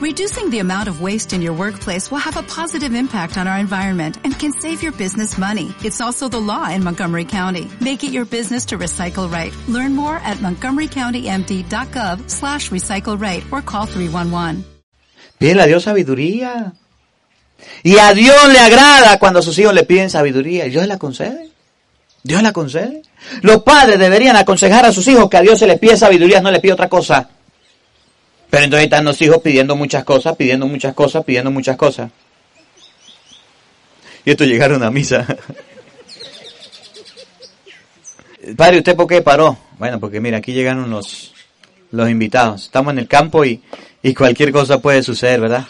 Reducing 0.00 0.48
the 0.48 0.60
amount 0.60 0.88
of 0.88 1.02
waste 1.02 1.34
in 1.34 1.42
your 1.42 1.52
workplace 1.52 2.10
will 2.10 2.24
have 2.24 2.38
a 2.38 2.42
positive 2.42 2.94
impact 2.94 3.36
on 3.36 3.46
our 3.46 3.58
environment 3.58 4.16
and 4.24 4.32
can 4.32 4.50
save 4.50 4.82
your 4.82 4.92
business 4.92 5.36
money. 5.36 5.74
It's 5.84 6.00
also 6.00 6.26
the 6.26 6.40
law 6.40 6.70
in 6.70 6.82
Montgomery 6.82 7.26
County. 7.26 7.68
Make 7.82 8.02
it 8.02 8.10
your 8.10 8.24
business 8.24 8.64
to 8.68 8.78
recycle 8.78 9.30
right. 9.30 9.52
Learn 9.68 9.94
more 9.94 10.16
at 10.24 10.38
montgomerycountymd.gov 10.38 12.30
slash 12.30 12.70
recycle 12.70 13.20
right 13.20 13.44
or 13.52 13.60
call 13.60 13.84
311. 13.84 14.64
Pídele 15.38 15.64
a 15.64 15.66
Dios 15.66 15.84
sabiduría. 15.84 16.72
Y 17.82 17.98
a 17.98 18.14
Dios 18.14 18.48
le 18.50 18.58
agrada 18.58 19.18
cuando 19.18 19.42
sus 19.42 19.58
hijos 19.58 19.74
le 19.74 19.84
piden 19.84 20.08
sabiduría. 20.08 20.64
Dios 20.64 20.86
la 20.86 20.96
concede. 20.96 21.50
Dios 22.22 22.42
la 22.42 22.54
concede. 22.54 23.02
Los 23.42 23.62
padres 23.64 23.98
deberían 23.98 24.36
aconsejar 24.36 24.86
a 24.86 24.92
sus 24.92 25.06
hijos 25.08 25.28
que 25.28 25.36
a 25.36 25.42
Dios 25.42 25.58
se 25.58 25.66
les 25.66 25.78
pide 25.78 25.98
sabiduría, 25.98 26.40
no 26.40 26.50
le 26.50 26.60
pide 26.60 26.72
otra 26.72 26.88
cosa. 26.88 27.28
Pero 28.50 28.64
entonces 28.64 28.84
están 28.84 29.04
los 29.04 29.22
hijos 29.22 29.38
pidiendo 29.38 29.76
muchas 29.76 30.04
cosas, 30.04 30.36
pidiendo 30.36 30.66
muchas 30.66 30.92
cosas, 30.94 31.24
pidiendo 31.24 31.50
muchas 31.52 31.76
cosas. 31.76 32.10
Y 34.24 34.30
estos 34.32 34.46
llegaron 34.46 34.82
a 34.82 34.90
misa. 34.90 35.24
Padre, 38.56 38.78
¿usted 38.78 38.96
por 38.96 39.06
qué 39.06 39.22
paró? 39.22 39.56
Bueno, 39.78 40.00
porque 40.00 40.20
mira, 40.20 40.38
aquí 40.38 40.52
llegaron 40.52 40.90
los, 40.90 41.32
los 41.92 42.10
invitados. 42.10 42.64
Estamos 42.64 42.92
en 42.92 42.98
el 42.98 43.06
campo 43.08 43.44
y, 43.44 43.62
y 44.02 44.12
cualquier 44.14 44.50
cosa 44.50 44.78
puede 44.78 45.02
suceder, 45.02 45.40
¿verdad? 45.40 45.66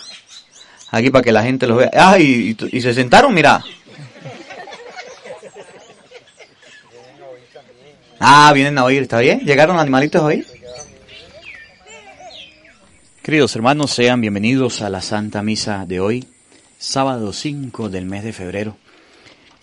Aquí 0.90 1.10
para 1.10 1.22
que 1.22 1.32
la 1.32 1.42
gente 1.42 1.66
los 1.66 1.78
vea. 1.78 1.90
Ah, 1.92 2.18
y, 2.18 2.56
y, 2.72 2.80
se 2.80 2.94
sentaron, 2.94 3.34
mira. 3.34 3.62
Ah, 8.18 8.50
vienen 8.54 8.78
a 8.78 8.84
oír, 8.84 9.02
¿está 9.02 9.20
bien? 9.20 9.40
¿Llegaron 9.40 9.78
animalitos 9.78 10.22
oír? 10.22 10.46
Queridos 13.22 13.54
hermanos, 13.54 13.90
sean 13.90 14.22
bienvenidos 14.22 14.80
a 14.80 14.88
la 14.88 15.02
Santa 15.02 15.42
Misa 15.42 15.84
de 15.84 16.00
hoy, 16.00 16.26
sábado 16.78 17.34
5 17.34 17.90
del 17.90 18.06
mes 18.06 18.24
de 18.24 18.32
febrero. 18.32 18.78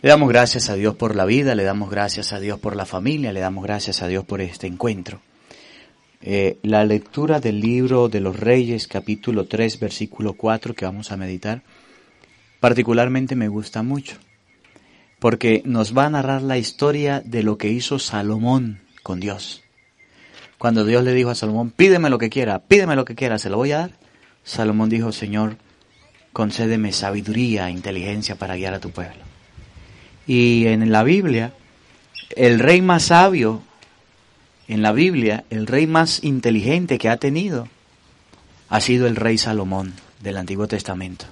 Le 0.04 0.10
damos 0.10 0.30
gracias 0.30 0.70
a 0.70 0.76
Dios 0.76 0.94
por 0.96 1.16
la 1.16 1.26
vida, 1.26 1.56
le 1.56 1.64
damos 1.64 1.90
gracias 1.90 2.34
a 2.34 2.40
Dios 2.40 2.60
por 2.60 2.76
la 2.76 2.86
familia, 2.86 3.34
le 3.34 3.40
damos 3.40 3.64
gracias 3.64 4.04
a 4.04 4.08
Dios 4.08 4.26
por 4.26 4.42
este 4.42 4.68
encuentro. 4.68 5.22
Eh, 6.22 6.60
la 6.62 6.86
lectura 6.86 7.40
del 7.40 7.60
libro 7.60 8.10
de 8.10 8.20
los 8.20 8.40
Reyes, 8.40 8.88
capítulo 8.88 9.48
3, 9.48 9.80
versículo 9.80 10.34
4, 10.34 10.76
que 10.76 10.86
vamos 10.86 11.12
a 11.12 11.18
meditar, 11.18 11.64
particularmente 12.60 13.36
me 13.36 13.48
gusta 13.48 13.82
mucho 13.82 14.18
porque 15.20 15.64
nos 15.66 15.98
va 15.98 16.06
a 16.06 16.10
narrar 16.12 16.44
la 16.44 16.60
historia 16.60 17.22
de 17.26 17.42
lo 17.42 17.58
que 17.58 17.70
hizo 17.70 17.98
Salomón 17.98 18.82
con 19.02 19.20
Dios. 19.20 19.64
Cuando 20.58 20.86
Dios 20.86 21.04
le 21.04 21.14
dijo 21.14 21.30
a 21.30 21.36
Salomón, 21.36 21.72
pídeme 21.72 22.10
lo 22.10 22.18
que 22.18 22.30
quiera, 22.30 22.60
pídeme 22.60 22.96
lo 22.96 23.06
que 23.06 23.16
quiera, 23.16 23.38
se 23.38 23.50
lo 23.50 23.58
voy 23.58 23.72
a 23.72 23.80
dar. 23.80 23.92
Salomón 24.44 24.90
dijo, 24.90 25.12
Señor, 25.12 25.58
concédeme 26.34 26.92
sabiduría 26.94 27.68
e 27.68 27.72
inteligencia 27.72 28.36
para 28.36 28.56
guiar 28.56 28.74
a 28.74 28.80
tu 28.80 28.92
pueblo. 28.92 29.22
Y 30.26 30.68
en 30.68 30.92
la 30.92 31.04
Biblia, 31.04 31.54
el 32.36 32.60
rey 32.60 32.82
más 32.82 33.04
sabio, 33.04 33.62
en 34.68 34.82
la 34.82 34.92
Biblia, 34.92 35.46
el 35.50 35.68
rey 35.68 35.88
más 35.88 36.24
inteligente 36.24 36.98
que 36.98 37.10
ha 37.10 37.18
tenido, 37.18 37.68
ha 38.70 38.82
sido 38.82 39.08
el 39.08 39.16
rey 39.16 39.38
Salomón 39.38 39.94
del 40.22 40.38
Antiguo 40.38 40.68
Testamento. 40.68 41.26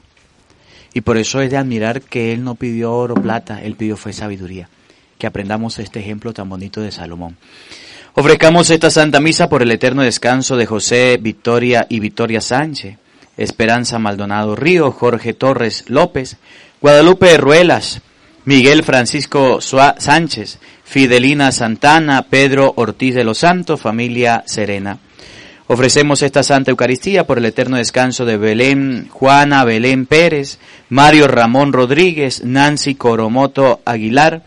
Y 0.93 1.01
por 1.01 1.17
eso 1.17 1.41
es 1.41 1.51
de 1.51 1.57
admirar 1.57 2.01
que 2.01 2.31
él 2.31 2.43
no 2.43 2.55
pidió 2.55 2.93
oro, 2.93 3.15
plata, 3.15 3.61
él 3.61 3.75
pidió 3.75 3.97
fue 3.97 4.13
sabiduría. 4.13 4.69
Que 5.17 5.27
aprendamos 5.27 5.79
este 5.79 5.99
ejemplo 5.99 6.33
tan 6.33 6.47
bonito 6.47 6.79
de 6.79 6.91
Salomón. 6.91 7.35
Ofrezcamos 8.17 8.69
esta 8.69 8.89
Santa 8.89 9.19
Misa 9.19 9.49
por 9.49 9.61
el 9.61 9.71
eterno 9.71 10.02
descanso 10.02 10.55
de 10.55 10.66
José 10.66 11.19
Victoria 11.21 11.85
y 11.89 11.99
Victoria 11.99 12.39
Sánchez, 12.39 12.97
Esperanza 13.35 13.99
Maldonado 13.99 14.55
Río, 14.55 14.94
Jorge 14.94 15.33
Torres 15.33 15.83
López, 15.88 16.38
Guadalupe 16.80 17.36
Ruelas, 17.36 18.02
Miguel 18.45 18.83
Francisco 18.86 19.59
Sánchez, 19.59 20.59
Fidelina 20.86 21.52
Santana, 21.52 22.21
Pedro 22.30 22.71
Ortiz 22.77 23.15
de 23.15 23.26
los 23.26 23.39
Santos, 23.39 23.81
familia 23.81 24.45
Serena. 24.47 24.97
Ofrecemos 25.67 26.21
esta 26.21 26.42
Santa 26.42 26.71
Eucaristía 26.71 27.27
por 27.27 27.37
el 27.37 27.45
eterno 27.45 27.76
descanso 27.76 28.23
de 28.23 28.37
Belén, 28.37 29.09
Juana 29.09 29.65
Belén 29.65 30.05
Pérez, 30.05 30.58
Mario 30.87 31.27
Ramón 31.27 31.73
Rodríguez, 31.73 32.45
Nancy 32.45 32.95
Coromoto 32.95 33.82
Aguilar, 33.83 34.43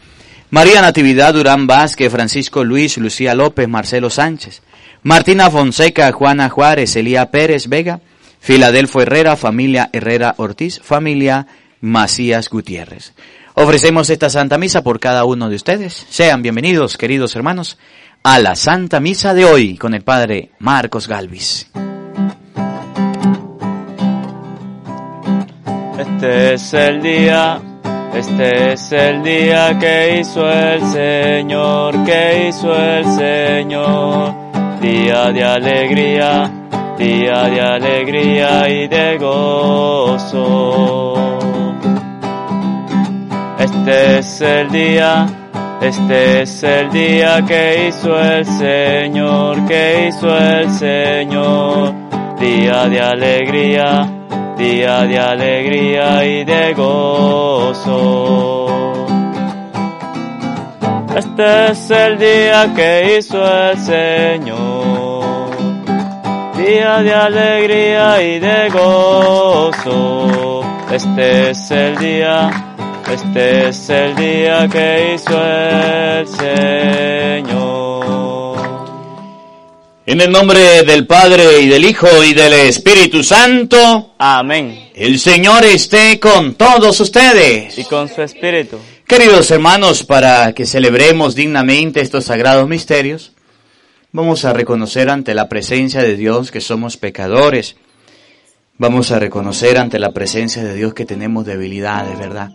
María 0.51 0.81
Natividad 0.81 1.35
Durán 1.35 1.67
Vázquez, 1.67 2.11
Francisco 2.11 2.65
Luis, 2.65 2.97
Lucía 2.97 3.35
López, 3.35 3.69
Marcelo 3.69 4.09
Sánchez, 4.09 4.63
Martina 5.03 5.51
Fonseca, 5.51 6.11
Juana 6.13 6.49
Juárez, 6.49 6.97
Elía 6.97 7.31
Pérez 7.31 7.69
Vega, 7.69 8.01
Filadelfo 8.41 9.03
Herrera, 9.03 9.37
familia 9.37 9.91
Herrera 9.93 10.35
Ortiz, 10.39 10.81
familia 10.83 11.47
Macías 11.83 12.49
Gutiérrez. 12.49 13.13
Ofrecemos 13.55 14.09
esta 14.09 14.31
Santa 14.31 14.57
Misa 14.57 14.83
por 14.83 15.01
cada 15.01 15.25
uno 15.25 15.51
de 15.51 15.57
ustedes. 15.57 16.07
Sean 16.09 16.41
bienvenidos, 16.41 16.97
queridos 16.97 17.37
hermanos, 17.37 17.77
a 18.23 18.39
la 18.39 18.55
Santa 18.55 19.01
Misa 19.01 19.35
de 19.35 19.45
hoy 19.45 19.77
con 19.77 19.93
el 19.93 20.03
Padre 20.03 20.53
Marcos 20.61 21.09
Galvis. 21.09 21.71
Este 25.99 26.55
es 26.55 26.73
el 26.75 27.03
día, 27.03 27.61
este 28.15 28.73
es 28.73 28.93
el 28.93 29.23
día 29.23 29.79
que 29.79 30.21
hizo 30.21 30.49
el 30.49 30.83
Señor, 30.83 32.05
que 32.05 32.49
hizo 32.49 32.75
el 32.75 33.05
Señor. 33.05 34.35
Día 34.81 35.33
de 35.33 35.45
alegría, 35.45 36.51
día 36.97 37.43
de 37.45 37.61
alegría 37.61 38.69
y 38.69 38.87
de 38.89 39.19
gozo. 39.19 41.15
Este 43.59 44.19
es 44.19 44.41
el 44.41 44.71
día, 44.71 45.27
este 45.81 46.43
es 46.43 46.63
el 46.63 46.91
día 46.91 47.45
que 47.47 47.89
hizo 47.89 48.19
el 48.21 48.45
Señor, 48.45 49.67
que 49.67 50.09
hizo 50.09 50.37
el 50.37 50.71
Señor. 50.71 51.95
Día 52.39 52.89
de 52.89 53.01
alegría, 53.01 54.18
día 54.59 55.03
de 55.03 55.19
alegría 55.19 56.25
y 56.25 56.45
de 56.45 56.75
gozo. 56.75 58.67
Este 61.17 61.71
es 61.71 61.91
el 61.91 62.19
día 62.19 62.75
que 62.75 63.19
hizo 63.19 63.39
el 63.41 63.79
Señor, 63.79 65.51
día 66.57 67.03
de 67.03 67.15
alegría 67.15 68.21
y 68.21 68.41
de 68.41 68.69
gozo. 68.71 70.63
Este 70.91 71.51
es 71.51 71.71
el 71.71 71.97
día, 71.99 72.51
este 73.13 73.69
es 73.69 73.89
el 73.91 74.17
día 74.17 74.67
que 74.69 75.15
hizo 75.15 75.41
el 75.41 76.27
Señor. 76.27 77.79
En 80.09 80.23
el 80.23 80.33
nombre 80.33 80.85
del 80.85 81.07
Padre 81.07 81.61
y 81.61 81.69
del 81.69 81.85
Hijo 81.85 82.09
y 82.25 82.33
del 82.33 82.55
Espíritu 82.55 83.23
Santo. 83.23 84.15
Amén. 84.17 84.89
El 84.95 85.19
Señor 85.19 85.67
esté 85.67 86.19
con 86.19 86.55
todos 86.55 86.99
ustedes. 87.01 87.77
Y 87.79 87.85
con 87.85 88.09
su 88.09 88.23
espíritu. 88.23 88.79
Queridos 89.07 89.51
hermanos, 89.51 90.05
para 90.05 90.55
que 90.55 90.65
celebremos 90.65 91.35
dignamente 91.35 92.01
estos 92.01 92.25
sagrados 92.25 92.67
misterios, 92.67 93.33
vamos 94.11 94.47
a 94.47 94.55
reconocer 94.55 95.11
ante 95.11 95.35
la 95.35 95.51
presencia 95.51 96.01
de 96.01 96.17
Dios 96.17 96.51
que 96.51 96.63
somos 96.63 96.97
pecadores. 96.97 97.77
Vamos 98.79 99.11
a 99.11 99.19
reconocer 99.19 99.77
ante 99.77 99.99
la 99.99 100.13
presencia 100.13 100.65
de 100.65 100.73
Dios 100.73 100.95
que 100.95 101.05
tenemos 101.05 101.45
debilidades, 101.45 102.19
¿verdad? 102.19 102.53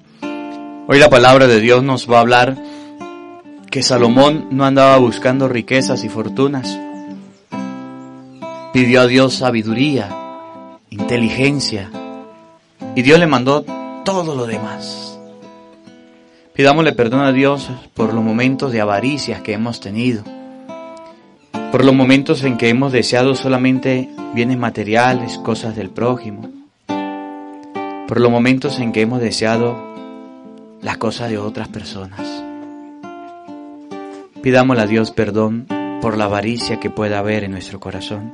Hoy 0.88 0.98
la 0.98 1.12
palabra 1.12 1.46
de 1.46 1.60
Dios 1.60 1.84
nos 1.84 2.10
va 2.10 2.18
a 2.18 2.22
hablar 2.22 2.58
que 3.70 3.84
Salomón 3.84 4.48
no 4.50 4.66
andaba 4.66 4.98
buscando 4.98 5.48
riquezas 5.48 6.04
y 6.04 6.10
fortunas. 6.10 6.80
Pidió 8.74 9.02
a 9.02 9.08
Dios 9.08 9.36
sabiduría, 9.36 10.10
inteligencia, 10.90 11.92
y 12.96 13.04
Dios 13.04 13.20
le 13.20 13.28
mandó 13.28 13.64
todo 14.04 14.34
lo 14.36 14.48
demás. 14.48 15.20
Pidámosle 16.56 16.94
perdón 16.94 17.22
a 17.22 17.32
Dios 17.32 17.70
por 17.94 18.16
los 18.16 18.24
momentos 18.24 18.72
de 18.72 18.82
avaricias 18.82 19.44
que 19.44 19.54
hemos 19.54 19.80
tenido, 19.80 20.24
por 21.72 21.86
los 21.86 21.94
momentos 21.94 22.44
en 22.44 22.58
que 22.58 22.70
hemos 22.70 22.92
deseado 22.92 23.36
solamente 23.36 24.10
bienes 24.34 24.58
materiales, 24.58 25.38
cosas 25.38 25.76
del 25.76 25.92
prójimo, 25.92 26.50
por 28.08 28.20
los 28.20 28.32
momentos 28.32 28.80
en 28.80 28.92
que 28.92 29.02
hemos 29.02 29.22
deseado 29.22 29.78
las 30.82 30.98
cosas 30.98 31.30
de 31.30 31.38
otras 31.38 31.68
personas. 31.68 32.44
Pidámosle 34.42 34.82
a 34.82 34.88
Dios 34.88 35.12
perdón 35.12 35.68
por 36.02 36.18
la 36.18 36.26
avaricia 36.26 36.80
que 36.80 36.90
pueda 36.90 37.20
haber 37.20 37.44
en 37.44 37.52
nuestro 37.52 37.80
corazón, 37.80 38.34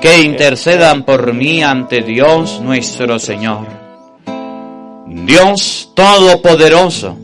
que 0.00 0.20
intercedan 0.22 1.02
por 1.02 1.32
mí 1.32 1.62
ante 1.62 2.02
Dios 2.02 2.60
nuestro 2.60 3.18
Señor. 3.18 3.66
Dios 5.06 5.92
Todopoderoso, 5.94 7.16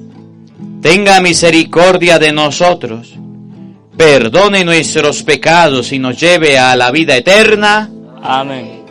tenga 0.83 1.21
misericordia 1.21 2.19
de 2.19 2.33
nosotros, 2.33 3.15
perdone 3.97 4.65
nuestros 4.65 5.23
pecados 5.23 5.93
y 5.93 5.99
nos 5.99 6.19
lleve 6.19 6.59
a 6.59 6.75
la 6.75 6.91
vida 6.91 7.17
eterna. 7.17 7.89
Amén. 8.23 8.83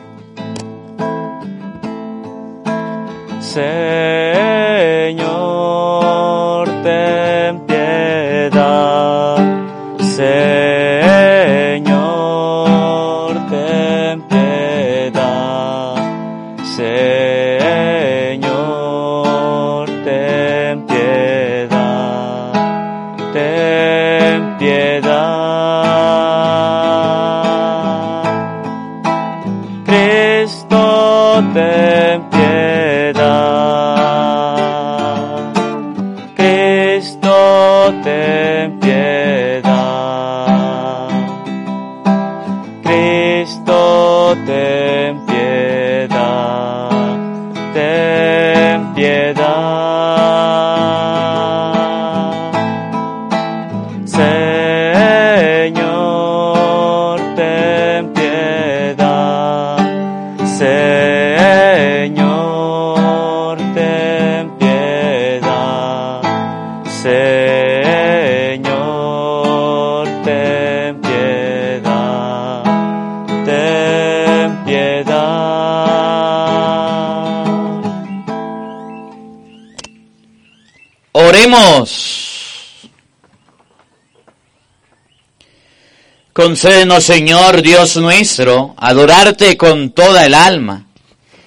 Concédenos, 86.34 87.04
Señor 87.04 87.62
Dios 87.62 87.96
nuestro, 87.98 88.74
adorarte 88.78 89.56
con 89.56 89.92
toda 89.92 90.26
el 90.26 90.34
alma 90.34 90.88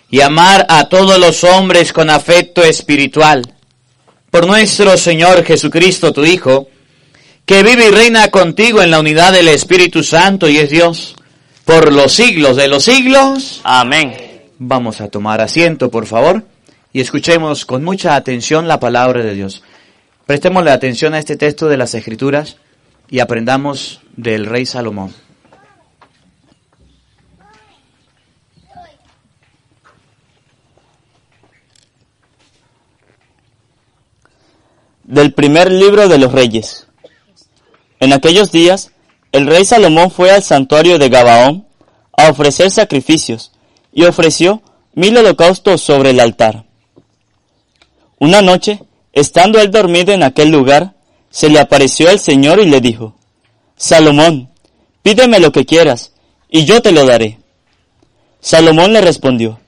y 0.08 0.20
amar 0.20 0.64
a 0.68 0.88
todos 0.88 1.18
los 1.18 1.42
hombres 1.42 1.92
con 1.92 2.08
afecto 2.08 2.62
espiritual. 2.62 3.42
Por 4.30 4.46
nuestro 4.46 4.96
Señor 4.96 5.44
Jesucristo, 5.44 6.12
tu 6.12 6.24
Hijo, 6.24 6.68
que 7.44 7.64
vive 7.64 7.88
y 7.88 7.90
reina 7.90 8.28
contigo 8.30 8.82
en 8.82 8.92
la 8.92 9.00
unidad 9.00 9.32
del 9.32 9.48
Espíritu 9.48 10.04
Santo 10.04 10.48
y 10.48 10.58
es 10.58 10.70
Dios, 10.70 11.16
por 11.64 11.92
los 11.92 12.12
siglos 12.12 12.56
de 12.56 12.68
los 12.68 12.84
siglos. 12.84 13.60
Amén. 13.64 14.42
Vamos 14.60 15.00
a 15.00 15.08
tomar 15.08 15.40
asiento, 15.40 15.90
por 15.90 16.06
favor, 16.06 16.44
y 16.92 17.00
escuchemos 17.00 17.66
con 17.66 17.82
mucha 17.82 18.14
atención 18.14 18.68
la 18.68 18.78
palabra 18.78 19.24
de 19.24 19.34
Dios. 19.34 19.64
Prestémosle 20.26 20.72
atención 20.72 21.14
a 21.14 21.20
este 21.20 21.36
texto 21.36 21.68
de 21.68 21.76
las 21.76 21.94
Escrituras 21.94 22.56
y 23.08 23.20
aprendamos 23.20 24.00
del 24.16 24.44
rey 24.46 24.66
Salomón. 24.66 25.14
Del 35.04 35.32
primer 35.32 35.70
libro 35.70 36.08
de 36.08 36.18
los 36.18 36.32
reyes. 36.32 36.88
En 38.00 38.12
aquellos 38.12 38.50
días, 38.50 38.90
el 39.30 39.46
rey 39.46 39.64
Salomón 39.64 40.10
fue 40.10 40.32
al 40.32 40.42
santuario 40.42 40.98
de 40.98 41.08
Gabaón 41.08 41.68
a 42.18 42.30
ofrecer 42.30 42.72
sacrificios 42.72 43.52
y 43.92 44.02
ofreció 44.02 44.60
mil 44.92 45.16
holocaustos 45.16 45.80
sobre 45.82 46.10
el 46.10 46.18
altar. 46.18 46.64
Una 48.18 48.42
noche, 48.42 48.80
estando 49.16 49.58
él 49.58 49.70
dormido 49.70 50.12
en 50.12 50.22
aquel 50.22 50.50
lugar, 50.50 50.92
se 51.30 51.48
le 51.48 51.58
apareció 51.58 52.10
el 52.10 52.18
Señor 52.18 52.60
y 52.60 52.66
le 52.66 52.82
dijo, 52.82 53.16
Salomón, 53.74 54.50
pídeme 55.02 55.40
lo 55.40 55.52
que 55.52 55.64
quieras, 55.64 56.12
y 56.50 56.66
yo 56.66 56.82
te 56.82 56.92
lo 56.92 57.06
daré. 57.06 57.38
Salomón 58.40 58.92
le 58.92 59.00
respondió, 59.00 59.58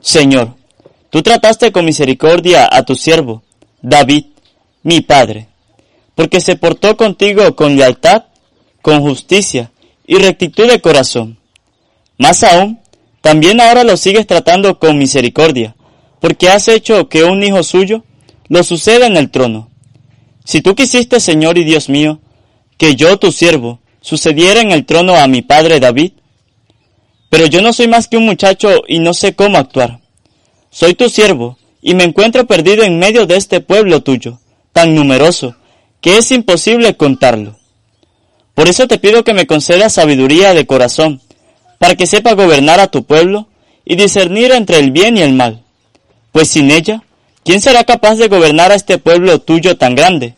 Señor, 0.00 0.54
tú 1.08 1.22
trataste 1.22 1.72
con 1.72 1.86
misericordia 1.86 2.68
a 2.70 2.84
tu 2.84 2.94
siervo, 2.94 3.42
David, 3.80 4.26
mi 4.82 5.00
padre, 5.00 5.48
porque 6.14 6.42
se 6.42 6.56
portó 6.56 6.98
contigo 6.98 7.56
con 7.56 7.78
lealtad, 7.78 8.24
con 8.82 9.00
justicia 9.00 9.72
y 10.06 10.16
rectitud 10.16 10.68
de 10.68 10.82
corazón. 10.82 11.38
Más 12.18 12.44
aún, 12.44 12.80
también 13.22 13.62
ahora 13.62 13.82
lo 13.82 13.96
sigues 13.96 14.26
tratando 14.26 14.78
con 14.78 14.98
misericordia, 14.98 15.74
porque 16.20 16.50
has 16.50 16.68
hecho 16.68 17.08
que 17.08 17.24
un 17.24 17.42
hijo 17.42 17.62
suyo 17.62 18.04
lo 18.50 18.64
suceda 18.64 19.06
en 19.06 19.16
el 19.16 19.30
trono. 19.30 19.70
Si 20.44 20.60
tú 20.60 20.74
quisiste, 20.74 21.20
Señor 21.20 21.56
y 21.56 21.64
Dios 21.64 21.88
mío, 21.88 22.20
que 22.76 22.96
yo, 22.96 23.16
tu 23.16 23.30
siervo, 23.30 23.78
sucediera 24.00 24.60
en 24.60 24.72
el 24.72 24.84
trono 24.84 25.14
a 25.14 25.28
mi 25.28 25.40
padre 25.40 25.78
David, 25.78 26.12
pero 27.30 27.46
yo 27.46 27.62
no 27.62 27.72
soy 27.72 27.86
más 27.86 28.08
que 28.08 28.16
un 28.16 28.26
muchacho 28.26 28.82
y 28.88 28.98
no 28.98 29.14
sé 29.14 29.36
cómo 29.36 29.56
actuar. 29.56 30.00
Soy 30.70 30.94
tu 30.94 31.08
siervo 31.08 31.58
y 31.80 31.94
me 31.94 32.02
encuentro 32.02 32.44
perdido 32.46 32.82
en 32.82 32.98
medio 32.98 33.24
de 33.24 33.36
este 33.36 33.60
pueblo 33.60 34.02
tuyo, 34.02 34.40
tan 34.72 34.96
numeroso, 34.96 35.54
que 36.00 36.18
es 36.18 36.32
imposible 36.32 36.96
contarlo. 36.96 37.56
Por 38.54 38.68
eso 38.68 38.88
te 38.88 38.98
pido 38.98 39.22
que 39.22 39.32
me 39.32 39.46
concedas 39.46 39.92
sabiduría 39.92 40.54
de 40.54 40.66
corazón, 40.66 41.22
para 41.78 41.94
que 41.94 42.08
sepa 42.08 42.34
gobernar 42.34 42.80
a 42.80 42.88
tu 42.88 43.04
pueblo 43.04 43.46
y 43.84 43.94
discernir 43.94 44.50
entre 44.50 44.80
el 44.80 44.90
bien 44.90 45.16
y 45.16 45.20
el 45.20 45.34
mal. 45.34 45.62
Pues 46.32 46.48
sin 46.48 46.72
ella, 46.72 47.04
¿quién 47.44 47.60
será 47.60 47.84
capaz 47.84 48.16
de 48.16 48.28
gobernar 48.28 48.72
a 48.72 48.74
este 48.74 48.98
pueblo 48.98 49.40
tuyo 49.40 49.76
tan 49.76 49.94
grande? 49.94 50.34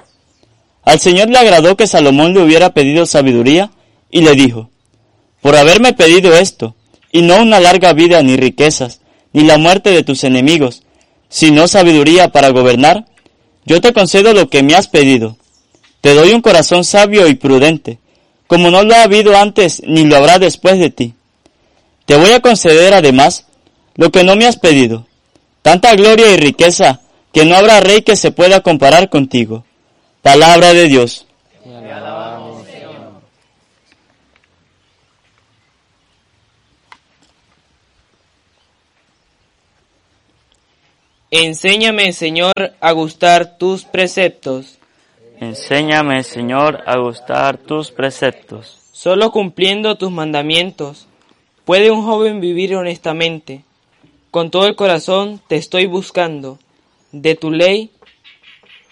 Al 0.84 0.98
Señor 0.98 1.30
le 1.30 1.38
agradó 1.38 1.76
que 1.76 1.86
Salomón 1.86 2.34
le 2.34 2.40
hubiera 2.40 2.74
pedido 2.74 3.06
sabiduría 3.06 3.70
y 4.10 4.22
le 4.22 4.32
dijo, 4.34 4.70
por 5.40 5.56
haberme 5.56 5.92
pedido 5.92 6.34
esto, 6.34 6.74
y 7.10 7.22
no 7.22 7.42
una 7.42 7.60
larga 7.60 7.92
vida 7.92 8.22
ni 8.22 8.36
riquezas, 8.36 9.00
ni 9.32 9.44
la 9.44 9.58
muerte 9.58 9.90
de 9.90 10.02
tus 10.02 10.24
enemigos, 10.24 10.82
sino 11.28 11.68
sabiduría 11.68 12.28
para 12.28 12.50
gobernar, 12.50 13.06
yo 13.64 13.80
te 13.80 13.92
concedo 13.92 14.32
lo 14.34 14.48
que 14.48 14.62
me 14.62 14.74
has 14.74 14.88
pedido. 14.88 15.36
Te 16.00 16.14
doy 16.14 16.32
un 16.32 16.42
corazón 16.42 16.84
sabio 16.84 17.28
y 17.28 17.34
prudente, 17.34 17.98
como 18.46 18.70
no 18.70 18.82
lo 18.82 18.94
ha 18.94 19.04
habido 19.04 19.36
antes 19.36 19.82
ni 19.86 20.04
lo 20.04 20.16
habrá 20.16 20.38
después 20.38 20.78
de 20.78 20.90
ti. 20.90 21.14
Te 22.06 22.16
voy 22.16 22.32
a 22.32 22.40
conceder 22.40 22.92
además 22.92 23.46
lo 23.94 24.10
que 24.10 24.24
no 24.24 24.36
me 24.36 24.46
has 24.46 24.56
pedido, 24.56 25.06
tanta 25.62 25.94
gloria 25.94 26.30
y 26.30 26.36
riqueza 26.36 27.00
que 27.32 27.44
no 27.44 27.56
habrá 27.56 27.80
rey 27.80 28.02
que 28.02 28.16
se 28.16 28.30
pueda 28.30 28.60
comparar 28.60 29.08
contigo. 29.08 29.64
Palabra 30.20 30.72
de 30.74 30.88
Dios. 30.88 31.26
Enséñame, 41.34 42.12
Señor, 42.12 42.52
a 42.78 42.92
gustar 42.92 43.56
tus 43.56 43.84
preceptos. 43.84 44.76
Enséñame, 45.40 46.24
Señor, 46.24 46.82
a 46.86 46.98
gustar 46.98 47.56
tus 47.56 47.90
preceptos. 47.90 48.82
Solo 48.92 49.32
cumpliendo 49.32 49.96
tus 49.96 50.10
mandamientos 50.10 51.06
puede 51.64 51.90
un 51.90 52.04
joven 52.04 52.40
vivir 52.40 52.76
honestamente. 52.76 53.64
Con 54.32 54.50
todo 54.50 54.66
el 54.66 54.76
corazón 54.76 55.42
te 55.46 55.56
estoy 55.56 55.84
buscando. 55.84 56.58
De 57.12 57.34
tu 57.34 57.50
ley 57.50 57.90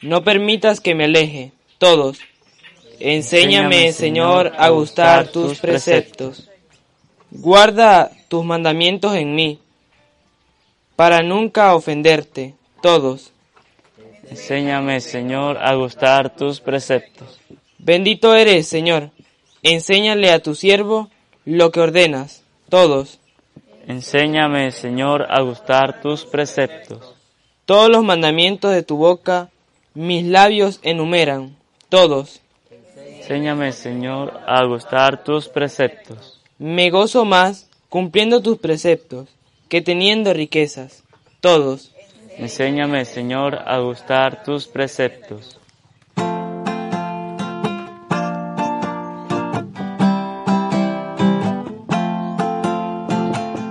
no 0.02 0.22
permitas 0.22 0.80
que 0.80 0.94
me 0.94 1.04
aleje. 1.04 1.52
Todos. 1.78 2.18
Enséñame, 2.98 3.92
Señor, 3.94 4.52
a 4.58 4.68
gustar 4.68 5.28
tus 5.28 5.58
preceptos. 5.58 6.50
Guarda 7.30 8.10
tus 8.28 8.44
mandamientos 8.44 9.14
en 9.14 9.34
mí, 9.34 9.60
para 10.94 11.22
nunca 11.22 11.74
ofenderte, 11.74 12.54
todos. 12.82 13.32
Enséñame, 14.28 15.00
Señor, 15.00 15.56
a 15.56 15.74
gustar 15.74 16.36
tus 16.36 16.60
preceptos. 16.60 17.40
Bendito 17.78 18.34
eres, 18.34 18.68
Señor. 18.68 19.10
Enséñale 19.62 20.32
a 20.32 20.40
tu 20.40 20.54
siervo 20.54 21.08
lo 21.46 21.70
que 21.70 21.80
ordenas, 21.80 22.42
todos. 22.68 23.19
Enséñame, 23.86 24.70
Señor, 24.72 25.26
a 25.30 25.42
gustar 25.42 26.00
tus 26.00 26.24
preceptos. 26.24 27.14
Todos 27.64 27.88
los 27.88 28.02
mandamientos 28.02 28.72
de 28.72 28.82
tu 28.82 28.96
boca, 28.96 29.50
mis 29.94 30.24
labios 30.24 30.80
enumeran, 30.82 31.56
todos. 31.88 32.40
Enséñame, 32.98 33.72
Señor, 33.72 34.40
a 34.46 34.64
gustar 34.64 35.22
tus 35.22 35.48
preceptos. 35.48 36.40
Me 36.58 36.90
gozo 36.90 37.24
más 37.24 37.70
cumpliendo 37.88 38.42
tus 38.42 38.58
preceptos 38.58 39.28
que 39.68 39.80
teniendo 39.80 40.32
riquezas, 40.34 41.04
todos. 41.40 41.92
Enséñame, 42.36 43.04
Señor, 43.04 43.60
a 43.66 43.78
gustar 43.78 44.42
tus 44.42 44.66
preceptos. 44.66 45.59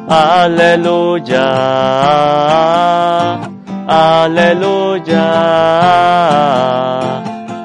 Aleluya, 0.09 1.45
aleluya, 3.87 5.27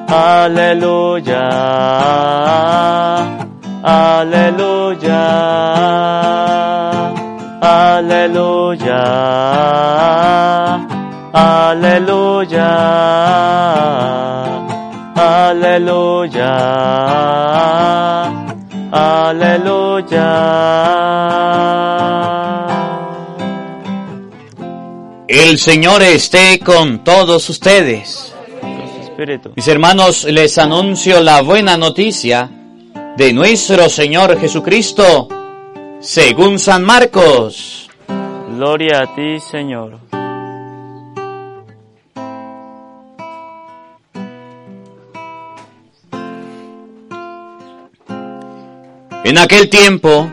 aleluya, 0.07 1.41
aleluya, 3.81 5.23
aleluya, 7.65 9.01
aleluya, 11.33 12.69
aleluya, 15.17 16.53
aleluya. 18.95 20.31
El 25.27 25.57
Señor 25.57 26.01
esté 26.01 26.59
con 26.59 27.03
todos 27.03 27.49
ustedes. 27.49 28.33
Mis 29.55 29.67
hermanos, 29.67 30.23
les 30.25 30.57
anuncio 30.57 31.21
la 31.21 31.41
buena 31.41 31.77
noticia 31.77 32.49
de 33.17 33.33
nuestro 33.33 33.89
Señor 33.89 34.39
Jesucristo, 34.39 35.27
según 35.99 36.59
San 36.59 36.83
Marcos. 36.83 37.89
Gloria 38.55 39.03
a 39.03 39.15
ti, 39.15 39.39
Señor. 39.39 40.04
En 49.25 49.39
aquel 49.39 49.71
tiempo, 49.71 50.31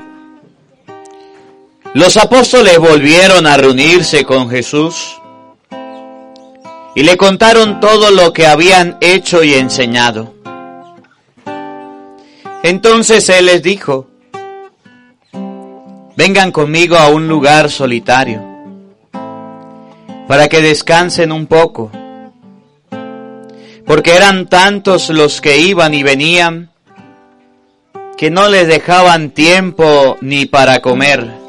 los 1.95 2.19
apóstoles 2.19 2.77
volvieron 2.79 3.47
a 3.47 3.57
reunirse 3.57 4.23
con 4.25 4.51
Jesús 4.51 5.19
y 6.95 7.03
le 7.03 7.17
contaron 7.17 7.81
todo 7.81 8.11
lo 8.11 8.35
que 8.35 8.47
habían 8.47 8.99
hecho 9.01 9.43
y 9.43 9.55
enseñado. 9.55 10.35
Entonces 12.63 13.31
Él 13.31 13.47
les 13.47 13.63
dijo, 13.63 14.09
vengan 16.15 16.53
conmigo 16.53 16.97
a 16.97 17.09
un 17.09 17.29
lugar 17.29 17.71
solitario 17.71 18.43
para 20.29 20.49
que 20.49 20.61
descansen 20.61 21.33
un 21.33 21.47
poco, 21.47 21.91
porque 23.87 24.15
eran 24.15 24.51
tantos 24.51 25.09
los 25.09 25.41
que 25.41 25.57
iban 25.57 25.95
y 25.95 26.03
venían 26.03 26.72
que 28.17 28.31
no 28.31 28.49
les 28.49 28.69
dejaban 28.69 29.31
tiempo 29.31 30.17
ni 30.21 30.47
para 30.47 30.81
comer. 30.81 31.43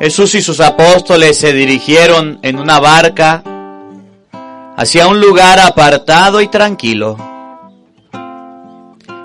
Jesús 0.00 0.34
y 0.34 0.42
sus 0.42 0.60
apóstoles 0.60 1.36
se 1.36 1.52
dirigieron 1.52 2.38
en 2.42 2.58
una 2.58 2.80
barca 2.80 3.42
hacia 4.76 5.06
un 5.08 5.20
lugar 5.20 5.60
apartado 5.60 6.40
y 6.40 6.48
tranquilo. 6.48 7.18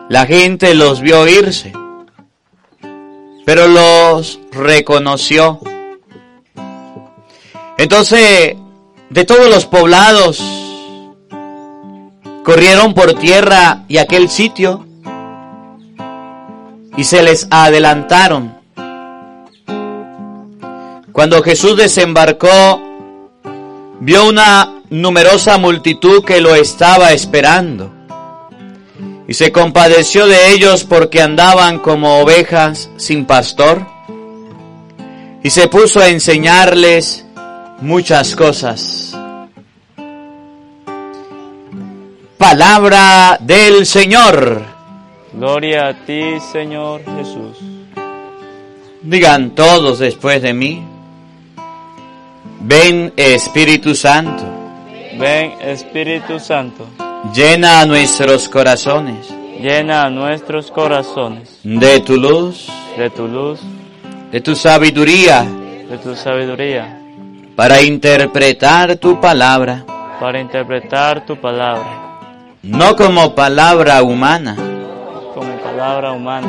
La 0.10 0.25
gente 0.25 0.75
los 0.75 1.00
vio 1.00 1.25
irse, 1.27 1.72
pero 3.46 3.67
los 3.67 4.39
reconoció. 4.51 5.62
Entonces, 7.77 8.55
de 9.10 9.24
todos 9.24 9.50
los 9.50 9.65
poblados, 9.65 10.65
corrieron 12.46 12.94
por 12.94 13.16
tierra 13.16 13.86
y 13.88 13.98
aquel 13.98 14.30
sitio 14.30 14.86
y 16.96 17.04
se 17.04 17.24
les 17.24 17.48
adelantaron. 17.50 18.56
Cuando 21.12 21.42
Jesús 21.42 21.75
desembarcó, 21.75 22.80
vio 24.00 24.30
una 24.30 24.84
numerosa 24.92 25.58
multitud 25.58 26.24
que 26.24 26.40
lo 26.40 26.54
estaba 26.54 27.14
esperando 27.14 27.92
y 29.28 29.34
se 29.34 29.52
compadeció 29.52 30.28
de 30.28 30.52
ellos 30.52 30.84
porque 30.84 31.24
andaban 31.24 31.80
como 31.80 32.20
ovejas 32.20 32.92
sin 32.98 33.25
pastor 33.25 33.88
y 35.42 35.50
se 35.50 35.68
puso 35.68 36.00
a 36.00 36.10
enseñarles 36.10 37.25
muchas 37.82 38.36
cosas. 38.36 39.15
Palabra 42.38 43.38
del 43.39 43.86
Señor. 43.86 44.62
Gloria 45.32 45.88
a 45.88 45.94
ti, 46.06 46.38
Señor 46.51 47.01
Jesús. 47.06 47.58
Digan 49.01 49.51
todos 49.51 50.00
después 50.00 50.42
de 50.42 50.54
mí. 50.54 50.84
Ven 52.60 53.13
Espíritu 53.15 53.96
Santo, 53.96 54.44
Ven, 55.18 55.54
Espíritu 55.62 56.38
Santo, 56.39 56.86
llena 57.34 57.86
nuestros 57.86 58.50
corazones. 58.50 59.34
Llena 59.62 60.10
nuestros 60.10 60.72
corazones. 60.72 61.60
De 61.63 62.01
tu 62.01 62.18
luz, 62.18 62.68
de 62.98 63.10
tu 63.12 63.27
luz, 63.30 63.62
de 64.32 64.42
tu 64.42 64.56
sabiduría, 64.56 65.44
de 65.89 65.98
tu 66.00 66.15
sabiduría, 66.18 67.00
para 67.56 67.82
interpretar 67.82 68.98
tu 68.98 69.22
palabra, 69.22 69.86
para 70.20 70.42
interpretar 70.42 71.25
tu 71.25 71.39
palabra 71.39 72.06
no 72.66 72.96
como 72.96 73.36
palabra 73.36 74.02
humana, 74.02 74.56
como 75.34 75.58
palabra 75.62 76.12
humana, 76.12 76.48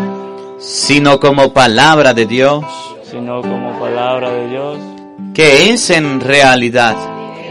sino 0.58 1.20
como 1.20 1.52
palabra 1.52 2.14
de 2.14 2.26
Dios, 2.26 2.64
sino 3.02 3.42
como 3.42 3.78
palabra 3.78 4.30
de 4.30 4.48
Dios, 4.48 4.78
que 5.34 5.70
es 5.70 5.90
en 5.90 6.20
realidad 6.20 6.96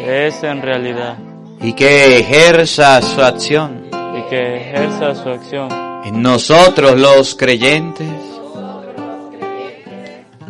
que 0.06 0.28
es 0.28 0.44
en 0.44 0.62
realidad 0.62 1.18
y 1.62 1.74
que 1.74 2.20
ejerza 2.20 3.02
su 3.02 3.22
acción 3.22 3.88
y 3.92 4.30
que 4.30 4.58
ejerza 4.58 5.16
su 5.16 5.30
acción 5.30 5.70
en 6.06 6.22
nosotros 6.22 7.00
los 7.00 7.34
creyentes. 7.36 8.08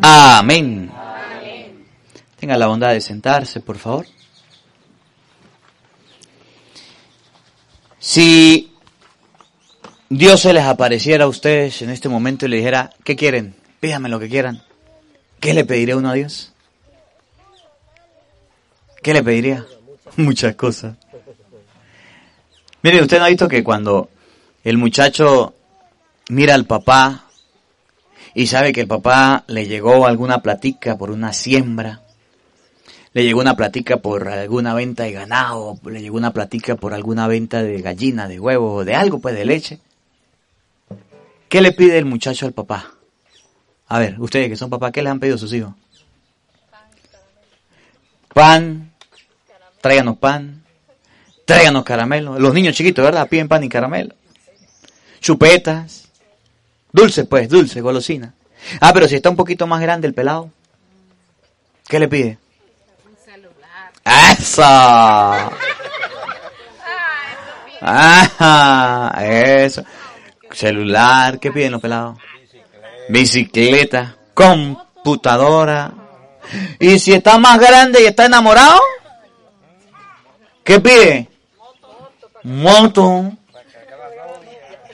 Amén. 0.02 0.92
Tenga 2.38 2.58
la 2.58 2.68
bondad 2.68 2.92
de 2.92 3.00
sentarse, 3.00 3.62
por 3.62 3.78
favor. 3.78 4.06
Si 8.06 8.72
Dios 10.10 10.40
se 10.40 10.54
les 10.54 10.64
apareciera 10.64 11.24
a 11.24 11.28
ustedes 11.28 11.82
en 11.82 11.90
este 11.90 12.08
momento 12.08 12.46
y 12.46 12.50
le 12.50 12.58
dijera, 12.58 12.92
¿qué 13.04 13.16
quieren? 13.16 13.56
Pídame 13.80 14.10
lo 14.10 14.20
que 14.20 14.30
quieran. 14.30 14.62
¿Qué 15.40 15.56
le 15.56 15.66
pediré 15.66 15.96
uno 15.96 16.12
a 16.12 16.14
Dios? 16.14 16.54
¿Qué 19.02 19.12
le 19.12 19.24
pediría? 19.24 19.66
Muchas 20.18 20.54
cosas. 20.54 20.96
Mire, 22.84 23.02
usted 23.02 23.18
no 23.18 23.26
ha 23.26 23.30
visto 23.30 23.48
que 23.48 23.64
cuando 23.64 24.12
el 24.64 24.78
muchacho 24.78 25.56
mira 26.30 26.54
al 26.54 26.66
papá 26.66 27.26
y 28.36 28.46
sabe 28.46 28.72
que 28.72 28.82
el 28.82 28.88
papá 28.88 29.46
le 29.48 29.66
llegó 29.66 30.06
alguna 30.06 30.44
platica 30.44 30.96
por 30.96 31.10
una 31.10 31.34
siembra, 31.34 32.02
le 33.16 33.24
llegó 33.24 33.40
una 33.40 33.56
platica 33.56 33.96
por 33.96 34.28
alguna 34.28 34.74
venta 34.74 35.04
de 35.04 35.14
ganado, 35.14 35.80
le 35.86 36.02
llegó 36.02 36.18
una 36.18 36.34
platica 36.34 36.76
por 36.76 36.94
alguna 36.94 37.30
venta 37.30 37.64
de 37.64 37.82
gallina, 37.82 38.28
de 38.28 38.42
huevo, 38.42 38.84
de 38.84 38.94
algo, 38.94 39.20
pues 39.20 39.34
de 39.34 39.46
leche. 39.46 39.80
¿Qué 41.48 41.62
le 41.62 41.72
pide 41.72 41.98
el 41.98 42.04
muchacho 42.04 42.46
al 42.46 42.52
papá? 42.52 42.92
A 43.88 44.00
ver, 44.00 44.20
ustedes 44.20 44.50
que 44.50 44.58
son 44.58 44.70
papás, 44.70 44.92
¿qué 44.92 45.02
les 45.02 45.12
han 45.12 45.22
pedido 45.22 45.38
sus 45.38 45.54
hijos? 45.54 45.74
Pan, 48.34 48.92
tráiganos 49.80 50.18
pan, 50.18 50.62
tráiganos 51.46 51.86
caramelo. 51.86 52.38
Los 52.38 52.54
niños 52.54 52.76
chiquitos, 52.76 53.06
¿verdad? 53.06 53.30
Piden 53.30 53.48
pan 53.48 53.64
y 53.64 53.70
caramelo. 53.70 54.14
Chupetas, 55.22 56.10
Dulce, 56.92 57.24
pues, 57.24 57.48
dulce, 57.48 57.80
golosina. 57.80 58.34
Ah, 58.82 58.92
pero 58.94 59.08
si 59.08 59.16
está 59.16 59.30
un 59.30 59.38
poquito 59.38 59.68
más 59.68 59.80
grande 59.80 60.06
el 60.06 60.14
pelado, 60.14 60.52
¿qué 61.88 61.98
le 61.98 62.10
pide? 62.10 62.40
Celular. 64.06 64.36
¡Eso! 64.38 64.62
Ah, 67.82 69.16
eso. 69.22 69.84
Celular, 70.52 71.40
¿qué 71.40 71.52
piden 71.52 71.74
los 71.74 71.82
pelados? 71.82 72.18
Bicicleta, 73.10 74.16
computadora. 74.34 75.92
Y 76.80 77.00
si 77.00 77.14
está 77.14 77.38
más 77.38 77.60
grande 77.60 78.02
y 78.02 78.06
está 78.06 78.26
enamorado, 78.26 78.80
¿qué 80.64 80.80
pide? 80.80 81.28
Moto. 82.44 83.32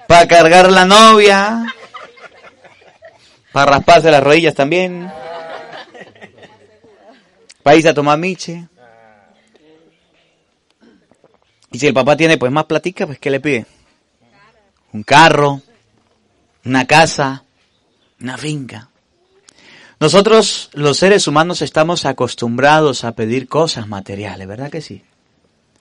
Para 0.08 0.28
cargar 0.28 0.72
la 0.72 0.86
novia. 0.86 1.66
Para 3.52 3.72
rasparse 3.72 4.12
las 4.12 4.24
rodillas 4.24 4.56
también. 4.56 5.12
Para 7.64 7.76
irse 7.76 7.90
a 7.90 7.94
tomar 7.94 8.18
miche. 8.18 8.68
Y 11.72 11.80
si 11.80 11.88
el 11.88 11.94
papá 11.94 12.18
tiene 12.18 12.38
pues 12.38 12.52
más 12.52 12.66
platica, 12.66 13.06
pues 13.06 13.18
¿qué 13.20 13.30
le 13.30 13.40
pide? 13.40 13.66
Un 14.92 15.04
carro, 15.04 15.62
una 16.66 16.86
casa, 16.86 17.44
una 18.20 18.38
finca. 18.38 18.90
Nosotros 20.00 20.70
los 20.74 20.98
seres 20.98 21.28
humanos 21.28 21.62
estamos 21.62 22.06
acostumbrados 22.06 23.04
a 23.04 23.14
pedir 23.14 23.48
cosas 23.48 23.88
materiales, 23.88 24.48
¿verdad 24.48 24.70
que 24.70 24.82
sí? 24.82 25.04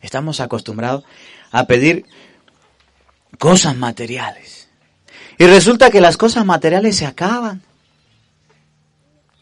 Estamos 0.01 0.41
acostumbrados 0.41 1.05
a 1.51 1.67
pedir 1.67 2.05
cosas 3.39 3.77
materiales. 3.77 4.69
Y 5.39 5.47
resulta 5.47 5.91
que 5.91 6.01
las 6.01 6.17
cosas 6.17 6.45
materiales 6.45 6.97
se 6.97 7.07
acaban. 7.07 7.63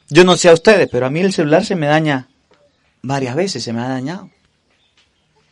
Yo 0.09 0.25
no 0.25 0.37
sé 0.37 0.49
a 0.49 0.55
ustedes, 0.55 0.89
pero 0.91 1.07
a 1.07 1.11
mí 1.11 1.21
el 1.21 1.33
celular 1.33 1.65
se 1.65 1.75
me 1.75 1.87
daña 1.87 2.29
varias 3.03 3.35
veces, 3.35 3.63
se 3.65 3.73
me 3.73 3.83
ha 3.83 3.89
dañado. 3.89 4.31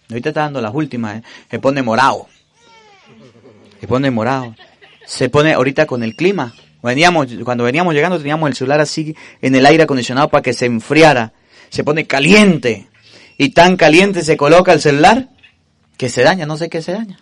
Ahorita 0.08 0.30
está 0.30 0.42
dando 0.42 0.60
las 0.60 0.74
últimas, 0.74 1.18
¿eh? 1.18 1.22
se 1.50 1.58
pone 1.58 1.82
morado. 1.82 2.28
Se 3.80 3.86
pone 3.86 4.10
morado. 4.10 4.54
Se 5.04 5.28
pone 5.28 5.52
ahorita 5.52 5.86
con 5.86 6.02
el 6.02 6.14
clima. 6.14 6.54
Veníamos, 6.82 7.26
cuando 7.44 7.64
veníamos 7.64 7.94
llegando 7.94 8.18
teníamos 8.18 8.48
el 8.48 8.54
celular 8.54 8.80
así 8.80 9.16
en 9.42 9.54
el 9.54 9.66
aire 9.66 9.82
acondicionado 9.82 10.28
para 10.28 10.42
que 10.42 10.52
se 10.52 10.66
enfriara. 10.66 11.32
Se 11.70 11.82
pone 11.82 12.06
caliente. 12.06 12.88
Y 13.38 13.50
tan 13.50 13.76
caliente 13.76 14.22
se 14.22 14.36
coloca 14.36 14.72
el 14.72 14.80
celular 14.80 15.28
que 15.96 16.08
se 16.08 16.22
daña, 16.22 16.46
no 16.46 16.56
sé 16.56 16.68
qué 16.68 16.82
se 16.82 16.92
daña. 16.92 17.18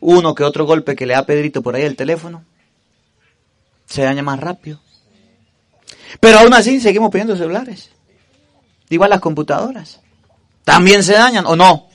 Uno 0.00 0.34
que 0.34 0.44
otro 0.44 0.66
golpe 0.66 0.96
que 0.96 1.06
le 1.06 1.14
da 1.14 1.24
Pedrito 1.24 1.62
por 1.62 1.76
ahí 1.76 1.82
el 1.82 1.96
teléfono, 1.96 2.44
se 3.86 4.02
daña 4.02 4.22
más 4.22 4.38
rápido. 4.40 4.80
Pero 6.20 6.40
aún 6.40 6.52
así 6.52 6.80
seguimos 6.80 7.10
pidiendo 7.10 7.36
celulares. 7.36 7.90
Igual 8.90 9.10
las 9.10 9.20
computadoras. 9.20 10.00
¿También 10.64 11.02
se 11.02 11.12
dañan 11.12 11.46
o 11.46 11.54
no? 11.56 11.88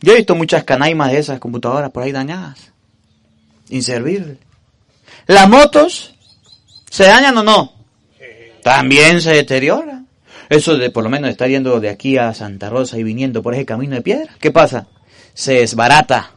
Yo 0.00 0.12
he 0.12 0.16
visto 0.16 0.34
muchas 0.34 0.64
canaimas 0.64 1.12
de 1.12 1.18
esas 1.18 1.38
computadoras 1.38 1.90
por 1.90 2.02
ahí 2.02 2.12
dañadas. 2.12 2.72
Inservibles. 3.68 4.38
¿Las 5.26 5.48
motos 5.48 6.14
se 6.90 7.04
dañan 7.04 7.36
o 7.38 7.42
no? 7.42 7.72
También 8.62 9.20
se 9.20 9.32
deterioran. 9.32 10.08
Eso 10.48 10.76
de 10.76 10.90
por 10.90 11.04
lo 11.04 11.10
menos 11.10 11.30
estar 11.30 11.48
yendo 11.48 11.80
de 11.80 11.88
aquí 11.88 12.18
a 12.18 12.34
Santa 12.34 12.68
Rosa 12.68 12.98
y 12.98 13.02
viniendo 13.02 13.42
por 13.42 13.54
ese 13.54 13.64
camino 13.64 13.94
de 13.96 14.02
piedra. 14.02 14.34
¿Qué 14.40 14.50
pasa? 14.50 14.86
Se 15.34 15.54
desbarata. 15.54 16.32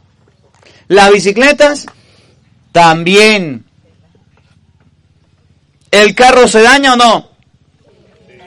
Las 0.88 1.12
bicicletas 1.12 1.86
también. 2.72 3.64
¿El 5.90 6.14
carro 6.14 6.46
se 6.48 6.62
daña 6.62 6.94
o 6.94 6.96
no? 6.96 7.30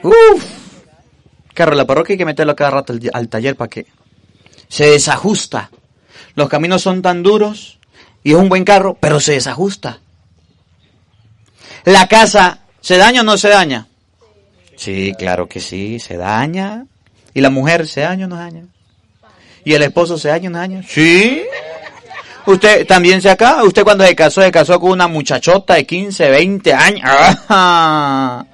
Uf. 0.02 0.59
Carro, 1.54 1.74
la 1.74 1.86
parroquia 1.86 2.14
hay 2.14 2.18
que 2.18 2.24
meterlo 2.24 2.54
cada 2.56 2.70
rato 2.70 2.94
al, 3.12 3.28
taller 3.28 3.56
para 3.56 3.68
que 3.68 3.86
se 4.68 4.86
desajusta. 4.86 5.70
Los 6.34 6.48
caminos 6.48 6.82
son 6.82 7.02
tan 7.02 7.22
duros 7.22 7.78
y 8.22 8.32
es 8.32 8.36
un 8.36 8.48
buen 8.48 8.64
carro, 8.64 8.96
pero 8.98 9.20
se 9.20 9.32
desajusta. 9.32 9.98
La 11.84 12.06
casa, 12.06 12.60
¿se 12.80 12.96
daña 12.98 13.22
o 13.22 13.24
no 13.24 13.36
se 13.36 13.48
daña? 13.48 13.88
Sí, 14.76 15.12
claro 15.18 15.48
que 15.48 15.60
sí, 15.60 15.98
se 15.98 16.16
daña. 16.16 16.86
¿Y 17.34 17.40
la 17.40 17.50
mujer 17.50 17.86
se 17.86 18.02
daña 18.02 18.26
o 18.26 18.28
no 18.28 18.36
daña? 18.36 18.64
¿Y 19.64 19.74
el 19.74 19.82
esposo 19.82 20.18
se 20.18 20.28
daña 20.28 20.48
o 20.48 20.52
no 20.52 20.58
daña? 20.58 20.82
Sí. 20.86 21.42
Usted 22.46 22.86
también 22.86 23.20
se 23.20 23.30
acaba. 23.30 23.64
Usted 23.64 23.84
cuando 23.84 24.04
se 24.06 24.14
casó, 24.14 24.42
se 24.42 24.50
casó 24.50 24.80
con 24.80 24.90
una 24.90 25.06
muchachota 25.08 25.74
de 25.74 25.86
15, 25.86 26.30
20 26.30 26.74
años. 26.74 27.10
Hoy 27.48 28.46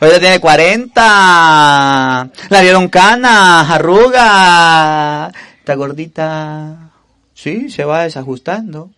ya 0.00 0.18
tiene 0.18 0.40
40. 0.40 2.30
La 2.48 2.60
dieron 2.60 2.88
cana, 2.88 3.60
arruga. 3.72 5.30
Está 5.58 5.74
gordita. 5.74 6.90
Sí, 7.34 7.70
se 7.70 7.84
va 7.84 8.04
desajustando. 8.04 8.90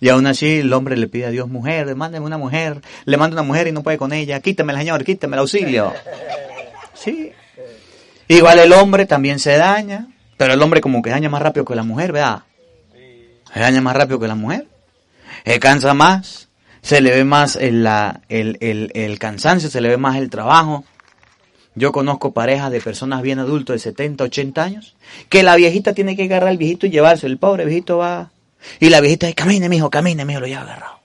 Y 0.00 0.08
aún 0.08 0.26
así 0.26 0.58
el 0.58 0.72
hombre 0.72 0.96
le 0.96 1.06
pide 1.08 1.26
a 1.26 1.30
Dios 1.30 1.48
mujer, 1.48 1.94
mándeme 1.94 2.26
una 2.26 2.36
mujer. 2.36 2.82
Le 3.04 3.16
manda 3.16 3.34
una 3.34 3.44
mujer 3.44 3.68
y 3.68 3.72
no 3.72 3.82
puede 3.82 3.98
con 3.98 4.12
ella. 4.12 4.40
Quítamela, 4.40 4.80
señor, 4.80 5.04
quítame 5.04 5.36
el 5.36 5.40
auxilio. 5.40 5.92
Sí. 6.94 7.32
Igual 8.28 8.58
el 8.58 8.72
hombre 8.72 9.06
también 9.06 9.38
se 9.38 9.56
daña. 9.56 10.08
Pero 10.36 10.54
el 10.54 10.62
hombre 10.62 10.80
como 10.80 11.02
que 11.02 11.10
daña 11.10 11.28
más 11.28 11.40
rápido 11.40 11.64
que 11.64 11.76
la 11.76 11.84
mujer, 11.84 12.12
¿verdad? 12.12 12.42
Se 13.54 13.60
daña 13.60 13.80
más 13.80 13.94
rápido 13.94 14.18
que 14.18 14.26
la 14.26 14.34
mujer. 14.34 14.66
Se 15.44 15.60
cansa 15.60 15.94
más 15.94 16.48
se 16.82 17.00
le 17.00 17.12
ve 17.12 17.24
más 17.24 17.56
el, 17.56 17.84
la, 17.84 18.20
el, 18.28 18.58
el, 18.60 18.90
el 18.94 19.18
cansancio, 19.18 19.70
se 19.70 19.80
le 19.80 19.88
ve 19.88 19.96
más 19.96 20.16
el 20.16 20.28
trabajo. 20.30 20.84
Yo 21.74 21.92
conozco 21.92 22.32
parejas 22.32 22.70
de 22.70 22.80
personas 22.80 23.22
bien 23.22 23.38
adultos 23.38 23.74
de 23.74 23.78
70, 23.78 24.24
80 24.24 24.62
años, 24.62 24.96
que 25.28 25.42
la 25.42 25.56
viejita 25.56 25.94
tiene 25.94 26.16
que 26.16 26.24
agarrar 26.24 26.50
al 26.50 26.58
viejito 26.58 26.86
y 26.86 26.90
llevarse. 26.90 27.26
El 27.26 27.38
pobre 27.38 27.64
viejito 27.64 27.98
va. 27.98 28.32
Y 28.80 28.90
la 28.90 29.00
viejita 29.00 29.26
dice, 29.26 29.36
camine, 29.36 29.68
mijo, 29.68 29.88
camine, 29.88 30.24
mijo, 30.24 30.40
lo 30.40 30.46
lleva 30.46 30.62
agarrado. 30.62 31.00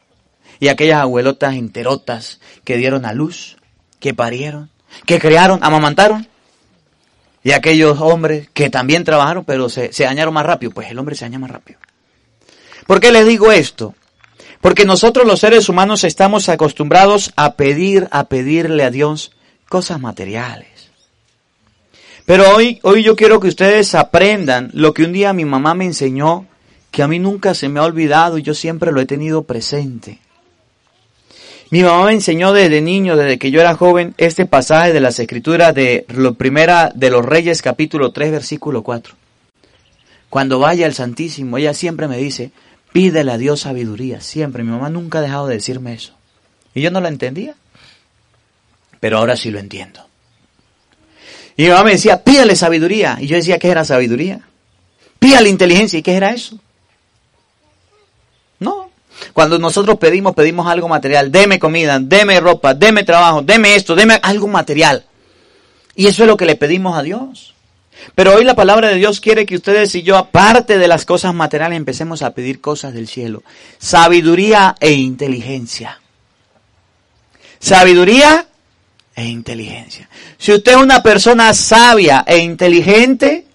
Y 0.60 0.68
aquellas 0.68 1.00
abuelotas 1.02 1.54
enterotas 1.54 2.42
que 2.63 2.78
dieron 2.78 3.06
a 3.06 3.13
luz, 3.13 3.58
que 4.00 4.13
parieron, 4.13 4.70
que 5.06 5.20
crearon, 5.20 5.60
amamantaron. 5.62 6.28
Y 7.44 7.52
aquellos 7.52 8.02
hombres 8.02 8.50
que 8.54 8.70
también 8.70 9.04
trabajaron, 9.04 9.46
pero 9.46 9.70
se, 9.70 9.94
se 9.94 10.04
dañaron 10.04 10.34
más 10.34 10.46
rápido. 10.46 10.72
Pues 10.72 10.90
el 10.90 10.98
hombre 10.98 11.16
se 11.16 11.24
daña 11.26 11.40
más 11.40 11.52
rápido. 11.52 11.80
¿Por 12.88 13.00
qué 13.00 13.12
les 13.12 13.26
digo 13.26 13.52
esto? 13.52 13.96
Porque 14.62 14.86
nosotros 14.86 15.26
los 15.26 15.39
seres 15.39 15.70
humanos 15.70 16.04
estamos 16.04 16.50
acostumbrados 16.50 17.32
a 17.36 17.54
pedir, 17.54 18.08
a 18.12 18.26
pedirle 18.26 18.84
a 18.84 18.91
Dios 18.91 19.32
cosas 19.70 20.00
materiales. 20.00 20.89
Pero 22.26 22.56
hoy, 22.56 22.80
hoy 22.84 23.04
yo 23.04 23.15
quiero 23.15 23.39
que 23.39 23.48
ustedes 23.48 23.96
aprendan 23.96 24.70
lo 24.74 24.93
que 24.93 25.04
un 25.04 25.13
día 25.13 25.32
mi 25.32 25.46
mamá 25.46 25.74
me 25.74 25.86
enseñó, 25.86 26.46
que 26.91 27.04
a 27.04 27.08
mí 27.08 27.20
nunca 27.20 27.54
se 27.54 27.70
me 27.70 27.80
ha 27.80 27.84
olvidado 27.84 28.38
y 28.38 28.41
yo 28.41 28.54
siempre 28.54 28.91
lo 28.91 29.00
he 29.00 29.06
tenido 29.06 29.43
presente. 29.43 30.20
Mi 31.70 31.84
mamá 31.84 32.06
me 32.06 32.13
enseñó 32.13 32.54
desde 32.54 32.82
niño, 32.82 33.17
desde 33.17 33.38
que 33.38 33.52
yo 33.52 33.60
era 33.60 33.76
joven, 33.76 34.13
este 34.17 34.46
pasaje 34.46 34.93
de 34.93 35.02
las 35.02 35.20
escrituras 35.20 35.76
de 35.76 36.06
lo 36.10 36.34
primera 36.34 36.91
de 36.96 37.10
los 37.10 37.26
Reyes 37.26 37.62
capítulo 37.62 38.12
3 38.12 38.32
versículo 38.32 38.84
4. 38.84 39.15
Cuando 40.30 40.60
vaya 40.60 40.86
al 40.86 40.93
Santísimo, 40.93 41.58
ella 41.58 41.74
siempre 41.74 42.08
me 42.08 42.17
dice, 42.17 42.52
Pídele 42.97 43.31
a 43.31 43.38
Dios 43.38 43.60
sabiduría, 43.60 44.21
siempre. 44.21 44.63
Mi 44.63 44.71
mamá 44.71 44.89
nunca 44.89 45.19
ha 45.19 45.21
dejado 45.21 45.45
de 45.45 45.53
decirme 45.53 45.93
eso. 45.93 46.13
Y 46.73 46.81
yo 46.81 46.89
no 46.89 46.99
lo 46.99 47.07
entendía. 47.07 47.53
Pero 48.99 49.19
ahora 49.19 49.38
sí 49.38 49.51
lo 49.51 49.60
entiendo. 49.60 50.03
Y 51.55 51.65
mi 51.65 51.69
mamá 51.69 51.83
me 51.83 51.91
decía, 51.91 52.23
pídele 52.23 52.55
sabiduría. 52.55 53.19
Y 53.21 53.27
yo 53.27 53.36
decía, 53.36 53.60
¿qué 53.60 53.69
era 53.69 53.86
sabiduría? 53.86 54.39
Pídale 55.19 55.47
inteligencia. 55.47 55.99
¿Y 55.99 56.01
qué 56.01 56.15
era 56.15 56.31
eso? 56.31 56.57
No. 58.57 58.89
Cuando 59.31 59.60
nosotros 59.60 59.99
pedimos, 59.99 60.33
pedimos 60.33 60.65
algo 60.65 60.88
material. 60.88 61.31
Deme 61.31 61.60
comida, 61.60 61.99
deme 61.99 62.39
ropa, 62.39 62.73
deme 62.73 63.03
trabajo, 63.03 63.43
deme 63.43 63.75
esto, 63.75 63.93
deme 63.93 64.19
algo 64.23 64.47
material. 64.47 65.05
Y 65.93 66.07
eso 66.07 66.23
es 66.23 66.27
lo 66.27 66.36
que 66.36 66.45
le 66.45 66.55
pedimos 66.55 66.97
a 66.97 67.03
Dios. 67.03 67.53
Pero 68.15 68.36
hoy 68.36 68.43
la 68.43 68.55
palabra 68.55 68.89
de 68.89 68.95
Dios 68.95 69.19
quiere 69.19 69.45
que 69.45 69.55
ustedes 69.55 69.93
y 69.95 70.03
yo, 70.03 70.17
aparte 70.17 70.77
de 70.77 70.88
las 70.88 71.05
cosas 71.05 71.33
materiales, 71.33 71.77
empecemos 71.77 72.21
a 72.21 72.33
pedir 72.33 72.62
cosas 72.62 72.93
del 72.93 73.07
cielo. 73.07 73.43
Sabiduría 73.77 74.75
e 74.79 74.91
inteligencia. 74.91 75.99
Sabiduría 77.60 78.47
e 79.15 79.25
inteligencia. 79.25 80.10
Si 80.38 80.53
usted 80.53 80.73
es 80.73 80.77
una 80.77 81.01
persona 81.01 81.53
sabia 81.53 82.23
e 82.27 82.38
inteligente, 82.38 83.45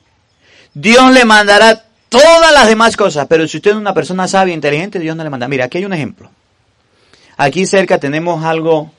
Dios 0.74 1.12
le 1.12 1.24
mandará 1.24 1.84
todas 2.08 2.52
las 2.52 2.66
demás 2.66 2.96
cosas. 2.96 3.26
Pero 3.28 3.46
si 3.48 3.58
usted 3.58 3.70
es 3.70 3.76
una 3.76 3.94
persona 3.94 4.28
sabia 4.28 4.52
e 4.52 4.56
inteligente, 4.56 4.98
Dios 4.98 5.16
no 5.16 5.24
le 5.24 5.30
manda. 5.30 5.48
Mira, 5.48 5.66
aquí 5.66 5.78
hay 5.78 5.84
un 5.84 5.92
ejemplo. 5.92 6.30
Aquí 7.36 7.66
cerca 7.66 7.98
tenemos 7.98 8.44
algo 8.44 8.92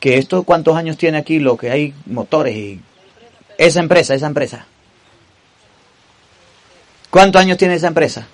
que 0.00 0.18
esto, 0.18 0.42
¿cuántos 0.42 0.76
años 0.76 0.96
tiene 0.96 1.18
aquí? 1.18 1.38
Lo 1.38 1.56
que 1.56 1.70
hay 1.70 1.94
motores 2.06 2.56
y 2.56 2.80
esa 3.58 3.80
empresa, 3.80 4.14
esa 4.14 4.26
empresa. 4.26 4.66
¿Cuántos 7.10 7.40
años 7.40 7.58
tiene 7.58 7.74
esa 7.74 7.88
empresa? 7.88 8.26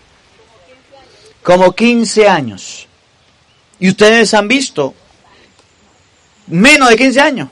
como 1.42 1.72
15 1.74 2.28
años. 2.28 2.86
Y 3.80 3.88
ustedes 3.88 4.32
han 4.32 4.46
visto 4.46 4.94
menos 6.46 6.88
de 6.88 6.96
15 6.96 7.20
años. 7.20 7.48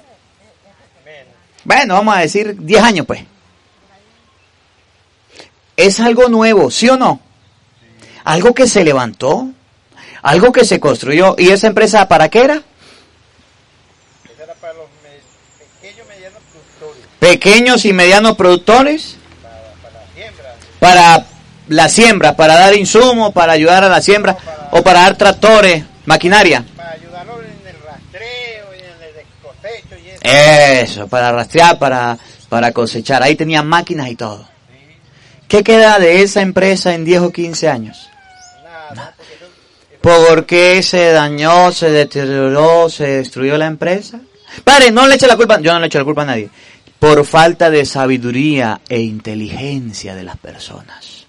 Bueno, 1.64 1.94
vamos 1.94 2.16
a 2.16 2.20
decir 2.20 2.54
10 2.56 2.82
años 2.84 3.04
pues. 3.04 3.24
Es 5.76 5.98
algo 5.98 6.28
nuevo, 6.28 6.70
¿sí 6.70 6.88
o 6.88 6.96
no? 6.96 7.20
Algo 8.22 8.54
que 8.54 8.68
se 8.68 8.84
levantó, 8.84 9.48
algo 10.22 10.52
que 10.52 10.64
se 10.64 10.78
construyó. 10.78 11.34
¿Y 11.36 11.50
esa 11.50 11.66
empresa 11.66 12.06
para 12.06 12.28
qué 12.28 12.42
era? 12.44 12.62
Era 14.40 14.54
para 14.54 14.74
los 14.74 14.86
me- 15.02 15.64
pequeños 15.80 16.06
medianos 16.06 16.40
productores, 16.78 17.06
Pequeños 17.20 17.84
y 17.84 17.92
medianos 17.92 18.36
productores 18.36 19.16
para, 20.80 21.24
la 21.68 21.88
siembra, 21.88 22.34
para 22.34 22.54
dar 22.56 22.74
insumos, 22.74 23.32
para 23.32 23.52
ayudar 23.52 23.84
a 23.84 23.88
la 23.88 24.00
siembra 24.00 24.36
o 24.72 24.82
para 24.82 25.00
dar 25.02 25.16
tractores, 25.16 25.84
maquinaria. 26.06 26.64
para 26.76 26.92
ayudarlos 26.92 27.36
en 27.40 27.68
el 27.68 27.76
rastreo 27.84 28.66
y 28.74 28.78
en 28.78 29.02
el 29.02 29.24
cosecho 29.42 29.96
y 30.02 30.08
eso. 30.08 30.20
Eso, 30.24 31.08
para 31.08 31.30
rastrear, 31.32 31.78
para, 31.78 32.16
para 32.48 32.72
cosechar. 32.72 33.22
Ahí 33.22 33.36
tenían 33.36 33.66
máquinas 33.68 34.08
y 34.08 34.16
todo. 34.16 34.48
¿Qué 35.46 35.62
queda 35.62 35.98
de 35.98 36.22
esa 36.22 36.40
empresa 36.40 36.94
en 36.94 37.04
10 37.04 37.20
o 37.22 37.30
15 37.32 37.68
años? 37.68 38.08
Nada, 38.94 39.14
porque 39.18 39.34
eso- 39.34 40.00
¿Por 40.00 40.46
qué 40.46 40.82
se 40.82 41.10
dañó, 41.12 41.70
se 41.72 41.90
deterioró, 41.90 42.88
se 42.88 43.06
destruyó 43.18 43.58
la 43.58 43.66
empresa? 43.66 44.20
Padre, 44.64 44.90
no 44.90 45.06
le 45.06 45.16
eche 45.16 45.26
la 45.26 45.36
culpa, 45.36 45.60
yo 45.60 45.72
no 45.72 45.80
le 45.80 45.86
echo 45.88 45.98
la 45.98 46.04
culpa 46.04 46.22
a 46.22 46.26
nadie. 46.26 46.48
Por 47.00 47.24
falta 47.24 47.70
de 47.70 47.84
sabiduría 47.84 48.80
e 48.88 49.00
inteligencia 49.00 50.14
de 50.14 50.22
las 50.22 50.36
personas. 50.36 51.26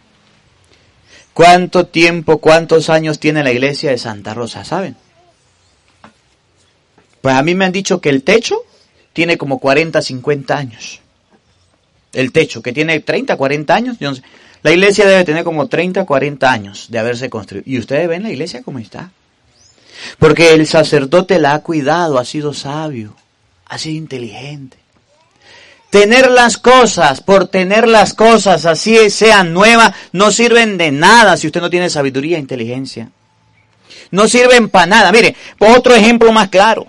¿Cuánto 1.33 1.87
tiempo, 1.87 2.39
cuántos 2.39 2.89
años 2.89 3.19
tiene 3.19 3.43
la 3.43 3.51
iglesia 3.51 3.89
de 3.89 3.97
Santa 3.97 4.33
Rosa, 4.33 4.63
saben? 4.63 4.95
Pues 7.21 7.35
a 7.35 7.41
mí 7.41 7.55
me 7.55 7.65
han 7.65 7.71
dicho 7.71 8.01
que 8.01 8.09
el 8.09 8.23
techo 8.23 8.57
tiene 9.13 9.37
como 9.37 9.59
40, 9.59 10.01
50 10.01 10.57
años. 10.57 10.99
El 12.13 12.31
techo, 12.33 12.61
que 12.61 12.73
tiene 12.73 12.99
30, 12.99 13.37
40 13.37 13.73
años. 13.73 13.97
La 14.63 14.71
iglesia 14.71 15.07
debe 15.07 15.23
tener 15.23 15.43
como 15.43 15.67
30, 15.67 16.05
40 16.05 16.51
años 16.51 16.87
de 16.89 16.99
haberse 16.99 17.29
construido. 17.29 17.63
Y 17.65 17.79
ustedes 17.79 18.07
ven 18.09 18.23
la 18.23 18.31
iglesia 18.31 18.61
como 18.61 18.79
está. 18.79 19.11
Porque 20.19 20.53
el 20.53 20.67
sacerdote 20.67 21.39
la 21.39 21.53
ha 21.53 21.59
cuidado, 21.59 22.17
ha 22.17 22.25
sido 22.25 22.53
sabio, 22.53 23.15
ha 23.65 23.77
sido 23.77 23.95
inteligente. 23.95 24.80
Tener 25.91 26.31
las 26.31 26.57
cosas, 26.57 27.19
por 27.19 27.47
tener 27.47 27.85
las 27.85 28.13
cosas 28.13 28.65
así 28.65 29.09
sean 29.09 29.53
nuevas, 29.53 29.93
no 30.13 30.31
sirven 30.31 30.77
de 30.77 30.89
nada 30.89 31.35
si 31.35 31.47
usted 31.47 31.59
no 31.59 31.69
tiene 31.69 31.89
sabiduría 31.89 32.37
e 32.37 32.39
inteligencia. 32.39 33.11
No 34.09 34.29
sirven 34.29 34.69
para 34.69 34.85
nada. 34.85 35.11
Mire, 35.11 35.35
otro 35.59 35.93
ejemplo 35.93 36.31
más 36.31 36.47
claro. 36.47 36.87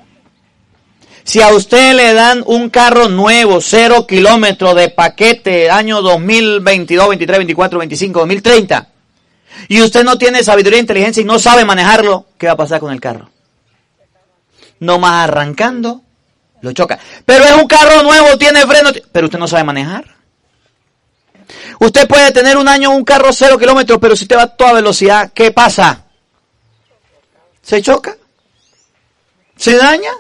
Si 1.24 1.40
a 1.40 1.48
usted 1.48 1.94
le 1.94 2.14
dan 2.14 2.44
un 2.46 2.70
carro 2.70 3.08
nuevo, 3.08 3.60
cero 3.60 4.06
kilómetros 4.06 4.76
de 4.76 4.88
paquete, 4.90 5.68
año 5.68 6.00
2022, 6.00 7.08
23, 7.08 7.38
24, 7.38 7.78
25, 7.80 8.20
2030, 8.20 8.88
y 9.66 9.82
usted 9.82 10.04
no 10.04 10.16
tiene 10.16 10.44
sabiduría 10.44 10.78
e 10.78 10.82
inteligencia 10.82 11.20
y 11.20 11.24
no 11.24 11.40
sabe 11.40 11.64
manejarlo, 11.64 12.26
¿qué 12.38 12.46
va 12.46 12.52
a 12.52 12.56
pasar 12.56 12.78
con 12.78 12.92
el 12.92 13.00
carro? 13.00 13.30
No 14.78 15.00
más 15.00 15.28
arrancando, 15.28 16.02
lo 16.62 16.72
choca. 16.72 16.98
Pero 17.24 17.44
es 17.44 17.52
un 17.52 17.66
carro 17.66 18.02
nuevo, 18.02 18.38
tiene 18.38 18.66
freno, 18.66 18.90
pero 19.12 19.26
usted 19.26 19.38
no 19.38 19.46
sabe 19.46 19.64
manejar. 19.64 20.04
Usted 21.78 22.08
puede 22.08 22.32
tener 22.32 22.56
un 22.56 22.68
año 22.68 22.90
un 22.90 23.04
carro 23.04 23.32
cero 23.32 23.58
kilómetros, 23.58 23.98
pero 24.00 24.16
si 24.16 24.24
usted 24.24 24.36
va 24.36 24.42
a 24.42 24.56
toda 24.56 24.72
velocidad, 24.72 25.32
¿qué 25.34 25.50
pasa? 25.50 26.04
¿Se 27.60 27.82
choca? 27.82 28.16
¿Se 29.56 29.76
daña? 29.76 30.10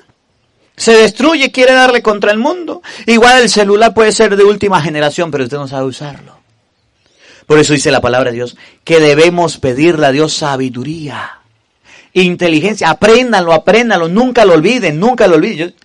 se 0.76 0.96
destruye, 0.96 1.52
quiere 1.52 1.74
darle 1.74 2.02
contra 2.02 2.32
el 2.32 2.38
mundo. 2.38 2.82
Igual 3.06 3.42
el 3.42 3.48
celular 3.48 3.94
puede 3.94 4.10
ser 4.10 4.36
de 4.36 4.44
última 4.44 4.80
generación, 4.82 5.30
pero 5.30 5.44
usted 5.44 5.56
no 5.56 5.68
sabe 5.68 5.86
usarlo. 5.86 6.38
Por 7.46 7.58
eso 7.58 7.72
dice 7.72 7.90
la 7.90 8.00
palabra 8.00 8.30
de 8.30 8.36
Dios 8.36 8.56
que 8.82 8.98
debemos 8.98 9.58
pedirle 9.58 10.06
a 10.06 10.12
Dios 10.12 10.32
sabiduría, 10.32 11.38
inteligencia. 12.12 12.90
Apréndanlo, 12.90 13.52
apréndanlo, 13.52 14.08
nunca 14.08 14.44
lo 14.44 14.54
olviden, 14.54 14.98
nunca 14.98 15.26
lo 15.26 15.36
olviden. 15.36 15.70
Yo, 15.70 15.76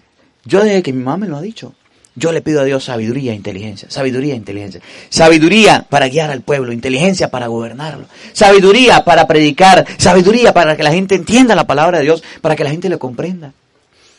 yo 0.48 0.64
desde 0.64 0.82
que 0.82 0.94
mi 0.94 1.04
mamá 1.04 1.18
me 1.18 1.28
lo 1.28 1.38
ha 1.38 1.42
dicho, 1.42 1.74
yo 2.16 2.32
le 2.32 2.42
pido 2.42 2.62
a 2.62 2.64
Dios 2.64 2.86
sabiduría 2.86 3.34
e 3.34 3.36
inteligencia, 3.36 3.92
sabiduría 3.92 4.34
e 4.34 4.38
inteligencia. 4.38 4.82
Sabiduría 5.10 5.86
para 5.88 6.08
guiar 6.08 6.32
al 6.32 6.42
pueblo, 6.42 6.72
inteligencia 6.72 7.30
para 7.30 7.46
gobernarlo, 7.46 8.08
sabiduría 8.34 9.06
para 9.06 9.28
predicar, 9.28 9.86
sabiduría 9.98 10.52
para 10.52 10.76
que 10.76 10.82
la 10.82 10.92
gente 10.92 11.14
entienda 11.14 11.54
la 11.54 11.68
palabra 11.68 12.00
de 12.00 12.06
Dios, 12.06 12.24
para 12.42 12.56
que 12.56 12.64
la 12.64 12.72
gente 12.72 12.90
lo 12.90 12.98
comprenda. 12.98 13.54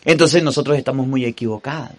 Entonces 0.04 0.44
nosotros 0.44 0.78
estamos 0.78 1.08
muy 1.08 1.24
equivocados. 1.24 1.96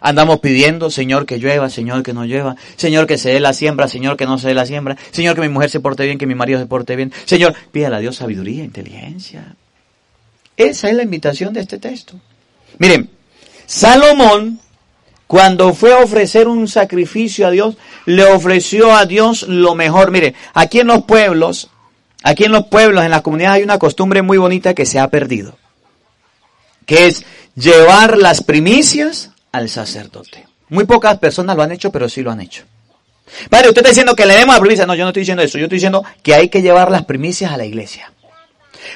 Andamos 0.00 0.40
pidiendo, 0.40 0.90
Señor, 0.90 1.26
que 1.26 1.38
llueva, 1.38 1.70
Señor, 1.70 2.02
que 2.02 2.12
no 2.12 2.24
llueva, 2.24 2.56
Señor, 2.76 3.06
que 3.06 3.16
se 3.16 3.30
dé 3.30 3.38
la 3.38 3.52
siembra, 3.52 3.86
Señor, 3.86 4.16
que 4.16 4.26
no 4.26 4.36
se 4.38 4.48
dé 4.48 4.54
la 4.54 4.66
siembra, 4.66 4.96
Señor, 5.12 5.36
que 5.36 5.42
mi 5.42 5.48
mujer 5.48 5.70
se 5.70 5.78
porte 5.78 6.06
bien, 6.06 6.18
que 6.18 6.26
mi 6.26 6.34
marido 6.34 6.58
se 6.58 6.66
porte 6.66 6.96
bien, 6.96 7.12
Señor, 7.26 7.54
pídale 7.70 7.96
a 7.96 7.98
Dios 8.00 8.16
sabiduría, 8.16 8.64
inteligencia. 8.64 9.54
Esa 10.56 10.88
es 10.88 10.96
la 10.96 11.04
invitación 11.04 11.52
de 11.52 11.60
este 11.60 11.78
texto. 11.78 12.18
Miren, 12.78 13.10
Salomón, 13.70 14.58
cuando 15.26 15.74
fue 15.74 15.92
a 15.92 15.98
ofrecer 15.98 16.48
un 16.48 16.66
sacrificio 16.66 17.46
a 17.46 17.50
Dios, 17.50 17.76
le 18.04 18.24
ofreció 18.24 18.92
a 18.92 19.06
Dios 19.06 19.44
lo 19.44 19.74
mejor. 19.74 20.10
Mire, 20.10 20.34
aquí 20.54 20.80
en 20.80 20.88
los 20.88 21.04
pueblos, 21.04 21.70
aquí 22.24 22.44
en 22.44 22.52
los 22.52 22.66
pueblos, 22.66 23.04
en 23.04 23.12
las 23.12 23.22
comunidades 23.22 23.58
hay 23.58 23.62
una 23.62 23.78
costumbre 23.78 24.22
muy 24.22 24.38
bonita 24.38 24.74
que 24.74 24.86
se 24.86 24.98
ha 24.98 25.08
perdido 25.08 25.56
que 26.90 27.06
es 27.06 27.24
llevar 27.54 28.18
las 28.18 28.42
primicias 28.42 29.30
al 29.52 29.68
sacerdote. 29.68 30.48
Muy 30.70 30.86
pocas 30.86 31.18
personas 31.18 31.54
lo 31.54 31.62
han 31.62 31.70
hecho, 31.70 31.92
pero 31.92 32.08
sí 32.08 32.20
lo 32.20 32.32
han 32.32 32.40
hecho. 32.40 32.64
Padre, 33.48 33.68
usted 33.68 33.82
está 33.82 33.90
diciendo 33.90 34.16
que 34.16 34.26
le 34.26 34.34
demos 34.34 34.56
la 34.56 34.60
primicia. 34.60 34.86
No, 34.86 34.96
yo 34.96 35.04
no 35.04 35.10
estoy 35.10 35.20
diciendo 35.20 35.44
eso. 35.44 35.56
Yo 35.56 35.66
estoy 35.66 35.76
diciendo 35.76 36.04
que 36.20 36.34
hay 36.34 36.48
que 36.48 36.62
llevar 36.62 36.90
las 36.90 37.04
primicias 37.04 37.52
a 37.52 37.56
la 37.56 37.64
iglesia. 37.64 38.12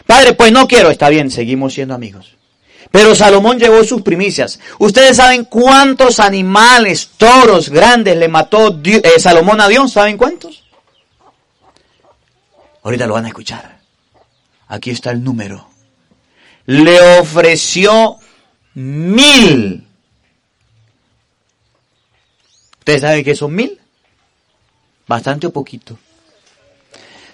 Padre, 0.08 0.32
pues 0.32 0.50
no 0.50 0.66
quiero. 0.66 0.90
Está 0.90 1.08
bien, 1.08 1.30
seguimos 1.30 1.74
siendo 1.74 1.94
amigos. 1.94 2.34
Pero 2.94 3.12
Salomón 3.16 3.58
llevó 3.58 3.82
sus 3.82 4.02
primicias. 4.02 4.60
Ustedes 4.78 5.16
saben 5.16 5.46
cuántos 5.46 6.20
animales, 6.20 7.10
toros 7.16 7.68
grandes 7.68 8.16
le 8.16 8.28
mató 8.28 8.70
Di- 8.70 9.02
eh, 9.02 9.18
Salomón 9.18 9.60
a 9.60 9.66
Dios. 9.66 9.90
¿Saben 9.90 10.16
cuántos? 10.16 10.62
Ahorita 12.84 13.08
lo 13.08 13.14
van 13.14 13.24
a 13.24 13.28
escuchar. 13.28 13.80
Aquí 14.68 14.90
está 14.90 15.10
el 15.10 15.24
número 15.24 15.68
le 16.66 17.18
ofreció 17.18 18.16
mil. 18.74 19.86
¿Ustedes 22.78 23.00
saben 23.00 23.24
qué 23.24 23.34
son 23.34 23.54
mil? 23.54 23.80
Bastante 25.08 25.48
o 25.48 25.52
poquito. 25.52 25.98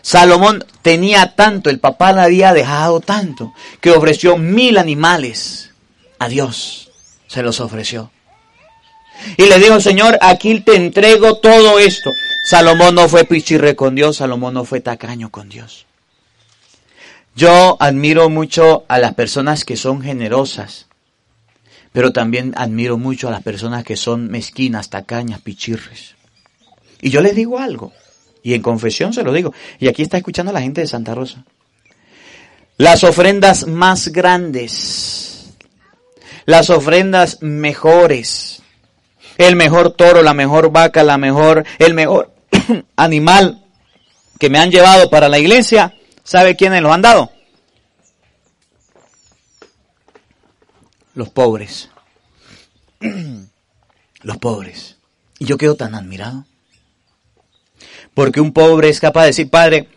Salomón 0.02 0.64
tenía 0.82 1.34
tanto, 1.34 1.70
el 1.70 1.78
papá 1.78 2.12
le 2.12 2.22
había 2.22 2.52
dejado 2.52 3.00
tanto, 3.00 3.52
que 3.80 3.90
ofreció 3.90 4.36
mil 4.36 4.78
animales 4.78 5.70
a 6.18 6.28
Dios. 6.28 6.90
Se 7.26 7.42
los 7.42 7.60
ofreció. 7.60 8.10
Y 9.36 9.44
le 9.44 9.58
dijo, 9.58 9.80
Señor, 9.80 10.18
aquí 10.20 10.60
te 10.60 10.76
entrego 10.76 11.36
todo 11.38 11.78
esto. 11.78 12.10
Salomón 12.44 12.94
no 12.94 13.08
fue 13.08 13.24
pichirre 13.24 13.76
con 13.76 13.94
Dios, 13.94 14.16
Salomón 14.16 14.54
no 14.54 14.64
fue 14.64 14.80
tacaño 14.80 15.30
con 15.30 15.48
Dios. 15.48 15.86
Yo 17.36 17.76
admiro 17.80 18.28
mucho 18.28 18.84
a 18.88 18.98
las 18.98 19.14
personas 19.14 19.64
que 19.64 19.76
son 19.76 20.02
generosas, 20.02 20.86
pero 21.92 22.12
también 22.12 22.52
admiro 22.56 22.98
mucho 22.98 23.28
a 23.28 23.30
las 23.30 23.42
personas 23.42 23.84
que 23.84 23.96
son 23.96 24.28
mezquinas, 24.30 24.90
tacañas, 24.90 25.40
pichirres. 25.40 26.16
Y 27.00 27.10
yo 27.10 27.20
les 27.20 27.34
digo 27.34 27.58
algo, 27.58 27.92
y 28.42 28.54
en 28.54 28.62
confesión 28.62 29.12
se 29.12 29.22
lo 29.22 29.32
digo, 29.32 29.52
y 29.78 29.88
aquí 29.88 30.02
está 30.02 30.16
escuchando 30.16 30.52
la 30.52 30.60
gente 30.60 30.80
de 30.80 30.86
Santa 30.86 31.14
Rosa. 31.14 31.44
Las 32.76 33.04
ofrendas 33.04 33.66
más 33.66 34.08
grandes, 34.08 35.52
las 36.46 36.70
ofrendas 36.70 37.42
mejores, 37.42 38.62
el 39.38 39.56
mejor 39.56 39.92
toro, 39.92 40.22
la 40.22 40.34
mejor 40.34 40.72
vaca, 40.72 41.02
la 41.02 41.18
mejor, 41.18 41.64
el 41.78 41.94
mejor 41.94 42.32
animal 42.96 43.64
que 44.38 44.48
me 44.48 44.58
han 44.58 44.70
llevado 44.70 45.10
para 45.10 45.28
la 45.28 45.38
iglesia, 45.38 45.94
¿Sabe 46.30 46.54
quiénes 46.54 46.80
los 46.80 46.92
han 46.92 47.02
dado? 47.02 47.32
Los 51.14 51.28
pobres. 51.30 51.90
Los 54.22 54.36
pobres. 54.36 54.98
Y 55.40 55.46
yo 55.46 55.58
quedo 55.58 55.74
tan 55.74 55.96
admirado. 55.96 56.44
Porque 58.14 58.40
un 58.40 58.52
pobre 58.52 58.88
es 58.88 59.00
capaz 59.00 59.22
de 59.22 59.26
decir, 59.28 59.50
padre, 59.50 59.88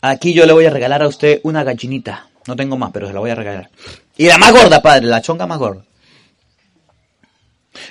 aquí 0.00 0.32
yo 0.32 0.46
le 0.46 0.52
voy 0.52 0.66
a 0.66 0.70
regalar 0.70 1.02
a 1.02 1.08
usted 1.08 1.40
una 1.42 1.64
gallinita. 1.64 2.28
No 2.46 2.56
tengo 2.56 2.76
más, 2.76 2.90
pero 2.92 3.06
se 3.06 3.12
la 3.12 3.20
voy 3.20 3.30
a 3.30 3.34
regalar. 3.34 3.70
Y 4.16 4.26
la 4.26 4.38
más 4.38 4.52
gorda, 4.52 4.80
padre, 4.80 5.06
la 5.06 5.20
chonga 5.20 5.46
más 5.46 5.58
gorda. 5.58 5.84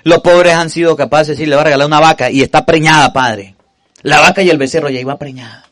Los 0.03 0.19
pobres 0.19 0.53
han 0.53 0.69
sido 0.69 0.95
capaces 0.95 1.27
de 1.27 1.33
decir, 1.33 1.47
le 1.47 1.55
voy 1.55 1.61
a 1.61 1.65
regalar 1.65 1.87
una 1.87 1.99
vaca 1.99 2.29
y 2.29 2.41
está 2.41 2.65
preñada, 2.65 3.13
padre. 3.13 3.55
La 4.01 4.19
vaca 4.19 4.41
y 4.41 4.49
el 4.49 4.57
becerro 4.57 4.89
ya 4.89 4.99
iba 4.99 5.17
preñada. 5.17 5.67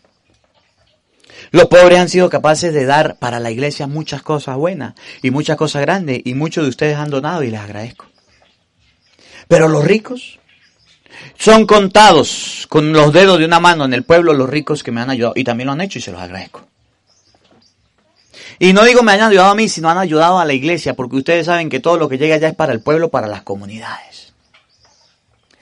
Los 1.51 1.65
pobres 1.65 1.99
han 1.99 2.09
sido 2.09 2.29
capaces 2.29 2.73
de 2.73 2.85
dar 2.85 3.17
para 3.17 3.39
la 3.39 3.51
iglesia 3.51 3.87
muchas 3.87 4.21
cosas 4.21 4.57
buenas 4.57 4.93
y 5.21 5.31
muchas 5.31 5.57
cosas 5.57 5.81
grandes 5.81 6.21
y 6.25 6.33
muchos 6.33 6.63
de 6.63 6.69
ustedes 6.69 6.97
han 6.97 7.09
donado 7.09 7.43
y 7.43 7.49
les 7.49 7.59
agradezco. 7.59 8.05
Pero 9.47 9.67
los 9.67 9.85
ricos 9.85 10.39
son 11.37 11.65
contados 11.65 12.65
con 12.69 12.93
los 12.93 13.13
dedos 13.13 13.39
de 13.39 13.45
una 13.45 13.59
mano 13.59 13.85
en 13.85 13.93
el 13.93 14.03
pueblo 14.03 14.33
los 14.33 14.49
ricos 14.49 14.83
que 14.83 14.91
me 14.91 15.01
han 15.01 15.09
ayudado 15.09 15.33
y 15.35 15.43
también 15.43 15.67
lo 15.67 15.73
han 15.73 15.81
hecho 15.81 15.99
y 15.99 16.01
se 16.01 16.11
los 16.11 16.21
agradezco. 16.21 16.65
Y 18.59 18.73
no 18.73 18.83
digo 18.83 19.03
me 19.03 19.13
han 19.13 19.21
ayudado 19.21 19.51
a 19.51 19.55
mí, 19.55 19.67
sino 19.67 19.89
han 19.89 19.97
ayudado 19.97 20.39
a 20.39 20.45
la 20.45 20.53
iglesia, 20.53 20.93
porque 20.93 21.17
ustedes 21.17 21.45
saben 21.45 21.69
que 21.69 21.79
todo 21.79 21.97
lo 21.97 22.07
que 22.07 22.17
llega 22.17 22.35
allá 22.35 22.49
es 22.49 22.55
para 22.55 22.73
el 22.73 22.81
pueblo, 22.81 23.09
para 23.09 23.27
las 23.27 23.41
comunidades. 23.41 24.33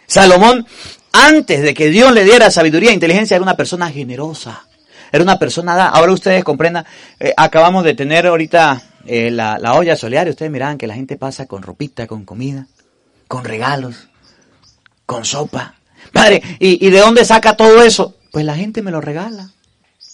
Salomón, 0.05 0.67
antes 1.11 1.61
de 1.61 1.73
que 1.73 1.89
Dios 1.89 2.11
le 2.11 2.23
diera 2.23 2.51
sabiduría 2.51 2.91
e 2.91 2.93
inteligencia, 2.93 3.35
era 3.35 3.43
una 3.43 3.57
persona 3.57 3.89
generosa. 3.89 4.67
Era 5.11 5.23
una 5.23 5.39
persona. 5.39 5.89
Ahora 5.89 6.11
ustedes 6.11 6.43
comprendan, 6.43 6.85
eh, 7.19 7.33
acabamos 7.37 7.83
de 7.83 7.93
tener 7.93 8.25
ahorita 8.27 8.81
eh, 9.05 9.31
la, 9.31 9.57
la, 9.59 9.73
olla 9.73 9.95
solidaria. 9.95 10.31
Ustedes 10.31 10.51
miraban 10.51 10.77
que 10.77 10.87
la 10.87 10.95
gente 10.95 11.17
pasa 11.17 11.45
con 11.45 11.61
ropita, 11.61 12.07
con 12.07 12.25
comida, 12.25 12.67
con 13.27 13.43
regalos, 13.43 14.07
con 15.05 15.25
sopa. 15.25 15.75
Padre, 16.11 16.41
¿y, 16.59 16.85
¿y 16.85 16.89
de 16.89 16.99
dónde 16.99 17.25
saca 17.25 17.55
todo 17.55 17.81
eso? 17.81 18.15
Pues 18.31 18.45
la 18.45 18.55
gente 18.55 18.81
me 18.81 18.91
lo 18.91 19.01
regala. 19.01 19.51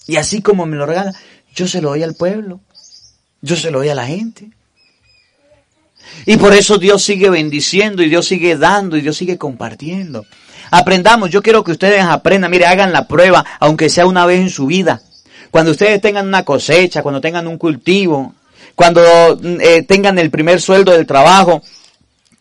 Y 0.08 0.16
así 0.16 0.42
como 0.42 0.66
me 0.66 0.76
lo 0.76 0.86
regala, 0.86 1.14
yo 1.54 1.68
se 1.68 1.82
lo 1.82 1.90
doy 1.90 2.04
al 2.04 2.16
pueblo. 2.16 2.62
Yo 3.42 3.56
se 3.56 3.72
lo 3.72 3.80
doy 3.80 3.90
a 3.90 3.96
la 3.96 4.06
gente. 4.06 4.50
Y 6.26 6.38
por 6.38 6.54
eso 6.54 6.78
Dios 6.78 7.04
sigue 7.04 7.30
bendiciendo 7.30 8.04
y 8.04 8.10
Dios 8.10 8.28
sigue 8.28 8.58
dando 8.58 8.98
y 8.98 9.02
Dios 9.02 9.18
sigue 9.18 9.38
compartiendo. 9.38 10.26
Aprendamos, 10.72 11.30
yo 11.30 11.42
quiero 11.42 11.64
que 11.64 11.72
ustedes 11.72 12.04
aprendan, 12.04 12.52
mire, 12.52 12.66
hagan 12.66 12.92
la 12.92 13.08
prueba, 13.08 13.46
aunque 13.60 13.90
sea 13.90 14.06
una 14.06 14.26
vez 14.26 14.42
en 14.42 14.50
su 14.50 14.68
vida. 14.68 15.02
Cuando 15.52 15.72
ustedes 15.72 16.00
tengan 16.02 16.28
una 16.28 16.44
cosecha, 16.46 17.02
cuando 17.02 17.22
tengan 17.22 17.48
un 17.48 17.58
cultivo, 17.58 18.36
cuando 18.76 19.02
eh, 19.42 19.84
tengan 19.84 20.20
el 20.20 20.30
primer 20.30 20.62
sueldo 20.62 20.92
del 20.92 21.08
trabajo, 21.08 21.64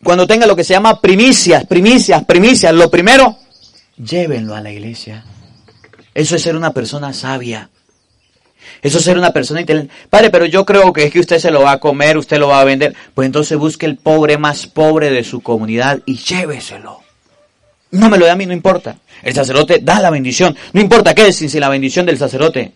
cuando 0.03 0.25
tengan 0.25 0.47
lo 0.47 0.55
que 0.55 0.63
se 0.63 0.73
llama 0.73 1.01
primicias, 1.01 1.65
primicias, 1.65 2.23
primicias, 2.25 2.73
lo 2.73 2.89
primero, 2.89 3.37
llévenlo 3.97 4.55
a 4.55 4.61
la 4.61 4.71
iglesia. 4.71 5.25
Eso 6.13 6.35
es 6.35 6.41
ser 6.41 6.55
una 6.55 6.73
persona 6.73 7.13
sabia. 7.13 7.69
Eso 8.81 8.97
es 8.97 9.03
ser 9.03 9.17
una 9.17 9.33
persona 9.33 9.61
inteligente. 9.61 9.93
Padre, 10.09 10.29
pero 10.29 10.45
yo 10.45 10.65
creo 10.65 10.93
que 10.93 11.05
es 11.05 11.11
que 11.11 11.19
usted 11.19 11.39
se 11.39 11.51
lo 11.51 11.61
va 11.61 11.73
a 11.73 11.79
comer, 11.79 12.17
usted 12.17 12.37
lo 12.37 12.47
va 12.47 12.61
a 12.61 12.65
vender. 12.65 12.95
Pues 13.13 13.25
entonces 13.25 13.57
busque 13.57 13.85
el 13.85 13.97
pobre 13.97 14.37
más 14.37 14.67
pobre 14.67 15.11
de 15.11 15.23
su 15.23 15.41
comunidad 15.41 15.99
y 16.05 16.17
lléveselo. 16.17 17.01
No 17.91 18.09
me 18.09 18.17
lo 18.17 18.25
da 18.25 18.33
a 18.33 18.35
mí, 18.35 18.45
no 18.45 18.53
importa. 18.53 18.97
El 19.23 19.33
sacerdote 19.33 19.79
da 19.81 19.99
la 19.99 20.09
bendición. 20.09 20.55
No 20.73 20.81
importa 20.81 21.13
qué 21.13 21.27
es 21.27 21.35
sin 21.35 21.59
la 21.59 21.69
bendición 21.69 22.05
del 22.05 22.17
sacerdote. 22.17 22.71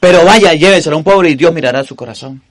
Pero 0.00 0.24
vaya, 0.24 0.52
lléveselo 0.52 0.96
a 0.96 0.98
un 0.98 1.04
pobre 1.04 1.30
y 1.30 1.34
Dios 1.34 1.54
mirará 1.54 1.84
su 1.84 1.94
corazón. 1.94 2.42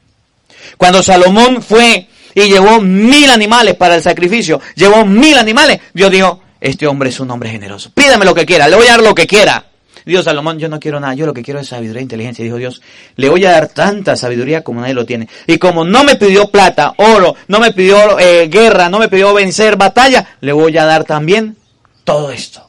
Cuando 0.77 1.03
Salomón 1.03 1.61
fue 1.61 2.07
y 2.35 2.49
llevó 2.49 2.81
mil 2.81 3.29
animales 3.29 3.75
para 3.75 3.95
el 3.95 4.01
sacrificio, 4.01 4.59
llevó 4.75 5.05
mil 5.05 5.37
animales, 5.37 5.79
Dios 5.93 6.11
dijo, 6.11 6.41
este 6.59 6.87
hombre 6.87 7.09
es 7.09 7.19
un 7.19 7.31
hombre 7.31 7.49
generoso. 7.49 7.91
Pídame 7.93 8.25
lo 8.25 8.35
que 8.35 8.45
quiera, 8.45 8.67
le 8.67 8.75
voy 8.75 8.87
a 8.87 8.91
dar 8.91 9.01
lo 9.01 9.15
que 9.15 9.27
quiera. 9.27 9.65
Dios, 10.05 10.25
Salomón, 10.25 10.57
yo 10.57 10.67
no 10.67 10.79
quiero 10.79 10.99
nada, 10.99 11.13
yo 11.13 11.25
lo 11.25 11.33
que 11.33 11.43
quiero 11.43 11.59
es 11.59 11.67
sabiduría 11.67 11.99
e 11.99 12.03
inteligencia. 12.03 12.43
Dijo 12.43 12.57
Dios, 12.57 12.81
le 13.15 13.29
voy 13.29 13.45
a 13.45 13.51
dar 13.51 13.67
tanta 13.67 14.15
sabiduría 14.15 14.63
como 14.63 14.81
nadie 14.81 14.93
lo 14.93 15.05
tiene. 15.05 15.27
Y 15.47 15.57
como 15.57 15.83
no 15.85 16.03
me 16.03 16.15
pidió 16.15 16.49
plata, 16.49 16.93
oro, 16.97 17.35
no 17.47 17.59
me 17.59 17.71
pidió 17.71 18.19
eh, 18.19 18.47
guerra, 18.47 18.89
no 18.89 18.99
me 18.99 19.09
pidió 19.09 19.33
vencer 19.33 19.75
batalla, 19.75 20.37
le 20.41 20.53
voy 20.53 20.77
a 20.77 20.85
dar 20.85 21.03
también 21.03 21.55
todo 22.03 22.31
esto. 22.31 22.67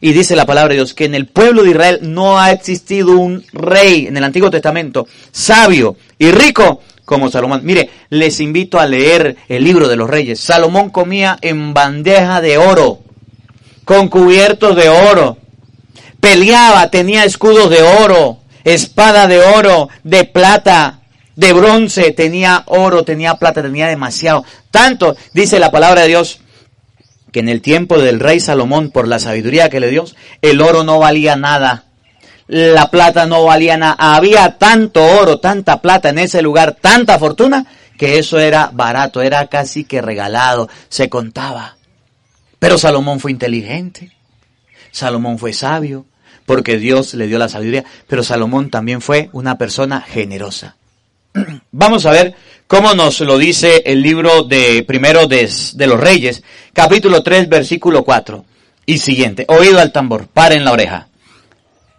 Y 0.00 0.12
dice 0.12 0.36
la 0.36 0.46
palabra 0.46 0.70
de 0.70 0.76
Dios 0.76 0.94
que 0.94 1.04
en 1.04 1.14
el 1.14 1.28
pueblo 1.28 1.62
de 1.62 1.70
Israel 1.70 1.98
no 2.02 2.38
ha 2.38 2.50
existido 2.50 3.12
un 3.12 3.44
rey 3.52 4.06
en 4.06 4.16
el 4.16 4.24
Antiguo 4.24 4.50
Testamento 4.50 5.06
sabio 5.30 5.96
y 6.18 6.30
rico 6.30 6.82
como 7.04 7.30
Salomón. 7.30 7.60
Mire, 7.64 7.90
les 8.10 8.40
invito 8.40 8.78
a 8.78 8.86
leer 8.86 9.36
el 9.48 9.64
libro 9.64 9.88
de 9.88 9.96
los 9.96 10.08
reyes. 10.08 10.40
Salomón 10.40 10.90
comía 10.90 11.38
en 11.40 11.74
bandeja 11.74 12.40
de 12.40 12.58
oro, 12.58 13.00
con 13.84 14.08
cubiertos 14.08 14.76
de 14.76 14.88
oro. 14.88 15.38
Peleaba, 16.20 16.90
tenía 16.90 17.24
escudos 17.24 17.68
de 17.70 17.82
oro, 17.82 18.38
espada 18.64 19.26
de 19.26 19.40
oro, 19.40 19.88
de 20.02 20.24
plata, 20.24 21.00
de 21.36 21.52
bronce, 21.52 22.12
tenía 22.12 22.62
oro, 22.66 23.04
tenía 23.04 23.34
plata, 23.34 23.62
tenía 23.62 23.88
demasiado. 23.88 24.44
Tanto, 24.70 25.16
dice 25.32 25.58
la 25.58 25.70
palabra 25.70 26.02
de 26.02 26.08
Dios, 26.08 26.40
que 27.30 27.40
en 27.40 27.48
el 27.48 27.60
tiempo 27.60 27.98
del 27.98 28.20
rey 28.20 28.40
Salomón, 28.40 28.90
por 28.90 29.08
la 29.08 29.18
sabiduría 29.18 29.68
que 29.68 29.80
le 29.80 29.90
dio, 29.90 30.04
el 30.40 30.60
oro 30.60 30.84
no 30.84 30.98
valía 30.98 31.36
nada. 31.36 31.84
La 32.46 32.90
plata 32.90 33.26
no 33.26 33.44
valía 33.44 33.76
nada. 33.76 33.96
Había 33.98 34.58
tanto 34.58 35.02
oro, 35.02 35.40
tanta 35.40 35.80
plata 35.80 36.10
en 36.10 36.18
ese 36.18 36.42
lugar, 36.42 36.76
tanta 36.80 37.18
fortuna, 37.18 37.66
que 37.96 38.18
eso 38.18 38.38
era 38.38 38.70
barato, 38.72 39.22
era 39.22 39.46
casi 39.46 39.84
que 39.84 40.02
regalado, 40.02 40.68
se 40.88 41.08
contaba. 41.08 41.76
Pero 42.58 42.78
Salomón 42.78 43.20
fue 43.20 43.30
inteligente, 43.30 44.12
Salomón 44.90 45.38
fue 45.38 45.52
sabio, 45.52 46.06
porque 46.46 46.78
Dios 46.78 47.14
le 47.14 47.26
dio 47.26 47.38
la 47.38 47.48
sabiduría, 47.48 47.84
pero 48.06 48.22
Salomón 48.22 48.70
también 48.70 49.00
fue 49.00 49.30
una 49.32 49.56
persona 49.56 50.00
generosa. 50.00 50.76
Vamos 51.72 52.06
a 52.06 52.10
ver 52.10 52.34
cómo 52.66 52.94
nos 52.94 53.20
lo 53.20 53.38
dice 53.38 53.82
el 53.86 54.02
libro 54.02 54.44
de 54.44 54.84
primero 54.86 55.26
de, 55.26 55.50
de, 55.74 55.86
los 55.86 56.00
Reyes, 56.00 56.42
capítulo 56.72 57.22
3, 57.22 57.48
versículo 57.48 58.04
4 58.04 58.44
y 58.86 58.98
siguiente. 58.98 59.44
Oído 59.48 59.80
al 59.80 59.92
tambor, 59.92 60.28
paren 60.28 60.64
la 60.64 60.72
oreja. 60.72 61.08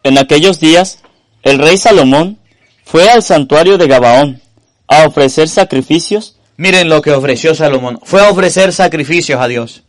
En 0.05 0.19
aquellos 0.19 0.59
días, 0.59 0.99
el 1.41 1.57
rey 1.57 1.79
Salomón 1.79 2.37
fue 2.83 3.09
al 3.09 3.23
santuario 3.23 3.79
de 3.79 3.87
Gabaón 3.87 4.39
a 4.87 5.07
ofrecer 5.07 5.49
sacrificios. 5.49 6.37
Miren 6.57 6.89
lo 6.89 7.01
que 7.01 7.11
ofreció 7.11 7.55
Salomón. 7.55 7.99
Fue 8.03 8.21
a 8.21 8.29
ofrecer 8.29 8.71
sacrificios 8.71 9.41
a 9.41 9.47
Dios. 9.47 9.81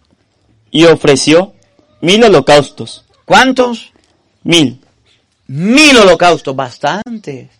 Y 0.70 0.86
ofreció 0.86 1.52
mil 2.00 2.24
holocaustos. 2.24 3.04
¿Cuántos? 3.26 3.92
Mil. 4.42 4.80
Mil 5.48 5.98
holocaustos, 5.98 6.56
bastante. 6.56 7.50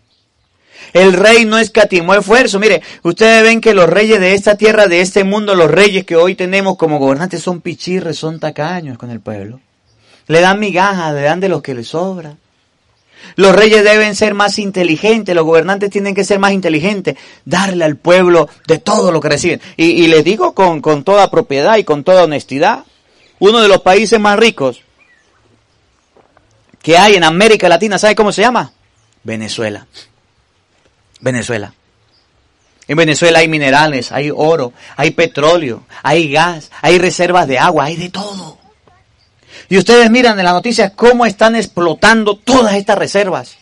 El 0.95 1.13
rey 1.13 1.45
no 1.45 1.59
escatimó 1.59 2.15
esfuerzo. 2.15 2.59
Mire, 2.59 2.81
ustedes 3.03 3.43
ven 3.43 3.61
que 3.61 3.75
los 3.75 3.87
reyes 3.87 4.19
de 4.19 4.33
esta 4.33 4.57
tierra, 4.57 4.87
de 4.87 5.03
este 5.03 5.25
mundo, 5.25 5.55
los 5.55 5.71
reyes 5.71 6.07
que 6.07 6.17
hoy 6.17 6.35
tenemos 6.35 6.79
como 6.79 6.99
gobernantes 6.99 7.43
son 7.43 7.61
pichirres, 7.61 8.17
son 8.17 8.41
tacaños 8.41 8.97
con 8.97 9.11
el 9.11 9.21
pueblo. 9.21 9.61
Le 10.27 10.41
dan 10.41 10.59
migajas, 10.59 11.13
le 11.13 11.21
dan 11.21 11.41
de 11.41 11.51
lo 11.51 11.61
que 11.61 11.75
les 11.75 11.89
sobra. 11.89 12.39
Los 13.35 13.55
reyes 13.55 13.85
deben 13.85 14.15
ser 14.15 14.35
más 14.35 14.59
inteligentes, 14.59 15.35
los 15.35 15.45
gobernantes 15.45 15.91
tienen 15.91 16.15
que 16.15 16.25
ser 16.25 16.39
más 16.39 16.53
inteligentes, 16.53 17.17
darle 17.45 17.85
al 17.85 17.97
pueblo 17.97 18.49
de 18.67 18.79
todo 18.79 19.13
lo 19.13 19.21
que 19.21 19.29
reciben. 19.29 19.61
Y, 19.77 20.07
les 20.07 20.25
digo 20.25 20.55
con, 20.55 20.81
con 20.81 21.05
toda 21.05 21.31
propiedad 21.31 21.77
y 21.77 21.85
con 21.85 22.05
toda 22.05 22.25
honestidad, 22.25 22.85
uno 23.39 23.61
de 23.61 23.69
los 23.69 23.83
países 23.83 24.19
más 24.19 24.39
ricos 24.39 24.83
que 26.83 26.97
hay 26.97 27.17
en 27.17 27.25
América 27.25 27.69
Latina, 27.69 27.99
¿sabe 27.99 28.15
cómo 28.15 28.33
se 28.33 28.43
llama? 28.43 28.73
Venezuela. 29.25 29.87
Venezuela. 31.21 31.75
En 32.89 32.97
Venezuela 32.97 33.41
hay 33.41 33.49
minerales, 33.49 34.13
hay 34.13 34.31
oro, 34.35 34.73
hay 34.97 35.11
petróleo, 35.11 35.83
hay 36.03 36.31
gas, 36.31 36.71
hay 36.83 36.99
reservas 36.99 37.49
de 37.49 37.59
agua, 37.59 37.87
hay 37.87 37.97
de 37.97 38.11
todo. 38.11 38.56
Y 39.69 39.79
ustedes 39.79 40.11
miran 40.11 40.39
en 40.39 40.45
las 40.45 40.55
noticias 40.55 40.93
cómo 40.95 41.27
están 41.27 41.57
explotando 41.57 42.37
todas 42.37 42.75
estas 42.75 42.99
reservas. 42.99 43.57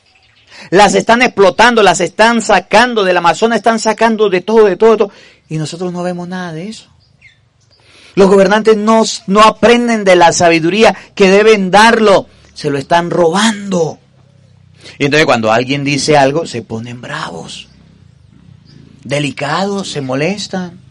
Las 0.70 0.94
están 0.94 1.22
explotando, 1.22 1.82
las 1.82 2.00
están 2.00 2.42
sacando 2.42 3.04
del 3.04 3.16
Amazonas, 3.16 3.56
están 3.56 3.78
sacando 3.78 4.28
de 4.28 4.40
todo, 4.40 4.64
de 4.64 4.76
todo, 4.76 4.90
de 4.90 5.06
todo. 5.06 5.10
Y 5.48 5.56
nosotros 5.56 5.92
no 5.92 6.02
vemos 6.02 6.28
nada 6.28 6.52
de 6.52 6.68
eso. 6.68 6.88
Los 8.14 8.28
gobernantes 8.28 8.76
no, 8.76 9.02
no 9.26 9.40
aprenden 9.40 10.04
de 10.04 10.16
la 10.16 10.32
sabiduría 10.32 10.96
que 11.14 11.30
deben 11.30 11.70
darlo. 11.70 12.28
Se 12.54 12.70
lo 12.70 12.78
están 12.78 13.10
robando. 13.10 13.98
Y 14.98 15.06
entonces 15.06 15.26
cuando 15.26 15.50
alguien 15.50 15.84
dice 15.84 16.16
algo, 16.16 16.46
se 16.46 16.62
ponen 16.62 17.00
bravos, 17.00 17.68
delicados, 19.02 19.90
se 19.90 20.00
molestan. 20.00 20.83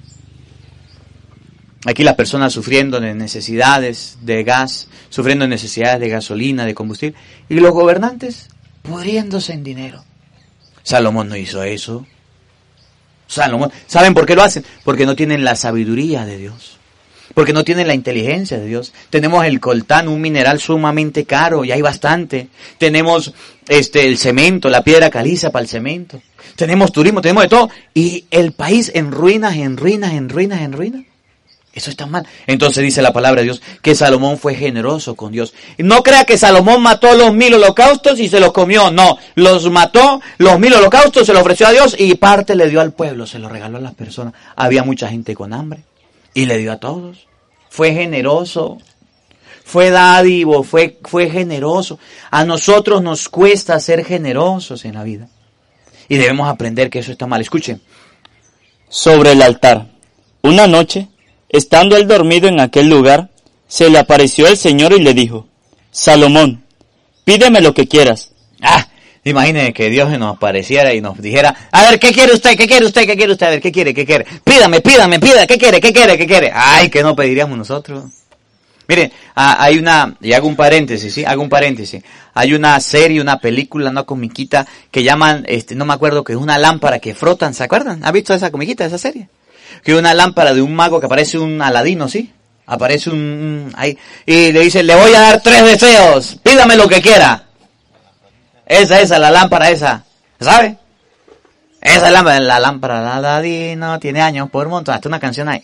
Aquí 1.85 2.03
las 2.03 2.15
personas 2.15 2.53
sufriendo 2.53 2.99
de 2.99 3.13
necesidades 3.13 4.17
de 4.21 4.43
gas, 4.43 4.87
sufriendo 5.09 5.43
de 5.43 5.49
necesidades 5.49 5.99
de 5.99 6.09
gasolina, 6.09 6.65
de 6.65 6.73
combustible, 6.73 7.17
y 7.49 7.55
los 7.55 7.71
gobernantes 7.71 8.47
pudriéndose 8.83 9.53
en 9.53 9.63
dinero. 9.63 10.03
Salomón 10.83 11.29
no 11.29 11.35
hizo 11.35 11.63
eso. 11.63 12.05
Salomón, 13.27 13.71
¿saben 13.87 14.13
por 14.13 14.25
qué 14.25 14.35
lo 14.35 14.43
hacen? 14.43 14.65
Porque 14.83 15.05
no 15.05 15.15
tienen 15.15 15.43
la 15.43 15.55
sabiduría 15.55 16.25
de 16.25 16.37
Dios. 16.37 16.77
Porque 17.33 17.53
no 17.53 17.63
tienen 17.63 17.87
la 17.87 17.95
inteligencia 17.95 18.59
de 18.59 18.67
Dios. 18.67 18.93
Tenemos 19.09 19.45
el 19.45 19.59
coltán, 19.59 20.07
un 20.07 20.21
mineral 20.21 20.59
sumamente 20.59 21.25
caro, 21.25 21.65
y 21.65 21.71
hay 21.71 21.81
bastante. 21.81 22.49
Tenemos 22.77 23.33
este 23.67 24.07
el 24.07 24.17
cemento, 24.17 24.69
la 24.69 24.83
piedra 24.83 25.09
caliza 25.09 25.51
para 25.51 25.63
el 25.63 25.69
cemento. 25.69 26.21
Tenemos 26.55 26.91
turismo, 26.91 27.21
tenemos 27.21 27.43
de 27.43 27.49
todo. 27.49 27.69
Y 27.93 28.25
el 28.29 28.51
país 28.51 28.91
en 28.93 29.11
ruinas, 29.11 29.55
en 29.55 29.77
ruinas, 29.77 30.13
en 30.13 30.29
ruinas, 30.29 30.61
en 30.61 30.73
ruinas. 30.73 31.03
Eso 31.73 31.89
está 31.89 32.05
mal. 32.05 32.25
Entonces 32.45 32.83
dice 32.83 33.01
la 33.01 33.13
palabra 33.13 33.41
de 33.41 33.45
Dios 33.45 33.62
que 33.81 33.95
Salomón 33.95 34.38
fue 34.38 34.53
generoso 34.53 35.15
con 35.15 35.31
Dios. 35.31 35.55
No 35.79 36.03
crea 36.03 36.23
que 36.23 36.38
Salomón 36.38 36.83
mató 36.83 37.15
los 37.15 37.33
mil 37.33 37.55
holocaustos 37.55 38.19
y 38.19 38.29
se 38.29 38.39
los 38.39 38.51
comió. 38.51 38.91
No, 38.91 39.17
los 39.33 39.69
mató, 39.71 40.21
los 40.38 40.59
mil 40.59 40.73
holocaustos 40.73 41.25
se 41.25 41.33
los 41.33 41.41
ofreció 41.41 41.65
a 41.65 41.71
Dios 41.71 41.95
y 41.97 42.13
parte 42.15 42.55
le 42.55 42.69
dio 42.69 42.79
al 42.79 42.93
pueblo, 42.93 43.25
se 43.25 43.39
lo 43.39 43.49
regaló 43.49 43.79
a 43.79 43.81
las 43.81 43.95
personas. 43.95 44.36
Había 44.55 44.83
mucha 44.83 45.09
gente 45.09 45.33
con 45.33 45.51
hambre 45.51 45.83
y 46.36 46.45
le 46.45 46.59
dio 46.59 46.71
a 46.71 46.77
todos. 46.77 47.25
Fue 47.71 47.91
generoso, 47.91 48.77
fue 49.63 49.89
dádivo, 49.89 50.62
fue, 50.62 50.99
fue 51.03 51.31
generoso. 51.31 51.97
A 52.29 52.45
nosotros 52.45 53.01
nos 53.01 53.29
cuesta 53.29 53.79
ser 53.79 54.05
generosos 54.05 54.86
en 54.86 54.93
la 54.93 55.03
vida. 55.03 55.27
Y 56.07 56.17
debemos 56.17 56.47
aprender 56.47 56.91
que 56.91 56.99
eso 56.99 57.12
está 57.12 57.25
mal. 57.25 57.41
Escuchen. 57.41 57.81
Sobre 58.89 59.31
el 59.31 59.41
altar. 59.41 59.88
Una 60.43 60.67
noche 60.67 61.07
Estando 61.53 61.95
él 61.95 62.07
dormido 62.07 62.47
en 62.47 62.59
aquel 62.59 62.89
lugar, 62.89 63.29
se 63.67 63.87
le 63.91 63.99
apareció 63.99 64.47
el 64.47 64.57
Señor 64.57 64.91
y 64.91 64.99
le 64.99 65.13
dijo, 65.13 65.47
Salomón, 65.91 66.63
pídeme 67.25 67.61
lo 67.61 67.75
que 67.75 67.87
quieras. 67.87 68.31
Ah, 68.59 68.87
imagínese 69.23 69.71
que 69.71 69.91
Dios 69.91 70.09
nos 70.17 70.35
apareciera 70.35 70.95
y 70.95 70.99
nos 70.99 71.21
dijera, 71.21 71.55
a 71.71 71.83
ver, 71.83 71.99
¿qué 71.99 72.11
quiere 72.11 72.33
usted? 72.33 72.57
¿Qué 72.57 72.67
quiere 72.67 72.87
usted? 72.87 73.05
¿Qué 73.05 73.15
quiere 73.15 73.33
usted? 73.33 73.45
A 73.45 73.49
ver, 73.51 73.61
¿qué 73.61 73.71
quiere? 73.71 73.93
¿Qué 73.93 74.03
quiere? 74.03 74.25
Pídame, 74.43 74.81
pídame, 74.81 75.19
pídame, 75.19 75.45
¿qué 75.45 75.59
quiere? 75.59 75.79
¿Qué 75.79 75.93
quiere? 75.93 76.17
¿Qué 76.17 76.25
quiere? 76.25 76.51
Ay, 76.51 76.89
¿qué 76.89 77.03
no 77.03 77.15
pediríamos 77.15 77.55
nosotros? 77.55 78.05
Miren, 78.87 79.11
hay 79.35 79.77
una, 79.77 80.17
y 80.21 80.33
hago 80.33 80.47
un 80.47 80.55
paréntesis, 80.55 81.13
¿sí? 81.13 81.23
Hago 81.23 81.43
un 81.43 81.49
paréntesis. 81.49 82.01
Hay 82.33 82.55
una 82.55 82.79
serie, 82.79 83.21
una 83.21 83.39
película, 83.39 83.91
una 83.91 84.03
comiquita 84.03 84.65
que 84.89 85.03
llaman, 85.03 85.45
este, 85.47 85.75
no 85.75 85.85
me 85.85 85.93
acuerdo, 85.93 86.23
que 86.23 86.33
es 86.33 86.39
una 86.39 86.57
lámpara 86.57 86.97
que 86.97 87.13
frotan, 87.13 87.53
¿se 87.53 87.63
acuerdan? 87.63 88.03
¿Ha 88.03 88.11
visto 88.11 88.33
esa 88.33 88.49
comiquita, 88.49 88.85
esa 88.85 88.97
serie? 88.97 89.29
Que 89.83 89.95
una 89.95 90.13
lámpara 90.13 90.53
de 90.53 90.62
un 90.62 90.75
mago 90.75 90.99
que 90.99 91.05
aparece 91.05 91.38
un 91.38 91.62
aladino, 91.62 92.07
¿sí? 92.07 92.33
Aparece 92.65 93.09
un... 93.09 93.73
ahí, 93.75 93.97
y 94.25 94.51
le 94.51 94.62
dice, 94.62 94.83
le 94.83 94.95
voy 94.95 95.13
a 95.13 95.21
dar 95.21 95.41
tres 95.41 95.63
deseos, 95.63 96.38
pídame 96.43 96.75
lo 96.75 96.88
que 96.88 97.01
quiera. 97.01 97.45
Esa, 98.65 99.01
esa, 99.01 99.19
la 99.19 99.31
lámpara 99.31 99.69
esa, 99.69 100.03
¿sabe? 100.39 100.77
Esa 101.81 102.09
lámpara, 102.09 102.39
la 102.39 102.59
lámpara 102.59 103.01
de 103.01 103.09
aladino 103.09 103.99
tiene 103.99 104.21
años 104.21 104.49
por 104.49 104.67
montón, 104.69 104.95
hasta 104.95 105.09
una 105.09 105.19
canción 105.19 105.49
ahí. 105.49 105.63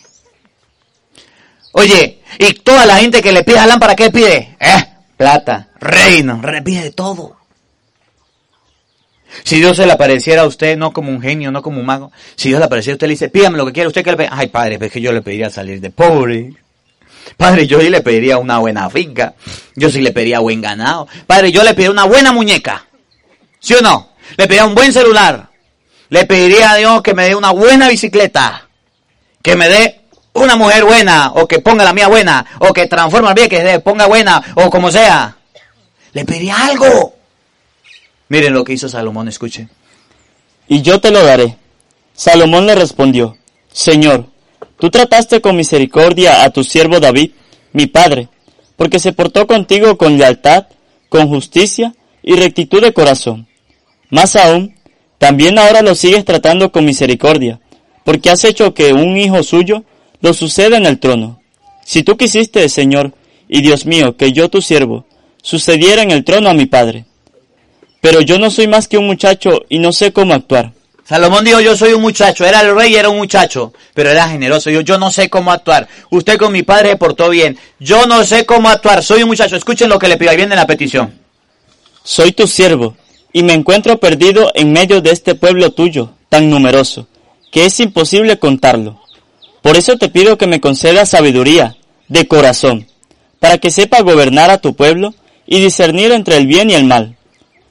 Oye, 1.72 2.20
y 2.38 2.52
toda 2.54 2.84
la 2.84 2.96
gente 2.96 3.22
que 3.22 3.32
le 3.32 3.44
pide 3.44 3.56
la 3.56 3.66
lámpara, 3.66 3.94
¿qué 3.94 4.10
pide? 4.10 4.56
Eh, 4.60 4.84
plata, 5.16 5.68
reino, 5.78 6.40
pide 6.64 6.82
de 6.82 6.90
todo. 6.90 7.39
Si 9.44 9.56
Dios 9.56 9.76
se 9.76 9.86
le 9.86 9.92
apareciera 9.92 10.42
a 10.42 10.46
usted, 10.46 10.76
no 10.76 10.92
como 10.92 11.10
un 11.10 11.20
genio, 11.20 11.50
no 11.50 11.62
como 11.62 11.80
un 11.80 11.86
mago, 11.86 12.12
si 12.36 12.48
Dios 12.48 12.58
le 12.58 12.66
apareciera 12.66 12.94
a 12.94 12.96
usted, 12.96 13.06
le 13.06 13.14
dice, 13.14 13.28
pídame 13.28 13.58
lo 13.58 13.66
que 13.66 13.72
quiera, 13.72 13.88
usted 13.88 14.04
que 14.04 14.10
le 14.10 14.16
pide. 14.16 14.28
Ay, 14.30 14.48
padre, 14.48 14.78
es 14.80 14.92
que 14.92 15.00
yo 15.00 15.12
le 15.12 15.22
pediría 15.22 15.50
salir 15.50 15.80
de 15.80 15.90
pobre. 15.90 16.52
Padre, 17.36 17.66
yo 17.66 17.80
sí 17.80 17.88
le 17.88 18.00
pediría 18.00 18.38
una 18.38 18.58
buena 18.58 18.90
finca. 18.90 19.34
Yo 19.76 19.90
sí 19.90 20.00
le 20.00 20.12
pediría 20.12 20.40
buen 20.40 20.60
ganado. 20.60 21.06
Padre, 21.26 21.52
yo 21.52 21.62
le 21.62 21.74
pediría 21.74 21.90
una 21.90 22.04
buena 22.04 22.32
muñeca. 22.32 22.86
¿Sí 23.58 23.74
o 23.74 23.80
no? 23.80 24.10
Le 24.36 24.46
pediría 24.46 24.66
un 24.66 24.74
buen 24.74 24.92
celular. 24.92 25.48
Le 26.08 26.26
pediría 26.26 26.72
a 26.72 26.76
Dios 26.76 27.02
que 27.02 27.14
me 27.14 27.26
dé 27.26 27.34
una 27.34 27.50
buena 27.50 27.88
bicicleta. 27.88 28.68
Que 29.42 29.56
me 29.56 29.68
dé 29.68 30.00
una 30.32 30.56
mujer 30.56 30.84
buena. 30.84 31.32
O 31.34 31.46
que 31.46 31.60
ponga 31.60 31.84
la 31.84 31.92
mía 31.92 32.08
buena. 32.08 32.44
O 32.58 32.72
que 32.72 32.86
transforme 32.86 33.28
la 33.28 33.34
mía, 33.34 33.48
que 33.48 33.80
ponga 33.80 34.06
buena. 34.06 34.42
O 34.56 34.70
como 34.70 34.90
sea. 34.90 35.36
Le 36.12 36.24
pediría 36.24 36.66
algo. 36.66 37.19
Miren 38.30 38.54
lo 38.54 38.62
que 38.62 38.72
hizo 38.72 38.88
Salomón, 38.88 39.26
escuche. 39.26 39.68
Y 40.68 40.82
yo 40.82 41.00
te 41.00 41.10
lo 41.10 41.20
daré. 41.24 41.56
Salomón 42.14 42.64
le 42.64 42.76
respondió, 42.76 43.36
Señor, 43.72 44.26
tú 44.78 44.88
trataste 44.88 45.40
con 45.40 45.56
misericordia 45.56 46.44
a 46.44 46.50
tu 46.50 46.62
siervo 46.62 47.00
David, 47.00 47.32
mi 47.72 47.88
padre, 47.88 48.28
porque 48.76 49.00
se 49.00 49.12
portó 49.12 49.48
contigo 49.48 49.98
con 49.98 50.16
lealtad, 50.16 50.66
con 51.08 51.28
justicia 51.28 51.92
y 52.22 52.36
rectitud 52.36 52.80
de 52.80 52.92
corazón. 52.92 53.48
Más 54.10 54.36
aún, 54.36 54.76
también 55.18 55.58
ahora 55.58 55.82
lo 55.82 55.96
sigues 55.96 56.24
tratando 56.24 56.70
con 56.70 56.84
misericordia, 56.84 57.58
porque 58.04 58.30
has 58.30 58.44
hecho 58.44 58.74
que 58.74 58.92
un 58.92 59.16
hijo 59.16 59.42
suyo 59.42 59.82
lo 60.20 60.34
suceda 60.34 60.76
en 60.76 60.86
el 60.86 61.00
trono. 61.00 61.42
Si 61.84 62.04
tú 62.04 62.16
quisiste, 62.16 62.68
Señor, 62.68 63.12
y 63.48 63.60
Dios 63.60 63.86
mío, 63.86 64.16
que 64.16 64.30
yo 64.30 64.48
tu 64.48 64.62
siervo, 64.62 65.04
sucediera 65.42 66.02
en 66.02 66.12
el 66.12 66.22
trono 66.24 66.48
a 66.48 66.54
mi 66.54 66.66
padre, 66.66 67.06
pero 68.00 68.20
yo 68.20 68.38
no 68.38 68.50
soy 68.50 68.66
más 68.66 68.88
que 68.88 68.98
un 68.98 69.06
muchacho 69.06 69.62
y 69.68 69.78
no 69.78 69.92
sé 69.92 70.12
cómo 70.12 70.34
actuar. 70.34 70.72
Salomón 71.04 71.44
dijo, 71.44 71.60
yo 71.60 71.76
soy 71.76 71.92
un 71.92 72.02
muchacho, 72.02 72.46
era 72.46 72.60
el 72.60 72.74
rey, 72.74 72.94
era 72.94 73.08
un 73.08 73.16
muchacho, 73.16 73.72
pero 73.94 74.10
era 74.10 74.28
generoso. 74.28 74.70
Yo, 74.70 74.80
yo 74.80 74.96
no 74.96 75.10
sé 75.10 75.28
cómo 75.28 75.50
actuar. 75.50 75.88
Usted 76.10 76.38
con 76.38 76.52
mi 76.52 76.62
padre 76.62 76.90
se 76.90 76.96
portó 76.96 77.28
bien. 77.28 77.58
Yo 77.80 78.06
no 78.06 78.24
sé 78.24 78.46
cómo 78.46 78.68
actuar, 78.68 79.02
soy 79.02 79.24
un 79.24 79.28
muchacho. 79.28 79.56
Escuchen 79.56 79.88
lo 79.88 79.98
que 79.98 80.06
le 80.06 80.16
pido, 80.16 80.30
ahí 80.30 80.36
viene 80.36 80.54
la 80.54 80.68
petición. 80.68 81.12
Soy 82.04 82.30
tu 82.30 82.46
siervo, 82.46 82.96
y 83.32 83.42
me 83.42 83.54
encuentro 83.54 83.98
perdido 83.98 84.52
en 84.54 84.72
medio 84.72 85.00
de 85.00 85.10
este 85.10 85.34
pueblo 85.34 85.72
tuyo, 85.72 86.12
tan 86.28 86.48
numeroso, 86.48 87.08
que 87.50 87.66
es 87.66 87.80
imposible 87.80 88.38
contarlo. 88.38 89.00
Por 89.62 89.76
eso 89.76 89.96
te 89.96 90.08
pido 90.08 90.38
que 90.38 90.46
me 90.46 90.60
concedas 90.60 91.10
sabiduría, 91.10 91.76
de 92.06 92.28
corazón, 92.28 92.86
para 93.40 93.58
que 93.58 93.72
sepa 93.72 94.00
gobernar 94.02 94.50
a 94.50 94.58
tu 94.58 94.74
pueblo 94.74 95.12
y 95.44 95.60
discernir 95.60 96.12
entre 96.12 96.36
el 96.36 96.46
bien 96.46 96.70
y 96.70 96.74
el 96.74 96.84
mal 96.84 97.16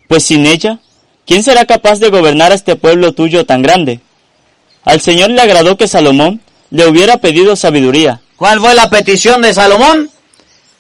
pues 0.10 0.24
sin 0.26 0.48
ella, 0.48 0.80
¿quién 1.28 1.44
será 1.44 1.66
capaz 1.66 2.00
de 2.00 2.10
gobernar 2.10 2.52
a 2.52 2.56
este 2.56 2.76
pueblo 2.76 3.14
tuyo 3.14 3.46
tan 3.46 3.62
grande? 3.62 4.02
Al 4.84 5.02
Señor 5.02 5.30
le 5.30 5.40
agradó 5.40 5.78
que 5.78 5.88
Salomón 5.88 6.42
le 6.72 6.88
hubiera 6.88 7.18
pedido 7.18 7.56
sabiduría. 7.56 8.20
¿Cuál 8.36 8.60
fue 8.60 8.74
la 8.74 8.90
petición 8.90 9.44
de 9.44 9.54
Salomón? 9.54 10.10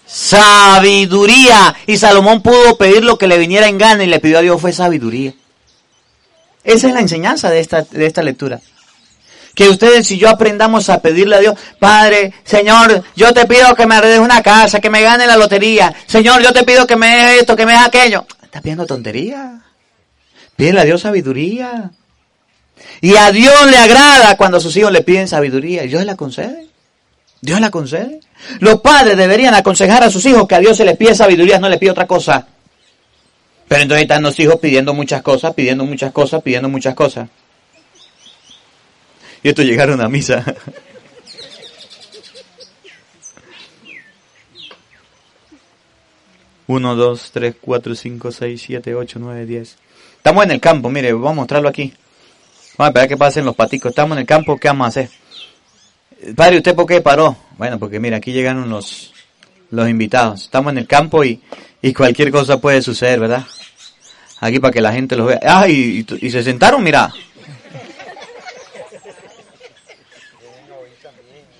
Sabiduría. 0.07 1.75
Y 1.85 1.97
Salomón 1.97 2.41
pudo 2.41 2.75
pedir 2.75 3.03
lo 3.03 3.19
que 3.19 3.27
le 3.27 3.37
viniera 3.37 3.67
en 3.67 3.77
gana 3.77 4.03
y 4.03 4.07
le 4.07 4.19
pidió 4.19 4.39
a 4.39 4.41
Dios 4.41 4.59
fue 4.59 4.73
sabiduría. 4.73 5.35
Esa 6.63 6.87
es 6.87 6.93
la 6.95 7.01
enseñanza 7.01 7.51
de 7.51 7.59
esta, 7.59 7.83
de 7.83 8.07
esta 8.07 8.23
lectura. 8.23 8.59
Que 9.53 9.69
ustedes 9.69 10.09
y 10.09 10.17
yo 10.17 10.29
aprendamos 10.29 10.89
a 10.89 11.03
pedirle 11.03 11.35
a 11.35 11.39
Dios, 11.39 11.55
Padre, 11.77 12.33
Señor, 12.43 13.03
yo 13.15 13.31
te 13.31 13.45
pido 13.45 13.75
que 13.75 13.85
me 13.85 14.01
des 14.01 14.17
una 14.17 14.41
casa, 14.41 14.79
que 14.79 14.89
me 14.89 15.03
gane 15.03 15.27
la 15.27 15.37
lotería. 15.37 15.93
Señor, 16.07 16.41
yo 16.41 16.51
te 16.51 16.63
pido 16.63 16.87
que 16.87 16.95
me 16.95 17.15
des 17.15 17.41
esto, 17.41 17.55
que 17.55 17.67
me 17.67 17.73
des 17.73 17.81
aquello. 17.81 18.25
Estás 18.49 18.63
pidiendo 18.63 18.87
tontería. 18.87 19.61
Pídele 20.55 20.79
a 20.81 20.83
Dios 20.83 21.01
sabiduría. 21.01 21.91
Y 22.99 23.15
a 23.15 23.31
Dios 23.31 23.69
le 23.69 23.77
agrada 23.77 24.35
cuando 24.37 24.57
a 24.57 24.59
sus 24.59 24.75
hijos 24.75 24.91
le 24.91 25.03
piden 25.03 25.27
sabiduría. 25.27 25.83
Y 25.83 25.89
Dios 25.89 26.03
la 26.03 26.15
concede. 26.15 26.67
Dios 27.41 27.61
la 27.61 27.69
concede. 27.69 28.21
Los 28.59 28.81
padres 28.81 29.15
deberían 29.17 29.53
aconsejar 29.53 30.03
a 30.03 30.09
sus 30.09 30.25
hijos 30.25 30.47
que 30.47 30.55
a 30.55 30.59
Dios 30.59 30.75
se 30.75 30.83
les 30.83 30.97
pide 30.97 31.13
sabiduría, 31.13 31.59
no 31.59 31.69
les 31.69 31.77
pide 31.77 31.91
otra 31.91 32.07
cosa. 32.07 32.47
Pero 33.67 33.83
entonces 33.83 34.01
están 34.01 34.23
los 34.23 34.39
hijos 34.39 34.55
pidiendo 34.59 34.95
muchas 34.95 35.21
cosas, 35.21 35.53
pidiendo 35.53 35.85
muchas 35.85 36.11
cosas, 36.11 36.41
pidiendo 36.41 36.69
muchas 36.69 36.95
cosas. 36.95 37.29
Y 39.43 39.49
estos 39.49 39.63
llegaron 39.63 40.01
a 40.01 40.09
misa. 40.09 40.43
1, 46.69 46.95
2, 46.95 47.31
3, 47.33 47.55
4, 47.59 47.95
5, 47.95 48.31
6, 48.31 48.61
7, 48.63 48.93
8, 48.93 49.19
9, 49.19 49.45
10. 49.47 49.77
Estamos 50.17 50.43
en 50.43 50.51
el 50.51 50.61
campo, 50.61 50.91
mire, 50.91 51.11
vamos 51.13 51.31
a 51.31 51.33
mostrarlo 51.33 51.67
aquí. 51.67 51.91
Vamos 52.77 52.85
a 52.85 52.87
esperar 52.89 53.09
que 53.09 53.17
pasen 53.17 53.43
los 53.43 53.55
paticos. 53.55 53.89
Estamos 53.89 54.15
en 54.15 54.21
el 54.21 54.27
campo, 54.27 54.55
¿qué 54.55 54.67
vamos 54.67 54.85
a 54.85 54.89
hacer? 54.89 55.09
Padre, 56.35 56.57
¿usted 56.57 56.75
por 56.75 56.85
qué 56.85 57.01
paró? 57.01 57.35
Bueno, 57.57 57.79
porque 57.79 57.99
mira, 57.99 58.17
aquí 58.17 58.31
llegaron 58.31 58.69
los, 58.69 59.11
los 59.71 59.89
invitados. 59.89 60.43
Estamos 60.43 60.71
en 60.71 60.77
el 60.77 60.85
campo 60.85 61.23
y, 61.23 61.41
y 61.81 61.91
cualquier 61.91 62.29
cosa 62.29 62.61
puede 62.61 62.83
suceder, 62.83 63.19
¿verdad? 63.19 63.47
Aquí 64.39 64.59
para 64.59 64.71
que 64.71 64.81
la 64.81 64.93
gente 64.93 65.15
los 65.15 65.25
vea. 65.25 65.39
Ah, 65.41 65.67
y, 65.67 66.05
y, 66.07 66.27
y 66.27 66.29
se 66.29 66.43
sentaron, 66.43 66.83
mira. 66.83 67.11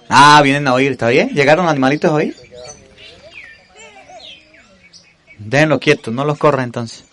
Ah, 0.08 0.40
vienen 0.44 0.68
a 0.68 0.76
oír, 0.76 0.92
¿está 0.92 1.10
bien? 1.10 1.30
¿Llegaron 1.30 1.68
animalitos 1.68 2.12
a 2.12 2.14
oír? 2.14 2.49
Déjenlo 5.40 5.80
quieto, 5.80 6.12
no 6.12 6.26
los 6.26 6.38
corra 6.38 6.64
entonces. 6.64 7.06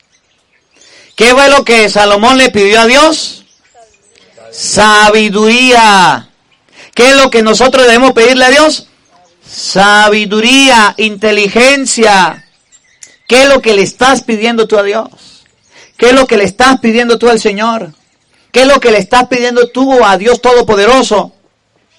¿Qué 1.14 1.30
fue 1.30 1.48
lo 1.48 1.64
que 1.64 1.88
Salomón 1.88 2.36
le 2.36 2.50
pidió 2.50 2.80
a 2.80 2.86
Dios? 2.86 3.46
Sabiduría. 4.50 6.28
¿Qué 6.94 7.10
es 7.10 7.16
lo 7.16 7.30
que 7.30 7.42
nosotros 7.42 7.86
debemos 7.86 8.12
pedirle 8.12 8.44
a 8.44 8.50
Dios? 8.50 8.88
Sabiduría, 9.46 10.94
inteligencia. 10.98 12.44
¿Qué 13.28 13.44
es 13.44 13.48
lo 13.48 13.62
que 13.62 13.74
le 13.74 13.82
estás 13.82 14.22
pidiendo 14.22 14.66
tú 14.66 14.78
a 14.78 14.82
Dios? 14.82 15.44
¿Qué 15.96 16.06
es 16.06 16.12
lo 16.12 16.26
que 16.26 16.36
le 16.36 16.44
estás 16.44 16.80
pidiendo 16.80 17.18
tú 17.18 17.28
al 17.28 17.40
Señor? 17.40 17.92
¿Qué 18.50 18.62
es 18.62 18.66
lo 18.66 18.80
que 18.80 18.90
le 18.90 18.98
estás 18.98 19.28
pidiendo 19.28 19.68
tú 19.68 20.04
a 20.04 20.18
Dios 20.18 20.42
Todopoderoso? 20.42 21.32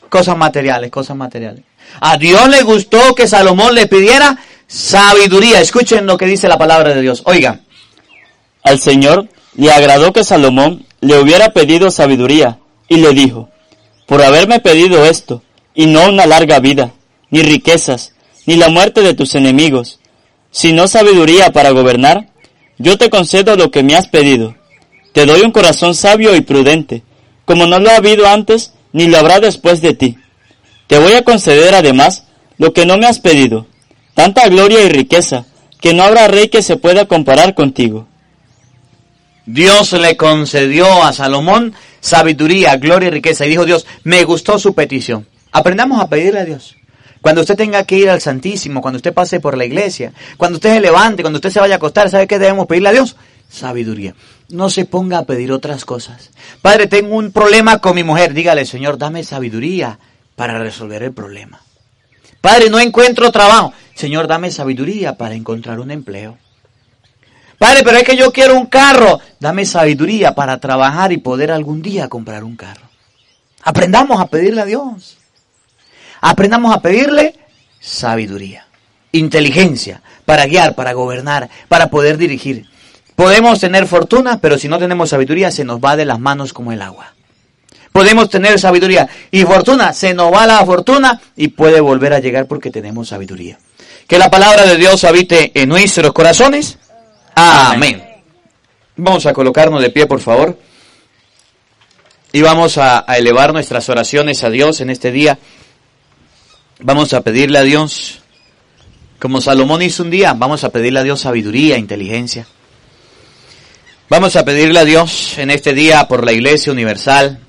Cosas 0.10 0.38
materiales, 0.38 0.92
cosas 0.92 1.16
materiales. 1.16 1.64
A 2.00 2.18
Dios 2.18 2.48
le 2.50 2.64
gustó 2.64 3.16
que 3.16 3.28
Salomón 3.28 3.74
le 3.76 3.88
pidiera 3.88 4.38
Sabiduría. 4.68 5.62
Escuchen 5.62 6.06
lo 6.06 6.18
que 6.18 6.26
dice 6.26 6.48
la 6.48 6.58
palabra 6.58 6.94
de 6.94 7.02
Dios. 7.02 7.24
Oigan. 7.26 7.62
Al 8.64 8.80
Señor 8.80 9.30
le 9.56 9.72
agradó 9.72 10.12
que 10.14 10.24
Salomón 10.24 10.86
le 11.00 11.18
hubiera 11.20 11.52
pedido 11.52 11.90
sabiduría 11.90 12.60
y 12.88 12.98
le 12.98 13.14
dijo, 13.14 13.50
por 14.06 14.22
haberme 14.22 14.60
pedido 14.60 15.06
esto 15.06 15.42
y 15.74 15.86
no 15.86 16.08
una 16.10 16.26
larga 16.26 16.60
vida, 16.60 16.94
ni 17.30 17.44
riquezas, 17.44 18.14
ni 18.46 18.56
la 18.56 18.70
muerte 18.70 19.02
de 19.02 19.14
tus 19.14 19.36
enemigos, 19.36 20.00
sino 20.52 20.88
sabiduría 20.88 21.52
para 21.52 21.72
gobernar, 21.72 22.30
yo 22.78 22.98
te 22.98 23.10
concedo 23.10 23.56
lo 23.56 23.72
que 23.72 23.84
me 23.84 23.96
has 23.96 24.08
pedido. 24.08 24.56
Te 25.14 25.26
doy 25.26 25.42
un 25.42 25.52
corazón 25.52 25.96
sabio 25.96 26.36
y 26.36 26.42
prudente, 26.42 27.04
como 27.46 27.66
no 27.68 27.80
lo 27.80 27.90
ha 27.90 27.98
habido 27.98 28.28
antes, 28.28 28.74
ni 28.92 29.08
lo 29.08 29.18
habrá 29.18 29.40
después 29.40 29.82
de 29.82 29.94
ti. 29.94 30.18
Te 30.88 31.00
voy 31.00 31.14
a 31.14 31.24
conceder 31.24 31.74
además 31.74 32.26
lo 32.58 32.74
que 32.74 32.86
no 32.86 32.98
me 32.98 33.08
has 33.08 33.20
pedido, 33.20 33.68
tanta 34.18 34.50
gloria 34.50 34.82
y 34.82 34.90
riqueza, 34.90 35.46
que 35.80 35.94
no 35.94 36.02
habrá 36.02 36.28
rey 36.28 36.50
que 36.50 36.64
se 36.64 36.76
pueda 36.76 37.06
comparar 37.06 37.54
contigo. 37.54 38.08
Dios 39.46 39.94
le 39.94 40.18
concedió 40.18 41.04
a 41.04 41.14
Salomón 41.14 41.76
sabiduría, 42.00 42.78
gloria 42.78 43.10
y 43.10 43.12
riqueza. 43.12 43.46
Y 43.46 43.50
dijo 43.50 43.64
Dios, 43.64 43.86
me 44.04 44.24
gustó 44.24 44.58
su 44.58 44.74
petición. 44.74 45.28
Aprendamos 45.52 46.02
a 46.02 46.10
pedirle 46.10 46.40
a 46.40 46.46
Dios. 46.46 46.76
Cuando 47.22 47.42
usted 47.42 47.56
tenga 47.56 47.84
que 47.84 48.00
ir 48.00 48.10
al 48.10 48.20
Santísimo, 48.20 48.82
cuando 48.82 48.98
usted 48.98 49.14
pase 49.14 49.40
por 49.40 49.56
la 49.56 49.66
iglesia, 49.66 50.14
cuando 50.36 50.56
usted 50.56 50.74
se 50.74 50.82
levante, 50.82 51.22
cuando 51.22 51.38
usted 51.38 51.52
se 51.52 51.60
vaya 51.60 51.76
a 51.76 51.78
acostar, 51.78 52.10
¿sabe 52.10 52.26
qué 52.26 52.40
debemos 52.40 52.66
pedirle 52.66 52.90
a 52.90 52.94
Dios? 52.94 53.18
Sabiduría. 53.48 54.16
No 54.50 54.72
se 54.72 54.86
ponga 54.86 55.20
a 55.20 55.26
pedir 55.26 55.52
otras 55.52 55.86
cosas. 55.86 56.32
Padre, 56.64 56.88
tengo 56.88 57.16
un 57.16 57.32
problema 57.32 57.78
con 57.78 57.94
mi 57.94 58.04
mujer. 58.04 58.34
Dígale, 58.34 58.66
Señor, 58.66 58.98
dame 58.98 59.24
sabiduría 59.24 60.00
para 60.36 60.58
resolver 60.58 61.04
el 61.04 61.14
problema. 61.14 61.62
Padre, 62.48 62.70
no 62.70 62.80
encuentro 62.80 63.30
trabajo. 63.30 63.74
Señor, 63.94 64.26
dame 64.26 64.52
sabiduría 64.52 65.18
para 65.18 65.36
encontrar 65.36 65.82
un 65.82 65.92
empleo. 65.92 66.38
Padre, 67.58 67.82
pero 67.84 67.98
es 67.98 68.06
que 68.06 68.16
yo 68.16 68.32
quiero 68.32 68.56
un 68.56 68.68
carro. 68.68 69.20
Dame 69.38 69.66
sabiduría 69.66 70.34
para 70.34 70.58
trabajar 70.58 71.12
y 71.12 71.18
poder 71.18 71.52
algún 71.52 71.82
día 71.82 72.08
comprar 72.08 72.46
un 72.46 72.56
carro. 72.56 72.88
Aprendamos 73.64 74.22
a 74.22 74.28
pedirle 74.28 74.62
a 74.62 74.66
Dios. 74.66 75.18
Aprendamos 76.22 76.74
a 76.74 76.82
pedirle 76.82 77.36
sabiduría, 77.82 78.66
inteligencia 79.12 80.02
para 80.24 80.46
guiar, 80.46 80.74
para 80.74 80.94
gobernar, 80.94 81.50
para 81.68 81.90
poder 81.90 82.18
dirigir. 82.18 82.66
Podemos 83.18 83.60
tener 83.60 83.88
fortuna, 83.88 84.40
pero 84.40 84.58
si 84.58 84.70
no 84.70 84.80
tenemos 84.80 85.10
sabiduría 85.10 85.52
se 85.52 85.66
nos 85.66 85.82
va 85.82 85.98
de 85.98 86.06
las 86.06 86.18
manos 86.22 86.54
como 86.54 86.72
el 86.72 86.82
agua. 86.82 87.17
Podemos 87.98 88.30
tener 88.30 88.60
sabiduría 88.60 89.10
y 89.32 89.42
fortuna, 89.42 89.92
se 89.92 90.14
nos 90.14 90.32
va 90.32 90.46
la 90.46 90.64
fortuna 90.64 91.20
y 91.36 91.48
puede 91.48 91.82
volver 91.82 92.14
a 92.14 92.20
llegar 92.20 92.46
porque 92.46 92.70
tenemos 92.70 93.08
sabiduría. 93.08 93.58
Que 94.08 94.20
la 94.20 94.30
palabra 94.30 94.68
de 94.68 94.78
Dios 94.78 95.04
habite 95.04 95.52
en 95.60 95.68
nuestros 95.68 96.14
corazones. 96.14 96.78
Amén. 97.34 98.08
Vamos 98.98 99.26
a 99.26 99.34
colocarnos 99.34 99.82
de 99.82 99.90
pie, 99.90 100.06
por 100.06 100.20
favor. 100.20 100.60
Y 102.32 102.40
vamos 102.44 102.78
a, 102.78 103.04
a 103.12 103.18
elevar 103.18 103.52
nuestras 103.52 103.90
oraciones 103.90 104.44
a 104.44 104.52
Dios 104.52 104.80
en 104.82 104.92
este 104.92 105.12
día. 105.12 105.40
Vamos 106.82 107.16
a 107.16 107.22
pedirle 107.22 107.58
a 107.58 107.64
Dios, 107.64 108.22
como 109.18 109.42
Salomón 109.42 109.82
hizo 109.82 110.04
un 110.04 110.12
día, 110.12 110.34
vamos 110.34 110.64
a 110.64 110.70
pedirle 110.70 111.00
a 111.00 111.04
Dios 111.04 111.22
sabiduría, 111.22 111.80
inteligencia. 111.80 112.46
Vamos 114.08 114.36
a 114.36 114.46
pedirle 114.46 114.82
a 114.82 114.86
Dios 114.86 115.40
en 115.40 115.50
este 115.50 115.74
día 115.74 116.08
por 116.08 116.24
la 116.24 116.32
Iglesia 116.32 116.72
Universal, 116.72 117.47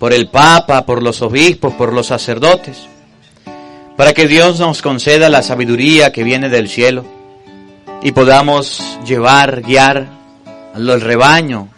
por 0.00 0.14
el 0.14 0.28
Papa, 0.28 0.86
por 0.86 1.02
los 1.02 1.20
obispos, 1.20 1.74
por 1.74 1.92
los 1.92 2.06
sacerdotes, 2.06 2.88
para 3.98 4.14
que 4.14 4.26
Dios 4.26 4.58
nos 4.58 4.80
conceda 4.80 5.28
la 5.28 5.42
sabiduría 5.42 6.10
que 6.10 6.24
viene 6.24 6.48
del 6.48 6.70
cielo 6.70 7.04
y 8.02 8.12
podamos 8.12 8.82
llevar, 9.04 9.60
guiar 9.60 10.08
al 10.74 11.00
rebaño 11.02 11.68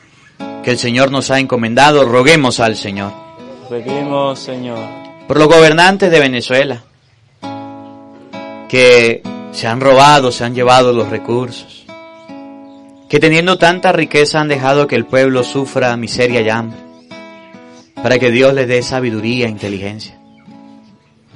que 0.63 0.71
el 0.71 0.79
Señor 0.79 1.11
nos 1.11 1.33
ha 1.33 1.41
encomendado. 1.41 2.05
Roguemos 2.05 2.61
al 2.61 2.77
Señor. 2.77 3.13
Pedimos, 3.69 4.39
Señor. 4.39 4.79
Por 5.27 5.39
los 5.39 5.49
gobernantes 5.49 6.09
de 6.13 6.21
Venezuela, 6.21 6.81
que 8.69 9.21
se 9.51 9.67
han 9.67 9.81
robado, 9.81 10.31
se 10.31 10.45
han 10.45 10.55
llevado 10.55 10.93
los 10.93 11.09
recursos, 11.09 11.87
que 13.09 13.19
teniendo 13.19 13.59
tanta 13.59 13.91
riqueza 13.91 14.41
han 14.41 14.47
dejado 14.47 14.87
que 14.87 14.95
el 14.95 15.07
pueblo 15.07 15.43
sufra 15.43 15.97
miseria 15.97 16.41
y 16.41 16.49
hambre, 16.49 16.82
para 18.03 18.19
que 18.19 18.31
Dios 18.31 18.53
les 18.53 18.69
dé 18.69 18.83
sabiduría 18.83 19.47
e 19.47 19.51
inteligencia 19.51 20.19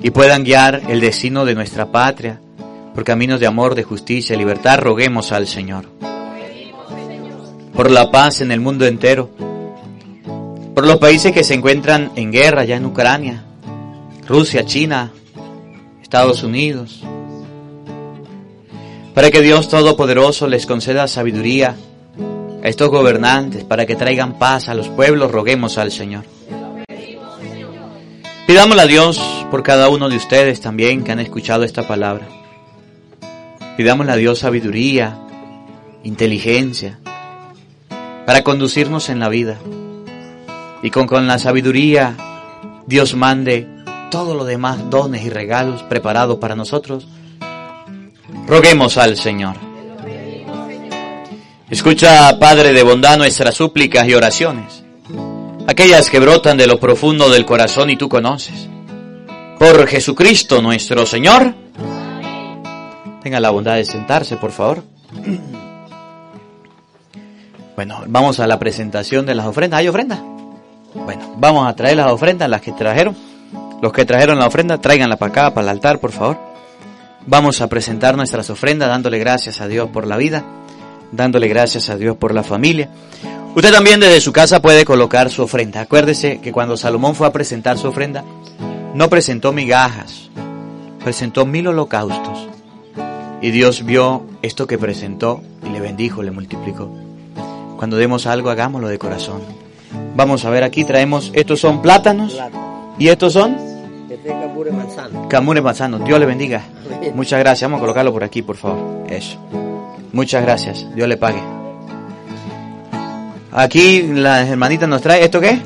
y 0.00 0.10
puedan 0.10 0.44
guiar 0.44 0.82
el 0.88 1.00
destino 1.00 1.44
de 1.44 1.54
nuestra 1.54 1.90
patria 1.90 2.40
por 2.94 3.04
caminos 3.04 3.40
de 3.40 3.46
amor, 3.46 3.74
de 3.74 3.82
justicia 3.82 4.34
y 4.34 4.38
libertad, 4.38 4.78
roguemos 4.78 5.32
al 5.32 5.46
Señor. 5.46 5.84
Por 7.74 7.90
la 7.90 8.10
paz 8.10 8.40
en 8.40 8.50
el 8.50 8.60
mundo 8.60 8.86
entero, 8.86 9.30
por 10.74 10.86
los 10.86 10.96
países 10.96 11.32
que 11.32 11.44
se 11.44 11.54
encuentran 11.54 12.12
en 12.16 12.32
guerra 12.32 12.64
ya 12.64 12.76
en 12.76 12.86
Ucrania, 12.86 13.44
Rusia, 14.26 14.64
China, 14.64 15.12
Estados 16.02 16.42
Unidos, 16.42 17.02
para 19.14 19.30
que 19.30 19.42
Dios 19.42 19.68
Todopoderoso 19.68 20.46
les 20.46 20.66
conceda 20.66 21.06
sabiduría 21.06 21.76
a 22.62 22.68
estos 22.68 22.90
gobernantes, 22.90 23.64
para 23.64 23.86
que 23.86 23.96
traigan 23.96 24.38
paz 24.38 24.68
a 24.68 24.74
los 24.74 24.88
pueblos, 24.88 25.30
roguemos 25.30 25.78
al 25.78 25.92
Señor. 25.92 26.24
Pidámosle 28.46 28.82
a 28.82 28.86
Dios 28.86 29.20
por 29.50 29.62
cada 29.62 29.88
uno 29.88 30.08
de 30.08 30.16
ustedes 30.16 30.60
también 30.60 31.02
que 31.02 31.12
han 31.12 31.18
escuchado 31.18 31.64
esta 31.64 31.88
palabra. 31.88 32.28
Pidámosle 33.76 34.12
a 34.12 34.16
Dios 34.16 34.38
sabiduría, 34.38 35.18
inteligencia, 36.04 36.98
para 38.24 38.42
conducirnos 38.42 39.08
en 39.08 39.18
la 39.18 39.28
vida. 39.28 39.58
Y 40.82 40.90
con, 40.90 41.06
con 41.06 41.26
la 41.26 41.38
sabiduría 41.38 42.16
Dios 42.86 43.14
mande 43.16 43.66
todo 44.10 44.34
lo 44.34 44.44
demás 44.44 44.90
dones 44.90 45.24
y 45.24 45.30
regalos 45.30 45.82
preparados 45.82 46.38
para 46.38 46.54
nosotros. 46.54 47.08
Roguemos 48.46 48.96
al 48.96 49.16
Señor. 49.16 49.56
Escucha, 51.68 52.38
Padre 52.38 52.72
de 52.72 52.84
bondad, 52.84 53.18
nuestras 53.18 53.56
súplicas 53.56 54.06
y 54.06 54.14
oraciones, 54.14 54.84
aquellas 55.66 56.10
que 56.10 56.20
brotan 56.20 56.56
de 56.56 56.66
lo 56.66 56.78
profundo 56.78 57.28
del 57.28 57.44
corazón 57.44 57.90
y 57.90 57.96
tú 57.96 58.08
conoces. 58.08 58.68
Por 59.58 59.86
Jesucristo 59.86 60.62
nuestro 60.62 61.06
Señor. 61.06 61.54
Tenga 63.22 63.40
la 63.40 63.50
bondad 63.50 63.76
de 63.76 63.84
sentarse, 63.84 64.36
por 64.36 64.52
favor. 64.52 64.82
Bueno, 67.74 68.02
vamos 68.06 68.40
a 68.40 68.46
la 68.46 68.58
presentación 68.58 69.26
de 69.26 69.34
las 69.34 69.46
ofrendas. 69.46 69.80
¿Hay 69.80 69.88
ofrendas? 69.88 70.20
Bueno, 70.94 71.34
vamos 71.36 71.68
a 71.68 71.74
traer 71.74 71.96
las 71.96 72.10
ofrendas, 72.10 72.48
las 72.48 72.60
que 72.60 72.72
trajeron. 72.72 73.16
Los 73.82 73.92
que 73.92 74.04
trajeron 74.04 74.38
la 74.38 74.46
ofrenda, 74.46 74.78
tráiganla 74.78 75.16
para 75.16 75.30
acá, 75.30 75.54
para 75.54 75.64
el 75.64 75.68
altar, 75.70 75.98
por 75.98 76.12
favor. 76.12 76.38
Vamos 77.26 77.60
a 77.60 77.66
presentar 77.66 78.16
nuestras 78.16 78.48
ofrendas 78.50 78.88
dándole 78.88 79.18
gracias 79.18 79.60
a 79.60 79.66
Dios 79.66 79.90
por 79.90 80.06
la 80.06 80.16
vida, 80.16 80.44
dándole 81.12 81.48
gracias 81.48 81.90
a 81.90 81.96
Dios 81.96 82.16
por 82.16 82.32
la 82.32 82.42
familia. 82.42 82.88
Usted 83.56 83.72
también 83.72 84.00
desde 84.00 84.20
su 84.20 84.34
casa 84.34 84.60
puede 84.60 84.84
colocar 84.84 85.30
su 85.30 85.42
ofrenda. 85.42 85.80
Acuérdese 85.80 86.42
que 86.42 86.52
cuando 86.52 86.76
Salomón 86.76 87.14
fue 87.14 87.26
a 87.26 87.32
presentar 87.32 87.78
su 87.78 87.88
ofrenda, 87.88 88.22
no 88.92 89.08
presentó 89.08 89.50
migajas, 89.50 90.28
presentó 91.02 91.46
mil 91.46 91.66
holocaustos. 91.66 92.48
Y 93.40 93.50
Dios 93.52 93.86
vio 93.86 94.26
esto 94.42 94.66
que 94.66 94.76
presentó 94.76 95.40
y 95.64 95.70
le 95.70 95.80
bendijo, 95.80 96.22
le 96.22 96.32
multiplicó. 96.32 96.90
Cuando 97.78 97.96
demos 97.96 98.26
algo, 98.26 98.50
hagámoslo 98.50 98.88
de 98.88 98.98
corazón. 98.98 99.40
Vamos 100.14 100.44
a 100.44 100.50
ver 100.50 100.62
aquí, 100.62 100.84
traemos, 100.84 101.30
estos 101.32 101.58
son 101.58 101.80
plátanos 101.80 102.38
y 102.98 103.08
estos 103.08 103.32
son 103.32 103.56
Camure 105.30 105.62
Manzano. 105.62 106.00
Dios 106.00 106.20
le 106.20 106.26
bendiga. 106.26 106.62
Muchas 107.14 107.38
gracias. 107.38 107.62
Vamos 107.62 107.78
a 107.78 107.80
colocarlo 107.80 108.12
por 108.12 108.22
aquí, 108.22 108.42
por 108.42 108.56
favor. 108.56 109.06
Eso. 109.08 109.38
Muchas 110.12 110.42
gracias. 110.42 110.94
Dios 110.94 111.08
le 111.08 111.16
pague. 111.16 111.55
Aquí 113.56 114.02
las 114.02 114.50
hermanitas 114.50 114.86
nos 114.86 115.00
trae, 115.00 115.24
¿esto 115.24 115.40
qué? 115.40 115.58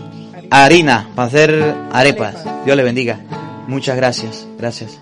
Harina, 0.48 1.08
para 1.16 1.26
hacer 1.26 1.74
arepas. 1.92 2.36
Dios 2.64 2.76
le 2.76 2.84
bendiga. 2.84 3.18
Muchas 3.66 3.96
gracias. 3.96 4.46
Gracias. 4.56 5.00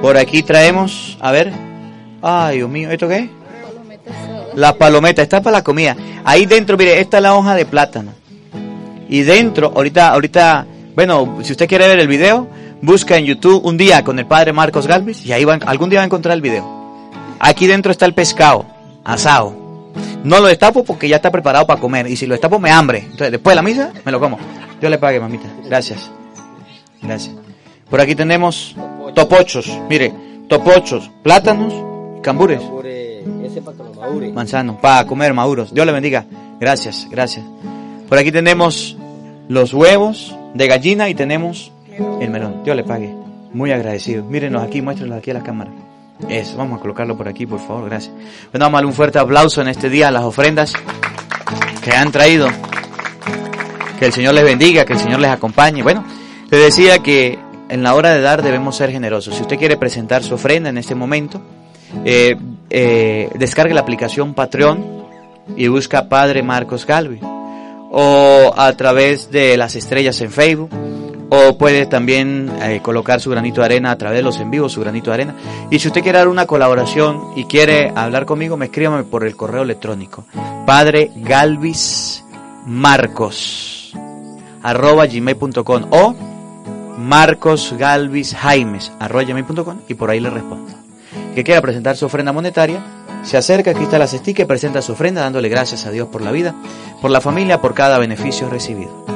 Por 0.00 0.16
aquí 0.16 0.44
traemos, 0.44 1.18
a 1.20 1.32
ver. 1.32 1.52
Ay, 2.22 2.58
Dios 2.58 2.70
mío, 2.70 2.88
¿esto 2.88 3.08
qué? 3.08 3.28
La 4.54 4.78
palometa, 4.78 5.22
está 5.22 5.42
para 5.42 5.56
la 5.56 5.64
comida. 5.64 5.96
Ahí 6.24 6.46
dentro, 6.46 6.76
mire, 6.76 7.00
esta 7.00 7.16
es 7.16 7.22
la 7.24 7.34
hoja 7.34 7.56
de 7.56 7.66
plátano. 7.66 8.12
Y 9.08 9.22
dentro, 9.22 9.72
ahorita, 9.74 10.10
ahorita, 10.10 10.66
bueno, 10.94 11.38
si 11.42 11.50
usted 11.50 11.66
quiere 11.66 11.88
ver 11.88 11.98
el 11.98 12.06
video, 12.06 12.46
busca 12.80 13.16
en 13.16 13.24
YouTube 13.24 13.66
un 13.66 13.76
día 13.76 14.04
con 14.04 14.20
el 14.20 14.26
padre 14.26 14.52
Marcos 14.52 14.86
Galvez 14.86 15.26
y 15.26 15.32
ahí 15.32 15.44
va, 15.44 15.54
algún 15.66 15.90
día 15.90 15.98
va 15.98 16.02
a 16.04 16.06
encontrar 16.06 16.34
el 16.34 16.42
video. 16.42 16.64
Aquí 17.40 17.66
dentro 17.66 17.90
está 17.90 18.06
el 18.06 18.14
pescado, 18.14 18.66
asado. 19.02 19.65
No 20.26 20.40
lo 20.40 20.48
destapo 20.48 20.82
porque 20.82 21.08
ya 21.08 21.16
está 21.16 21.30
preparado 21.30 21.68
para 21.68 21.80
comer. 21.80 22.08
Y 22.08 22.16
si 22.16 22.26
lo 22.26 22.34
destapo 22.34 22.58
me 22.58 22.70
hambre. 22.70 22.98
Entonces, 22.98 23.30
después 23.30 23.52
de 23.52 23.56
la 23.56 23.62
misa, 23.62 23.92
me 24.04 24.10
lo 24.10 24.18
como. 24.18 24.38
Dios 24.80 24.90
le 24.90 24.98
pague, 24.98 25.20
mamita. 25.20 25.46
Gracias. 25.64 26.10
Gracias. 27.00 27.32
Por 27.88 28.00
aquí 28.00 28.16
tenemos 28.16 28.74
topochos. 29.14 29.70
Mire, 29.88 30.12
topochos, 30.48 31.08
plátanos 31.22 31.72
cambures. 32.22 32.60
Manzano, 34.34 34.80
para 34.80 35.06
comer 35.06 35.32
maduros. 35.32 35.72
Dios 35.72 35.86
le 35.86 35.92
bendiga. 35.92 36.26
Gracias, 36.58 37.06
gracias. 37.08 37.44
Por 38.08 38.18
aquí 38.18 38.32
tenemos 38.32 38.96
los 39.48 39.72
huevos 39.72 40.36
de 40.54 40.66
gallina 40.66 41.08
y 41.08 41.14
tenemos 41.14 41.70
El 42.20 42.30
melón. 42.30 42.64
Dios 42.64 42.76
le 42.76 42.82
pague. 42.82 43.14
Muy 43.52 43.70
agradecido. 43.70 44.24
Mírenos 44.24 44.64
aquí, 44.64 44.82
muéstrenlo 44.82 45.14
aquí 45.14 45.30
a 45.30 45.34
la 45.34 45.44
cámara. 45.44 45.70
Eso, 46.28 46.56
vamos 46.56 46.78
a 46.78 46.80
colocarlo 46.80 47.16
por 47.16 47.28
aquí, 47.28 47.46
por 47.46 47.60
favor, 47.60 47.88
gracias. 47.88 48.12
Bueno, 48.52 48.66
vamos 48.66 48.74
a 48.74 48.76
darle 48.78 48.86
un 48.88 48.94
fuerte 48.94 49.18
aplauso 49.18 49.60
en 49.60 49.68
este 49.68 49.90
día 49.90 50.08
a 50.08 50.10
las 50.10 50.24
ofrendas 50.24 50.72
que 51.82 51.92
han 51.92 52.10
traído. 52.10 52.48
Que 53.98 54.06
el 54.06 54.12
Señor 54.12 54.34
les 54.34 54.44
bendiga, 54.44 54.84
que 54.84 54.94
el 54.94 54.98
Señor 54.98 55.20
les 55.20 55.30
acompañe. 55.30 55.82
Bueno, 55.82 56.04
te 56.50 56.56
decía 56.56 56.98
que 56.98 57.38
en 57.68 57.82
la 57.82 57.94
hora 57.94 58.12
de 58.12 58.20
dar 58.20 58.42
debemos 58.42 58.76
ser 58.76 58.90
generosos. 58.90 59.34
Si 59.34 59.42
usted 59.42 59.58
quiere 59.58 59.76
presentar 59.76 60.22
su 60.22 60.34
ofrenda 60.34 60.70
en 60.70 60.78
este 60.78 60.94
momento, 60.94 61.40
eh, 62.04 62.36
eh, 62.70 63.30
descargue 63.34 63.74
la 63.74 63.80
aplicación 63.80 64.34
Patreon 64.34 65.04
y 65.56 65.68
busca 65.68 66.08
Padre 66.08 66.42
Marcos 66.42 66.86
Galvi. 66.86 67.20
O 67.90 68.52
a 68.56 68.72
través 68.72 69.30
de 69.30 69.56
las 69.56 69.76
estrellas 69.76 70.20
en 70.20 70.30
Facebook. 70.30 70.70
O 71.28 71.58
puede 71.58 71.86
también 71.86 72.50
eh, 72.62 72.80
colocar 72.82 73.20
su 73.20 73.30
granito 73.30 73.60
de 73.60 73.66
arena 73.66 73.90
a 73.90 73.98
través 73.98 74.18
de 74.18 74.22
los 74.22 74.38
en 74.38 74.50
vivos, 74.50 74.72
su 74.72 74.80
granito 74.80 75.10
de 75.10 75.14
arena. 75.14 75.34
Y 75.70 75.78
si 75.78 75.88
usted 75.88 76.02
quiere 76.02 76.18
dar 76.18 76.28
una 76.28 76.46
colaboración 76.46 77.32
y 77.34 77.44
quiere 77.44 77.92
hablar 77.94 78.26
conmigo, 78.26 78.56
me 78.56 78.66
escríbame 78.66 79.04
por 79.04 79.24
el 79.24 79.34
correo 79.36 79.62
electrónico. 79.62 80.24
Padre 80.66 81.10
Galvis 81.16 82.24
Marcos 82.66 83.92
arroba 84.62 85.06
gmail.com 85.06 85.84
o 85.90 86.14
Marcos 86.98 87.74
Galvis 87.78 88.34
Jaimes 88.34 88.90
arroba 88.98 89.22
gmail.com 89.22 89.78
y 89.88 89.94
por 89.94 90.10
ahí 90.10 90.20
le 90.20 90.30
respondo. 90.30 90.72
Que 91.34 91.44
quiera 91.44 91.60
presentar 91.60 91.96
su 91.96 92.06
ofrenda 92.06 92.32
monetaria, 92.32 92.82
se 93.22 93.36
acerca, 93.36 93.70
aquí 93.70 93.84
está 93.84 93.98
la 93.98 94.06
cestica 94.06 94.42
y 94.42 94.46
presenta 94.46 94.82
su 94.82 94.92
ofrenda 94.92 95.20
dándole 95.20 95.48
gracias 95.48 95.86
a 95.86 95.90
Dios 95.90 96.08
por 96.08 96.22
la 96.22 96.32
vida, 96.32 96.54
por 97.00 97.10
la 97.10 97.20
familia, 97.20 97.60
por 97.60 97.74
cada 97.74 97.98
beneficio 97.98 98.48
recibido. 98.48 99.15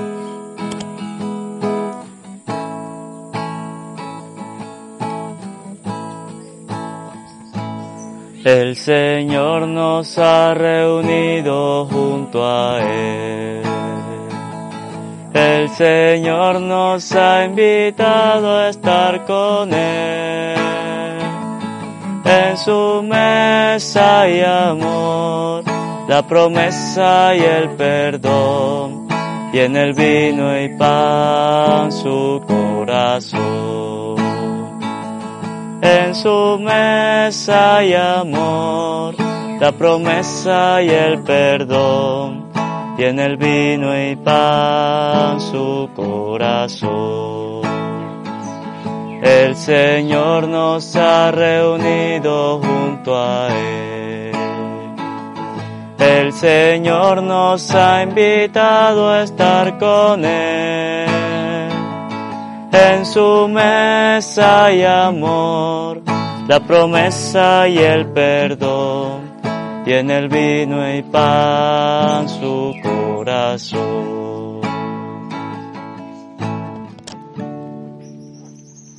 El 8.45 8.74
Señor 8.74 9.68
nos 9.68 10.16
ha 10.16 10.55
reunido 10.55 11.84
junto 11.84 12.43
a 12.43 12.78
Él. 12.80 13.62
El 15.34 15.68
Señor 15.68 16.59
nos 16.59 17.12
ha 17.12 17.45
invitado 17.45 18.57
a 18.61 18.70
estar 18.70 19.26
con 19.26 19.74
Él. 19.74 20.57
En 22.24 22.57
su 22.57 23.03
mesa 23.03 24.26
y 24.26 24.41
amor, 24.41 25.62
la 26.09 26.26
promesa 26.26 27.34
y 27.36 27.41
el 27.41 27.68
perdón, 27.76 29.07
y 29.53 29.59
en 29.59 29.76
el 29.76 29.93
vino 29.93 30.59
y 30.59 30.78
pan 30.78 31.93
su 31.93 32.43
corazón. 32.49 33.89
En 35.83 36.14
su 36.14 36.59
mesa 36.59 37.83
y 37.83 37.95
amor, 37.95 39.14
la 39.59 39.72
promesa 39.72 40.83
y 40.83 40.91
el 40.91 41.22
perdón, 41.22 42.51
y 42.99 43.05
en 43.05 43.18
el 43.18 43.39
vino 43.39 43.99
y 43.99 44.14
pan 44.16 45.41
su 45.41 45.89
corazón. 45.97 47.62
El 49.22 49.57
Señor 49.57 50.49
nos 50.49 50.97
ha 50.97 51.31
reunido 51.31 52.61
junto 52.61 53.16
a 53.16 53.49
Él. 53.49 54.33
El 55.99 56.33
Señor 56.33 57.22
nos 57.22 57.74
ha 57.74 58.03
invitado 58.03 59.11
a 59.11 59.22
estar 59.22 59.78
con 59.78 60.24
Él. 60.24 61.30
En 62.73 63.05
su 63.05 63.49
mesa 63.49 64.73
y 64.73 64.85
amor, 64.85 66.03
la 66.47 66.61
promesa 66.61 67.66
y 67.66 67.79
el 67.79 68.07
perdón, 68.07 69.33
y 69.85 69.93
en 69.93 70.11
el 70.11 70.29
vino 70.29 70.97
y 70.97 71.03
pan 71.03 72.29
su 72.29 72.75
corazón. 72.83 74.61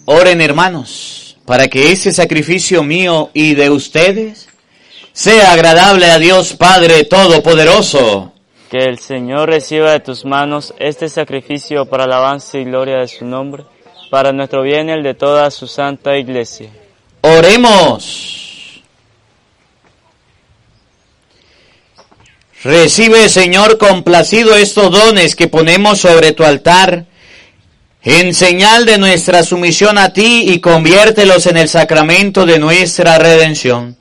Oren 0.05 0.41
hermanos, 0.41 1.37
para 1.45 1.69
que 1.69 1.93
ese 1.93 2.11
sacrificio 2.11 2.83
mío 2.83 3.29
y 3.33 3.55
de 3.55 3.69
ustedes 3.69 4.49
sea 5.13 5.53
agradable 5.53 6.11
a 6.11 6.19
Dios 6.19 6.53
Padre 6.53 7.05
Todopoderoso. 7.05 8.30
Que 8.71 8.85
el 8.85 8.99
Señor 8.99 9.49
reciba 9.49 9.91
de 9.91 9.99
tus 9.99 10.23
manos 10.23 10.73
este 10.79 11.09
sacrificio 11.09 11.87
para 11.87 12.05
alabanza 12.05 12.57
y 12.57 12.63
gloria 12.63 12.99
de 12.99 13.07
su 13.09 13.25
nombre, 13.25 13.65
para 14.09 14.31
nuestro 14.31 14.61
bien 14.61 14.87
y 14.87 14.93
el 14.93 15.03
de 15.03 15.13
toda 15.13 15.51
su 15.51 15.67
santa 15.67 16.15
iglesia. 16.15 16.69
Oremos. 17.19 18.81
Recibe, 22.63 23.27
Señor, 23.27 23.77
complacido 23.77 24.55
estos 24.55 24.89
dones 24.89 25.35
que 25.35 25.49
ponemos 25.49 25.99
sobre 25.99 26.31
tu 26.31 26.45
altar, 26.45 27.07
en 28.03 28.33
señal 28.33 28.85
de 28.85 28.97
nuestra 28.97 29.43
sumisión 29.43 29.97
a 29.97 30.13
ti 30.13 30.45
y 30.47 30.61
conviértelos 30.61 31.45
en 31.47 31.57
el 31.57 31.67
sacramento 31.67 32.45
de 32.45 32.57
nuestra 32.57 33.17
redención. 33.17 33.97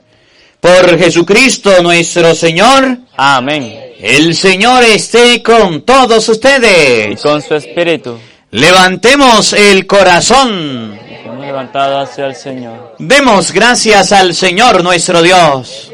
Por 0.61 0.97
Jesucristo 0.97 1.81
nuestro 1.81 2.33
Señor. 2.35 2.99
Amén. 3.17 3.93
El 3.99 4.35
Señor 4.35 4.83
esté 4.83 5.41
con 5.43 5.81
todos 5.81 6.27
Y 6.27 6.31
ustedes. 6.31 7.21
con 7.21 7.41
su 7.41 7.55
espíritu 7.55 8.17
Levantemos 8.51 9.53
el 9.53 9.87
corazón. 9.87 10.99
hemos 11.25 11.39
levantado 11.45 11.99
hacia 11.99 12.25
el 12.27 12.35
Señor. 12.35 12.95
Demos 12.99 13.51
gracias 13.51 14.11
al 14.11 14.35
Señor 14.35 14.83
nuestro 14.83 15.21
Dios. 15.21 15.91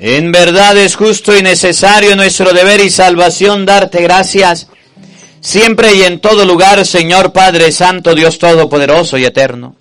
En 0.00 0.30
verdad 0.32 0.76
es 0.76 0.94
justo 0.96 1.36
y 1.36 1.42
necesario 1.42 2.14
nuestro 2.16 2.52
deber 2.52 2.80
y 2.80 2.90
salvación 2.90 3.66
darte 3.66 4.00
gracias 4.02 4.68
siempre 5.40 5.94
y 5.94 6.02
en 6.02 6.20
todo 6.20 6.44
lugar, 6.44 6.84
Señor 6.86 7.32
Padre 7.32 7.72
Santo, 7.72 8.14
Dios 8.14 8.38
Todopoderoso 8.38 9.18
y 9.18 9.24
Eterno, 9.24 9.74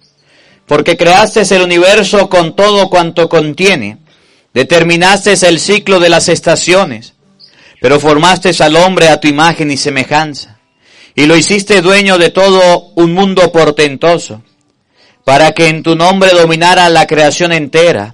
porque 0.67 0.97
creaste 0.97 1.41
el 1.55 1.63
universo 1.63 2.29
con 2.29 2.55
todo 2.55 2.89
cuanto 2.89 3.27
contiene, 3.27 3.97
determinaste 4.53 5.33
el 5.47 5.59
ciclo 5.59 5.99
de 5.99 6.09
las 6.09 6.29
estaciones, 6.29 7.13
pero 7.81 7.99
formaste 7.99 8.51
al 8.63 8.75
hombre 8.75 9.07
a 9.09 9.19
tu 9.19 9.27
imagen 9.27 9.71
y 9.71 9.77
semejanza 9.77 10.57
y 11.17 11.25
lo 11.25 11.35
hiciste 11.35 11.81
dueño 11.81 12.19
de 12.19 12.29
todo 12.29 12.91
un 12.93 13.11
mundo 13.11 13.51
portentoso, 13.51 14.43
para 15.25 15.51
que 15.51 15.67
en 15.67 15.81
tu 15.81 15.95
nombre 15.95 16.29
dominara 16.29 16.87
la 16.89 17.07
creación 17.07 17.51
entera, 17.51 18.13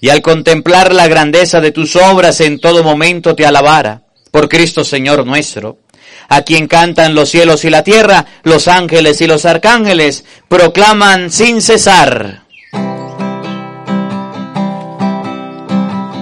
y 0.00 0.10
al 0.10 0.22
contemplar 0.22 0.94
la 0.94 1.08
grandeza 1.08 1.60
de 1.60 1.72
tus 1.72 1.96
obras 1.96 2.40
en 2.40 2.60
todo 2.60 2.84
momento 2.84 3.34
te 3.34 3.44
alabara, 3.44 4.04
por 4.30 4.48
Cristo 4.48 4.84
Señor 4.84 5.26
nuestro, 5.26 5.78
a 6.28 6.42
quien 6.42 6.68
cantan 6.68 7.14
los 7.14 7.30
cielos 7.30 7.64
y 7.64 7.70
la 7.70 7.82
tierra, 7.82 8.26
los 8.42 8.68
ángeles 8.68 9.20
y 9.20 9.26
los 9.26 9.44
arcángeles 9.44 10.24
proclaman 10.48 11.30
sin 11.30 11.60
cesar. 11.60 12.42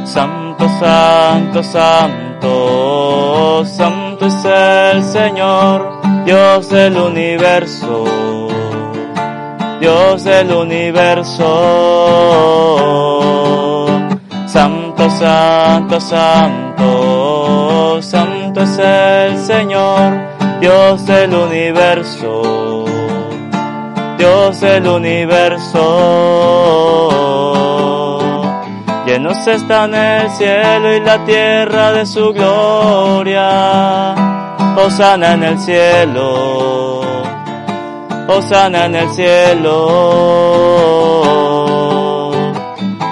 Santo, 0.05 0.69
santo, 0.79 1.63
santo, 1.63 3.65
santo 3.67 4.27
es 4.27 4.45
el 4.45 5.03
Señor, 5.03 6.01
Dios 6.25 6.69
del 6.69 6.97
universo, 6.97 8.49
Dios 9.81 10.25
del 10.25 10.53
universo. 10.53 11.51
Santo, 14.47 15.11
santo, 15.11 16.01
santo, 16.01 18.01
es 18.63 18.79
el 18.79 19.39
Señor, 19.39 20.13
Dios 20.61 21.05
del 21.07 21.35
universo, 21.35 22.85
Dios 24.19 24.61
del 24.61 24.87
universo. 24.87 25.81
Llenos 29.07 29.47
están 29.47 29.95
el 29.95 30.31
cielo 30.31 30.95
y 30.95 31.01
la 31.01 31.25
tierra 31.25 31.93
de 31.93 32.07
su 32.07 32.33
gloria. 32.33 34.15
Osana 34.77 35.35
en 35.35 35.43
el 35.45 35.59
cielo. 35.59 37.03
Osana 38.29 38.87
en 38.87 38.95
el 38.95 39.11
cielo. 39.11 39.75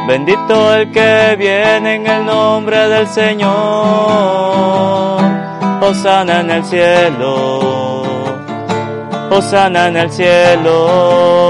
Bendito 0.07 0.74
el 0.74 0.90
que 0.90 1.36
viene 1.38 1.94
en 1.96 2.07
el 2.07 2.26
nombre 2.26 2.88
del 2.88 3.07
Señor. 3.07 3.53
Osana 5.80 6.40
en 6.40 6.50
el 6.50 6.64
cielo. 6.64 8.03
Osana 9.30 9.88
en 9.88 9.96
el 9.96 10.11
cielo. 10.11 11.42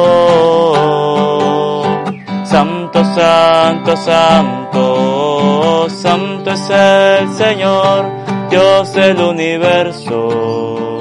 Santo, 2.44 3.03
santo, 3.14 3.96
santo, 3.96 5.88
santo 5.88 6.50
es 6.50 6.70
el 6.70 7.32
Señor, 7.32 8.05
Dios 8.50 8.92
del 8.92 9.18
universo, 9.20 10.98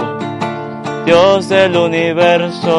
Dios 1.06 1.49
del 1.49 1.76
universo. 1.76 2.72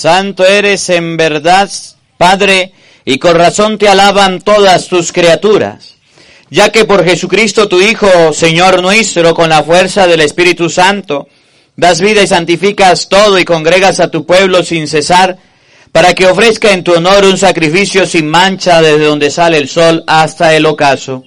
Santo 0.00 0.46
eres 0.46 0.88
en 0.88 1.18
verdad, 1.18 1.70
Padre, 2.16 2.72
y 3.04 3.18
con 3.18 3.34
razón 3.34 3.76
te 3.76 3.86
alaban 3.86 4.40
todas 4.40 4.88
tus 4.88 5.12
criaturas, 5.12 5.96
ya 6.48 6.72
que 6.72 6.86
por 6.86 7.04
Jesucristo 7.04 7.68
tu 7.68 7.82
Hijo, 7.82 8.32
Señor 8.32 8.80
nuestro, 8.80 9.34
con 9.34 9.50
la 9.50 9.62
fuerza 9.62 10.06
del 10.06 10.22
Espíritu 10.22 10.70
Santo, 10.70 11.28
das 11.76 12.00
vida 12.00 12.22
y 12.22 12.26
santificas 12.26 13.10
todo 13.10 13.38
y 13.38 13.44
congregas 13.44 14.00
a 14.00 14.10
tu 14.10 14.24
pueblo 14.24 14.62
sin 14.62 14.88
cesar, 14.88 15.36
para 15.92 16.14
que 16.14 16.26
ofrezca 16.26 16.72
en 16.72 16.82
tu 16.82 16.94
honor 16.94 17.26
un 17.26 17.36
sacrificio 17.36 18.06
sin 18.06 18.26
mancha 18.26 18.80
desde 18.80 19.04
donde 19.04 19.30
sale 19.30 19.58
el 19.58 19.68
sol 19.68 20.02
hasta 20.06 20.54
el 20.54 20.64
ocaso. 20.64 21.24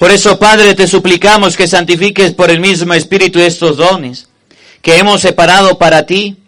Por 0.00 0.10
eso, 0.10 0.36
Padre, 0.36 0.74
te 0.74 0.88
suplicamos 0.88 1.56
que 1.56 1.68
santifiques 1.68 2.34
por 2.34 2.50
el 2.50 2.58
mismo 2.58 2.92
Espíritu 2.94 3.38
estos 3.38 3.76
dones 3.76 4.28
que 4.82 4.96
hemos 4.96 5.20
separado 5.20 5.78
para 5.78 6.06
ti, 6.06 6.38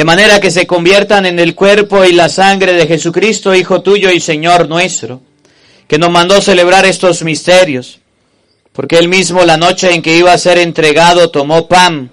de 0.00 0.04
manera 0.06 0.40
que 0.40 0.50
se 0.50 0.66
conviertan 0.66 1.26
en 1.26 1.38
el 1.38 1.54
cuerpo 1.54 2.06
y 2.06 2.14
la 2.14 2.30
sangre 2.30 2.72
de 2.72 2.86
Jesucristo, 2.86 3.54
Hijo 3.54 3.82
tuyo 3.82 4.10
y 4.10 4.18
Señor 4.18 4.66
nuestro, 4.66 5.20
que 5.86 5.98
nos 5.98 6.08
mandó 6.08 6.40
celebrar 6.40 6.86
estos 6.86 7.22
misterios, 7.22 8.00
porque 8.72 8.96
él 8.96 9.08
mismo 9.10 9.44
la 9.44 9.58
noche 9.58 9.92
en 9.92 10.00
que 10.00 10.16
iba 10.16 10.32
a 10.32 10.38
ser 10.38 10.56
entregado 10.56 11.30
tomó 11.30 11.68
pan, 11.68 12.10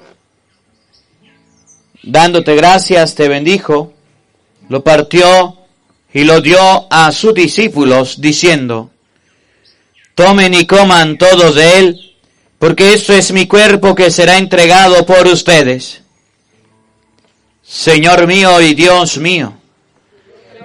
dándote 2.03 2.57
gracias, 2.57 3.15
te 3.15 3.29
bendijo, 3.29 3.93
lo 4.67 4.83
partió 4.83 5.55
y 6.13 6.25
lo 6.25 6.41
dio 6.41 6.87
a 6.89 7.09
sus 7.13 7.33
discípulos, 7.33 8.19
diciendo, 8.19 8.91
tomen 10.13 10.53
y 10.53 10.67
coman 10.67 11.17
todos 11.17 11.55
de 11.55 11.77
él, 11.77 12.15
porque 12.59 12.91
esto 12.91 13.13
es 13.13 13.31
mi 13.31 13.47
cuerpo 13.47 13.95
que 13.95 14.11
será 14.11 14.37
entregado 14.37 15.05
por 15.05 15.25
ustedes. 15.27 16.01
Señor 17.67 18.27
mío 18.27 18.61
y 18.61 18.73
Dios 18.73 19.17
mío, 19.17 19.53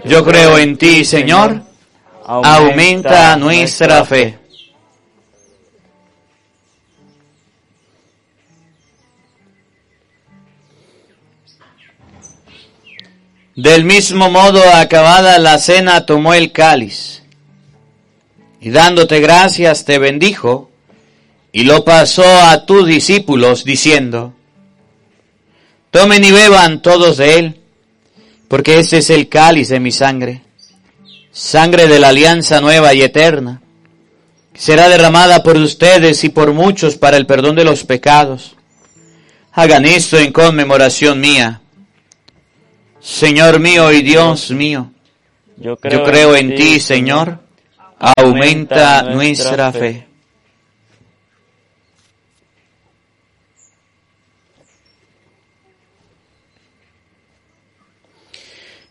yo 0.04 0.24
creo 0.24 0.56
en 0.56 0.78
ti, 0.78 1.04
Señor, 1.04 1.60
aumenta 2.24 3.36
nuestra 3.36 4.04
fe. 4.04 4.38
Del 13.56 13.84
mismo 13.84 14.30
modo, 14.30 14.62
acabada 14.72 15.38
la 15.40 15.58
cena, 15.58 16.06
tomó 16.06 16.34
el 16.34 16.52
cáliz 16.52 17.24
y 18.60 18.70
dándote 18.70 19.18
gracias 19.18 19.84
te 19.84 19.98
bendijo 19.98 20.70
y 21.50 21.64
lo 21.64 21.84
pasó 21.84 22.24
a 22.24 22.64
tus 22.64 22.86
discípulos 22.86 23.64
diciendo, 23.64 24.34
tomen 25.92 26.24
y 26.24 26.32
beban 26.32 26.80
todos 26.80 27.18
de 27.18 27.38
él, 27.38 27.60
porque 28.48 28.80
ese 28.80 28.98
es 28.98 29.10
el 29.10 29.28
cáliz 29.28 29.68
de 29.68 29.78
mi 29.78 29.92
sangre, 29.92 30.42
sangre 31.30 31.86
de 31.86 32.00
la 32.00 32.08
alianza 32.08 32.60
nueva 32.60 32.94
y 32.94 33.02
eterna, 33.02 33.60
que 34.52 34.60
será 34.60 34.88
derramada 34.88 35.42
por 35.42 35.56
ustedes 35.56 36.24
y 36.24 36.30
por 36.30 36.52
muchos 36.52 36.96
para 36.96 37.18
el 37.18 37.26
perdón 37.26 37.54
de 37.56 37.64
los 37.64 37.84
pecados. 37.84 38.56
Hagan 39.52 39.84
esto 39.84 40.18
en 40.18 40.32
conmemoración 40.32 41.20
mía. 41.20 41.60
Señor 42.98 43.60
mío 43.60 43.92
y 43.92 44.00
Dios 44.00 44.50
mío, 44.50 44.92
Yo 45.58 45.76
yo 45.90 46.04
creo 46.04 46.34
en 46.34 46.54
ti, 46.54 46.80
Señor, 46.80 47.38
aumenta 47.98 49.02
nuestra 49.02 49.72
fe. 49.72 50.06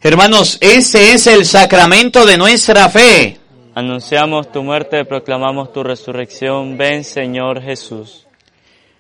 Hermanos, 0.04 0.58
ese 0.62 1.14
es 1.14 1.28
el 1.28 1.45
sacramento 1.45 2.26
de 2.26 2.36
nuestra 2.36 2.89
fe. 2.89 3.38
Anunciamos 3.76 4.52
tu 4.52 4.64
muerte, 4.64 5.06
proclamamos 5.06 5.72
tu 5.72 5.84
resurrección. 5.84 6.76
Ven, 6.76 7.04
Señor 7.04 7.62
Jesús. 7.62 8.26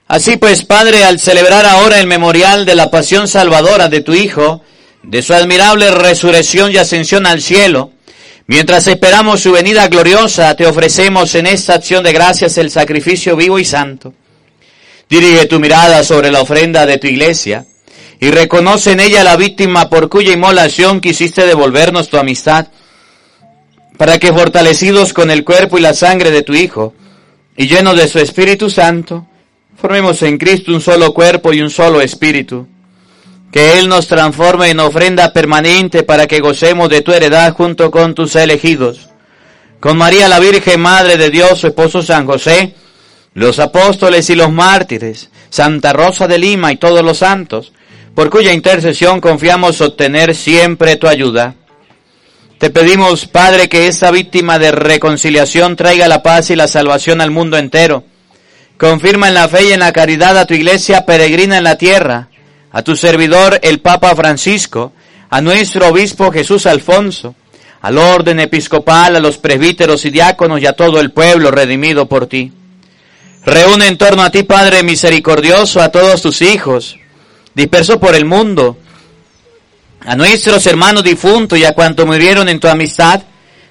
Así 0.07 0.37
pues, 0.37 0.63
Padre, 0.63 1.03
al 1.03 1.19
celebrar 1.19 1.65
ahora 1.65 1.99
el 1.99 2.05
memorial 2.05 2.67
de 2.67 2.75
la 2.75 2.91
pasión 2.91 3.27
salvadora 3.27 3.89
de 3.89 4.01
tu 4.01 4.13
Hijo, 4.13 4.61
de 5.01 5.23
su 5.23 5.33
admirable 5.33 5.89
resurrección 5.89 6.71
y 6.71 6.77
ascensión 6.77 7.25
al 7.25 7.41
cielo, 7.41 7.93
mientras 8.45 8.85
esperamos 8.85 9.41
su 9.41 9.53
venida 9.53 9.87
gloriosa, 9.87 10.55
te 10.55 10.67
ofrecemos 10.67 11.33
en 11.33 11.47
esta 11.47 11.73
acción 11.73 12.03
de 12.03 12.13
gracias 12.13 12.59
el 12.59 12.69
sacrificio 12.69 13.35
vivo 13.35 13.57
y 13.57 13.65
santo. 13.65 14.13
Dirige 15.09 15.47
tu 15.47 15.59
mirada 15.59 16.03
sobre 16.03 16.31
la 16.31 16.41
ofrenda 16.41 16.85
de 16.85 16.99
tu 16.99 17.07
iglesia 17.07 17.65
y 18.21 18.29
reconoce 18.29 18.91
en 18.91 18.99
ella 18.99 19.23
la 19.23 19.35
víctima 19.35 19.89
por 19.89 20.07
cuya 20.07 20.31
inmolación 20.31 21.01
quisiste 21.01 21.47
devolvernos 21.47 22.07
tu 22.07 22.17
amistad, 22.17 22.67
para 23.97 24.19
que 24.19 24.31
fortalecidos 24.31 25.11
con 25.11 25.31
el 25.31 25.43
cuerpo 25.43 25.79
y 25.79 25.81
la 25.81 25.95
sangre 25.95 26.29
de 26.29 26.43
tu 26.43 26.53
Hijo, 26.53 26.93
y 27.57 27.67
llenos 27.67 27.97
de 27.97 28.07
su 28.07 28.19
Espíritu 28.19 28.69
Santo, 28.69 29.25
formemos 29.75 30.21
en 30.21 30.37
Cristo 30.37 30.71
un 30.71 30.81
solo 30.81 31.15
cuerpo 31.15 31.51
y 31.51 31.61
un 31.61 31.71
solo 31.71 31.99
espíritu. 31.99 32.67
Que 33.51 33.79
Él 33.79 33.89
nos 33.89 34.07
transforme 34.07 34.69
en 34.69 34.79
ofrenda 34.79 35.33
permanente 35.33 36.03
para 36.03 36.27
que 36.27 36.41
gocemos 36.41 36.89
de 36.89 37.01
tu 37.01 37.11
heredad 37.11 37.53
junto 37.53 37.89
con 37.89 38.13
tus 38.13 38.35
elegidos. 38.35 39.09
Con 39.79 39.97
María 39.97 40.27
la 40.27 40.39
Virgen, 40.39 40.79
Madre 40.79 41.17
de 41.17 41.31
Dios, 41.31 41.59
su 41.59 41.67
esposo 41.67 42.03
San 42.03 42.27
José, 42.27 42.75
los 43.33 43.57
apóstoles 43.57 44.29
y 44.29 44.35
los 44.35 44.51
mártires, 44.51 45.31
Santa 45.49 45.91
Rosa 45.91 46.27
de 46.27 46.37
Lima 46.37 46.71
y 46.71 46.77
todos 46.77 47.03
los 47.03 47.17
santos, 47.17 47.73
por 48.15 48.29
cuya 48.29 48.53
intercesión 48.53 49.21
confiamos 49.21 49.81
obtener 49.81 50.35
siempre 50.35 50.95
tu 50.95 51.07
ayuda. 51.07 51.55
Te 52.57 52.69
pedimos, 52.69 53.25
Padre, 53.25 53.69
que 53.69 53.87
esta 53.87 54.11
víctima 54.11 54.59
de 54.59 54.71
reconciliación 54.71 55.75
traiga 55.75 56.07
la 56.07 56.21
paz 56.21 56.51
y 56.51 56.55
la 56.55 56.67
salvación 56.67 57.19
al 57.19 57.31
mundo 57.31 57.57
entero. 57.57 58.03
Confirma 58.77 59.29
en 59.29 59.33
la 59.33 59.47
fe 59.47 59.69
y 59.69 59.71
en 59.71 59.79
la 59.79 59.93
caridad 59.93 60.37
a 60.37 60.45
tu 60.45 60.53
iglesia 60.53 61.05
peregrina 61.05 61.57
en 61.57 61.63
la 61.63 61.77
tierra, 61.77 62.29
a 62.71 62.83
tu 62.83 62.95
servidor 62.95 63.59
el 63.63 63.79
Papa 63.79 64.15
Francisco, 64.15 64.93
a 65.29 65.41
nuestro 65.41 65.87
obispo 65.87 66.31
Jesús 66.31 66.65
Alfonso, 66.65 67.33
al 67.81 67.97
orden 67.97 68.39
episcopal, 68.39 69.15
a 69.15 69.19
los 69.19 69.37
presbíteros 69.37 70.05
y 70.05 70.11
diáconos 70.11 70.61
y 70.61 70.67
a 70.67 70.73
todo 70.73 70.99
el 70.99 71.11
pueblo 71.11 71.49
redimido 71.49 72.05
por 72.07 72.27
ti. 72.27 72.51
Reúne 73.43 73.87
en 73.87 73.97
torno 73.97 74.21
a 74.21 74.29
ti, 74.29 74.43
Padre 74.43 74.83
misericordioso, 74.83 75.81
a 75.81 75.89
todos 75.89 76.21
tus 76.21 76.43
hijos, 76.43 76.97
dispersos 77.53 77.97
por 77.97 78.15
el 78.15 78.25
mundo, 78.25 78.77
a 80.01 80.15
nuestros 80.15 80.65
hermanos 80.65 81.03
difuntos 81.03 81.59
y 81.59 81.65
a 81.65 81.73
cuantos 81.73 82.05
murieron 82.05 82.49
en 82.49 82.59
tu 82.59 82.67
amistad, 82.67 83.21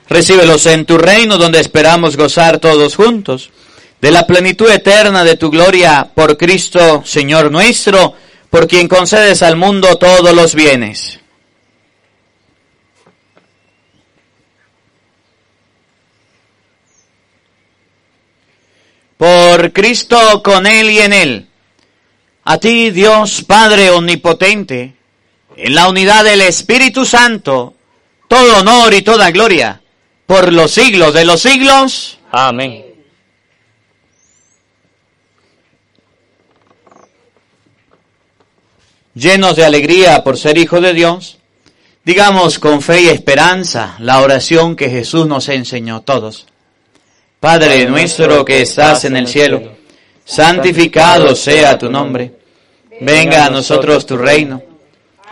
recíbelos 0.09 0.66
en 0.66 0.85
tu 0.85 0.99
reino 0.99 1.39
donde 1.39 1.61
esperamos 1.61 2.16
gozar 2.16 2.59
todos 2.59 2.95
juntos 2.97 3.51
de 4.01 4.11
la 4.11 4.26
plenitud 4.26 4.70
eterna 4.70 5.24
de 5.24 5.37
tu 5.37 5.51
gloria 5.51 6.11
por 6.14 6.37
Cristo, 6.37 7.03
Señor 7.05 7.51
nuestro, 7.51 8.14
por 8.49 8.66
quien 8.66 8.89
concedes 8.89 9.43
al 9.43 9.57
mundo 9.57 9.97
todos 9.97 10.35
los 10.35 10.55
bienes. 10.55 11.18
Por 19.16 19.72
Cristo, 19.72 20.43
con 20.43 20.66
Él 20.66 20.91
y 20.91 20.99
en 21.01 21.12
Él. 21.12 21.49
A 22.45 22.59
ti, 22.59 22.91
Dios 22.91 23.45
Padre 23.45 23.91
Omnipotente, 23.91 24.95
en 25.57 25.74
la 25.74 25.88
unidad 25.88 26.24
del 26.24 26.41
Espíritu 26.41 27.05
Santo, 27.05 27.74
todo 28.28 28.59
honor 28.59 28.95
y 28.95 29.03
toda 29.03 29.30
gloria, 29.30 29.82
por 30.26 30.53
los 30.53 30.70
siglos 30.70 31.12
de 31.12 31.24
los 31.24 31.43
siglos. 31.43 32.18
Amén. 32.30 32.86
Llenos 39.14 39.57
de 39.57 39.64
alegría 39.64 40.22
por 40.22 40.38
ser 40.38 40.57
hijos 40.57 40.80
de 40.80 40.95
Dios, 40.95 41.38
digamos 42.05 42.59
con 42.59 42.80
fe 42.80 43.03
y 43.03 43.09
esperanza 43.09 43.97
la 43.99 44.20
oración 44.20 44.76
que 44.76 44.88
Jesús 44.88 45.26
nos 45.26 45.49
enseñó 45.49 46.03
todos. 46.03 46.47
Padre 47.41 47.86
nuestro 47.86 48.45
que 48.45 48.62
estás 48.62 49.05
en 49.05 49.16
el 49.16 49.26
cielo, 49.26 49.76
santificado 50.25 51.35
sea 51.35 51.79
tu 51.79 51.91
nombre. 51.91 52.33
Venga 53.01 53.47
a 53.47 53.51
nosotros 53.51 54.05
tu 54.05 54.16
reino. 54.16 54.62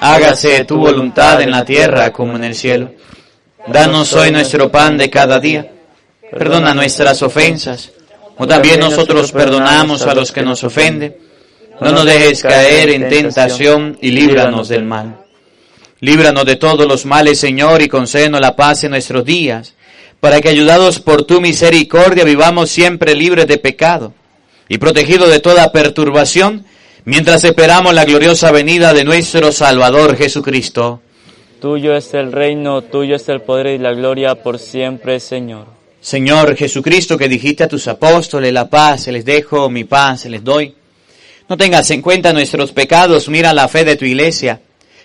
Hágase 0.01 0.64
tu 0.64 0.76
voluntad 0.78 1.41
en 1.43 1.51
la 1.51 1.64
tierra 1.64 2.12
como 2.12 2.36
en 2.36 2.45
el 2.45 2.55
cielo. 2.55 2.93
Danos 3.66 4.12
hoy 4.14 4.30
nuestro 4.30 4.70
pan 4.70 4.97
de 4.97 5.11
cada 5.11 5.39
día. 5.41 5.70
Perdona 6.30 6.74
nuestras 6.74 7.22
ofensas, 7.22 7.91
como 8.36 8.47
también 8.47 8.80
nosotros 8.80 9.32
perdonamos 9.32 10.03
a 10.03 10.14
los 10.14 10.32
que 10.32 10.43
nos 10.43 10.62
ofenden. 10.64 11.16
No 11.80 11.93
nos 11.93 12.05
dejes 12.05 12.43
caer 12.43 12.91
en 12.91 13.09
tentación 13.09 13.99
y 14.01 14.11
líbranos 14.11 14.68
del 14.68 14.84
mal. 14.84 15.24
Líbranos 16.01 16.45
de 16.45 16.57
todos 16.57 16.86
los 16.86 17.05
males, 17.07 17.41
Señor, 17.41 17.82
y 17.82 17.89
concédenos 17.89 18.41
la 18.41 18.55
paz 18.55 18.84
en 18.84 18.93
nuestros 18.93 19.24
días, 19.24 19.74
para 20.20 20.41
que 20.41 20.49
ayudados 20.49 21.01
por 21.01 21.24
tu 21.24 21.41
misericordia 21.41 22.24
vivamos 22.24 22.70
siempre 22.70 23.14
libres 23.14 23.47
de 23.47 23.59
pecado 23.59 24.12
y 24.68 24.78
protegidos 24.78 25.30
de 25.30 25.40
toda 25.40 25.72
perturbación, 25.72 26.64
mientras 27.04 27.44
esperamos 27.44 27.94
la 27.94 28.04
gloriosa 28.04 28.50
venida 28.52 28.92
de 28.92 29.04
nuestro 29.04 29.50
Salvador 29.52 30.16
Jesucristo. 30.16 31.00
Tuyo 31.60 31.96
es 31.96 32.14
el 32.14 32.30
reino, 32.30 32.82
tuyo 32.82 33.16
es 33.16 33.28
el 33.28 33.40
poder 33.40 33.66
y 33.68 33.78
la 33.78 33.92
gloria 33.92 34.36
por 34.36 34.58
siempre, 34.58 35.18
Señor. 35.18 35.66
Señor 36.00 36.54
Jesucristo, 36.54 37.18
que 37.18 37.28
dijiste 37.28 37.64
a 37.64 37.68
tus 37.68 37.88
apóstoles, 37.88 38.52
la 38.52 38.70
paz 38.70 39.04
se 39.04 39.12
les 39.12 39.24
dejo, 39.24 39.68
mi 39.68 39.84
paz 39.84 40.20
se 40.20 40.30
les 40.30 40.44
doy. 40.44 40.74
No 41.48 41.56
tengas 41.56 41.90
en 41.90 42.02
cuenta 42.02 42.32
nuestros 42.32 42.72
pecados, 42.72 43.28
mira 43.28 43.52
la 43.52 43.68
fe 43.68 43.84
de 43.84 43.96
tu 43.96 44.04
iglesia, 44.04 44.60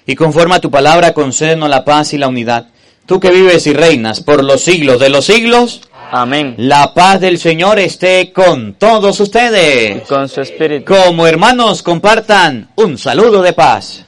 y 0.05 0.16
conforme 0.16 0.55
a 0.55 0.61
tu 0.61 0.70
palabra 0.70 1.14
concédenos 1.14 1.70
la 1.70 1.84
paz 1.86 2.14
y 2.14 2.18
la 2.18 2.28
unidad. 2.28 2.68
Tú 3.05 3.20
que 3.20 3.32
vives 3.32 3.66
y 3.66 3.74
reinas 3.74 4.22
por 4.22 4.43
los 4.43 4.61
siglos 4.61 4.99
de 4.99 5.09
los 5.09 5.26
siglos, 5.26 5.82
Amén. 6.16 6.53
la 6.57 6.93
paz 6.93 7.20
del 7.22 7.39
Señor 7.39 7.80
esté 7.80 8.32
con 8.32 8.76
todos 8.76 9.20
ustedes. 9.20 10.07
Con 10.07 10.30
su 10.30 10.41
espíritu. 10.41 10.93
Como 10.93 11.26
hermanos 11.26 11.82
compartan 11.82 12.70
un 12.76 12.99
saludo 12.99 13.41
de 13.41 13.53
paz. 13.53 14.05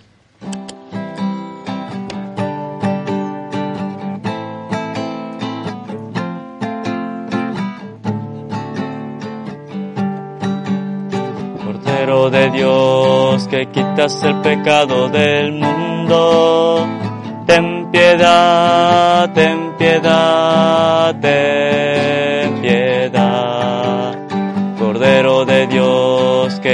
Cordero 11.66 12.30
de 12.30 12.52
Dios, 12.52 13.48
que 13.48 13.66
quitas 13.72 14.24
el 14.24 14.42
pecado 14.42 15.10
del 15.10 15.54
mundo, 15.54 16.88
ten 17.48 17.90
piedad, 17.90 19.34
ten 19.34 19.74
piedad, 19.80 21.20
ten 21.20 21.95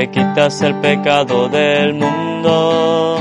que 0.02 0.10
quitas 0.10 0.62
el 0.64 0.74
pecado 0.82 1.48
del 1.48 1.94
mundo, 1.94 3.20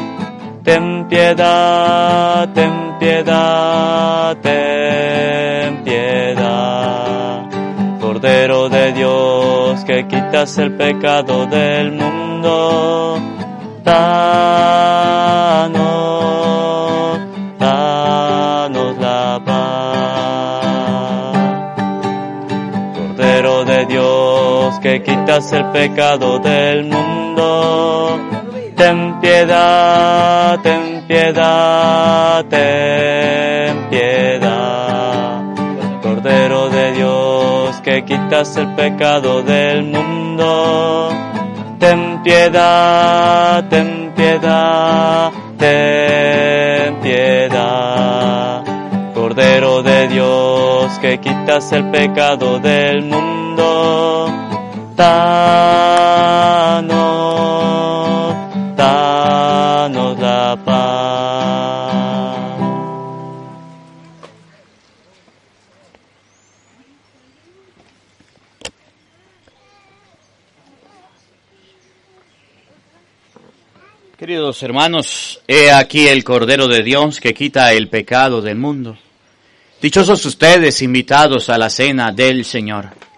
ten 0.63 1.07
piedad, 1.09 2.49
ten 2.55 2.97
piedad, 2.99 4.35
ten 4.39 5.85
piedad. 5.85 7.43
Cordero 8.01 8.71
de 8.71 8.93
Dios, 8.95 9.85
que 9.85 10.07
quitas 10.09 10.57
el 10.57 10.73
pecado 10.73 11.45
del 11.45 11.93
mundo, 11.93 13.21
danos, 13.85 15.80
Que 24.79 25.03
quitas 25.03 25.53
el 25.53 25.67
pecado 25.73 26.39
del 26.39 26.85
mundo, 26.85 28.19
ten 28.77 29.21
piedad, 29.21 30.59
ten 30.61 31.05
piedad, 31.07 32.45
ten 32.47 33.89
piedad. 33.91 35.43
Cordero 36.03 36.71
de 36.71 36.93
Dios, 36.93 37.81
que 37.83 38.05
quitas 38.05 38.57
el 38.57 38.75
pecado 38.75 39.43
del 39.43 39.85
mundo, 39.85 41.11
ten 41.79 42.23
piedad, 42.23 43.65
ten 43.69 44.13
piedad, 44.17 45.31
ten 45.59 47.01
piedad. 47.03 48.65
Cordero 49.15 49.83
de 49.83 50.09
Dios, 50.09 50.99
que 51.01 51.19
quitas 51.21 51.73
el 51.73 51.91
pecado 51.91 52.59
del 52.59 53.05
mundo, 53.05 54.33
Queridos 74.19 74.63
hermanos, 74.63 75.41
he 75.49 75.73
aquí 75.73 76.07
el 76.07 76.23
Cordero 76.25 76.69
de 76.69 76.83
Dios 76.83 77.21
que 77.21 77.33
quita 77.33 77.73
el 77.73 77.89
pecado 77.89 78.43
del 78.43 78.59
mundo. 78.59 78.99
Dichosos 79.81 80.25
ustedes 80.27 80.83
invitados 80.83 81.49
a 81.49 81.57
la 81.57 81.71
cena 81.71 82.13
del 82.13 82.45
Señor. 82.45 83.10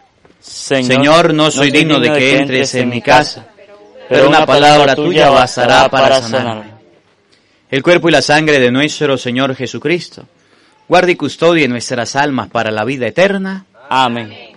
Señor, 0.42 1.32
no 1.32 1.50
soy 1.50 1.70
digno 1.70 2.00
de 2.00 2.12
que 2.12 2.38
entres 2.38 2.74
en 2.74 2.88
mi 2.88 3.00
casa, 3.00 3.46
pero 4.08 4.28
una 4.28 4.44
palabra 4.44 4.94
tuya 4.94 5.30
bastará 5.30 5.88
para 5.88 6.20
sanarme. 6.20 6.72
El 7.70 7.82
cuerpo 7.82 8.08
y 8.08 8.12
la 8.12 8.20
sangre 8.20 8.58
de 8.58 8.70
nuestro 8.70 9.16
Señor 9.16 9.54
Jesucristo, 9.54 10.26
guarde 10.88 11.12
y 11.12 11.16
custodie 11.16 11.68
nuestras 11.68 12.16
almas 12.16 12.48
para 12.50 12.70
la 12.70 12.84
vida 12.84 13.06
eterna. 13.06 13.64
Amén. 13.88 14.51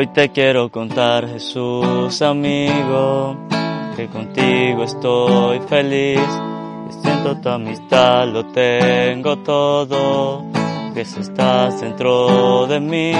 Hoy 0.00 0.06
te 0.06 0.30
quiero 0.30 0.70
contar, 0.70 1.28
Jesús 1.28 2.22
amigo, 2.22 3.36
que 3.94 4.06
contigo 4.06 4.84
estoy 4.84 5.60
feliz. 5.68 6.26
Siento 7.02 7.36
tu 7.36 7.50
amistad, 7.50 8.26
lo 8.28 8.46
tengo 8.46 9.36
todo, 9.40 10.42
si 10.94 11.20
estás 11.20 11.82
dentro 11.82 12.66
de 12.66 12.80
mí. 12.80 13.12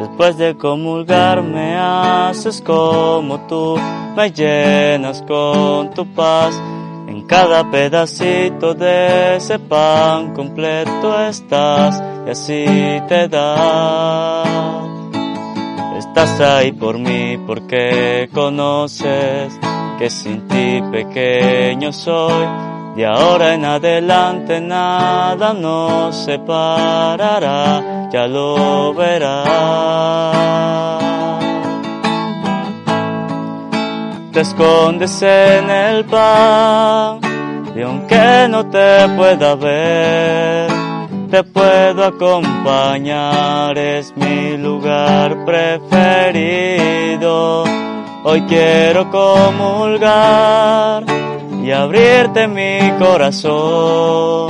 Después 0.00 0.36
de 0.36 0.54
comulgar 0.54 1.42
me 1.42 1.78
haces 1.78 2.60
como 2.60 3.46
tú, 3.46 3.78
me 4.14 4.30
llenas 4.30 5.22
con 5.22 5.88
tu 5.94 6.04
paz. 6.08 6.54
En 7.06 7.22
cada 7.22 7.70
pedacito 7.70 8.74
de 8.74 9.36
ese 9.36 9.58
pan 9.58 10.34
completo 10.34 11.18
estás 11.26 12.02
y 12.26 12.30
así 12.30 12.66
te 13.08 13.28
das. 13.28 14.87
Estás 16.20 16.40
ahí 16.40 16.72
por 16.72 16.98
mí 16.98 17.38
porque 17.46 18.28
conoces 18.34 19.56
que 20.00 20.10
sin 20.10 20.48
ti 20.48 20.82
pequeño 20.90 21.92
soy. 21.92 22.44
De 22.96 23.06
ahora 23.06 23.54
en 23.54 23.64
adelante 23.64 24.60
nada 24.60 25.52
nos 25.54 26.16
separará, 26.16 28.08
ya 28.12 28.26
lo 28.26 28.94
verás. 28.94 29.44
Te 34.32 34.40
escondes 34.40 35.22
en 35.22 35.70
el 35.70 36.04
pan 36.04 37.20
y 37.76 37.82
aunque 37.82 38.48
no 38.50 38.66
te 38.66 39.08
pueda 39.16 39.54
ver, 39.54 40.68
te 41.30 41.44
puedo 41.44 42.04
acompañar, 42.04 43.76
es 43.76 44.16
mi 44.16 44.56
lugar 44.56 45.44
preferido. 45.44 46.84
Hoy 48.24 48.40
quiero 48.42 49.10
comulgar 49.10 51.04
y 51.62 51.70
abrirte 51.70 52.48
mi 52.48 52.78
corazón. 52.98 54.48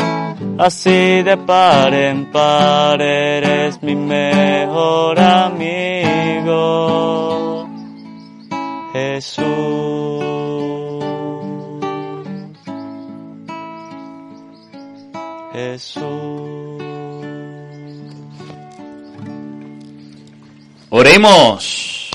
Así 0.58 1.22
de 1.22 1.36
par 1.36 1.92
en 1.94 2.30
par 2.32 3.00
eres 3.00 3.82
mi 3.82 3.94
mejor 3.94 5.18
amigo. 5.18 6.88
Jesús. 8.92 9.44
Jesús. 15.52 16.37
Oremos. 20.90 22.10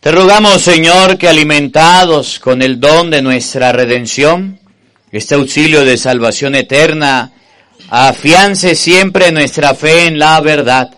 Te 0.00 0.12
rogamos, 0.12 0.60
Señor, 0.60 1.16
que 1.16 1.28
alimentados 1.28 2.38
con 2.38 2.60
el 2.60 2.78
don 2.78 3.08
de 3.08 3.22
nuestra 3.22 3.72
redención, 3.72 4.60
este 5.10 5.34
auxilio 5.34 5.82
de 5.82 5.96
salvación 5.96 6.54
eterna, 6.54 7.32
afiance 7.88 8.74
siempre 8.74 9.32
nuestra 9.32 9.74
fe 9.74 10.06
en 10.06 10.18
la 10.18 10.38
verdad. 10.42 10.90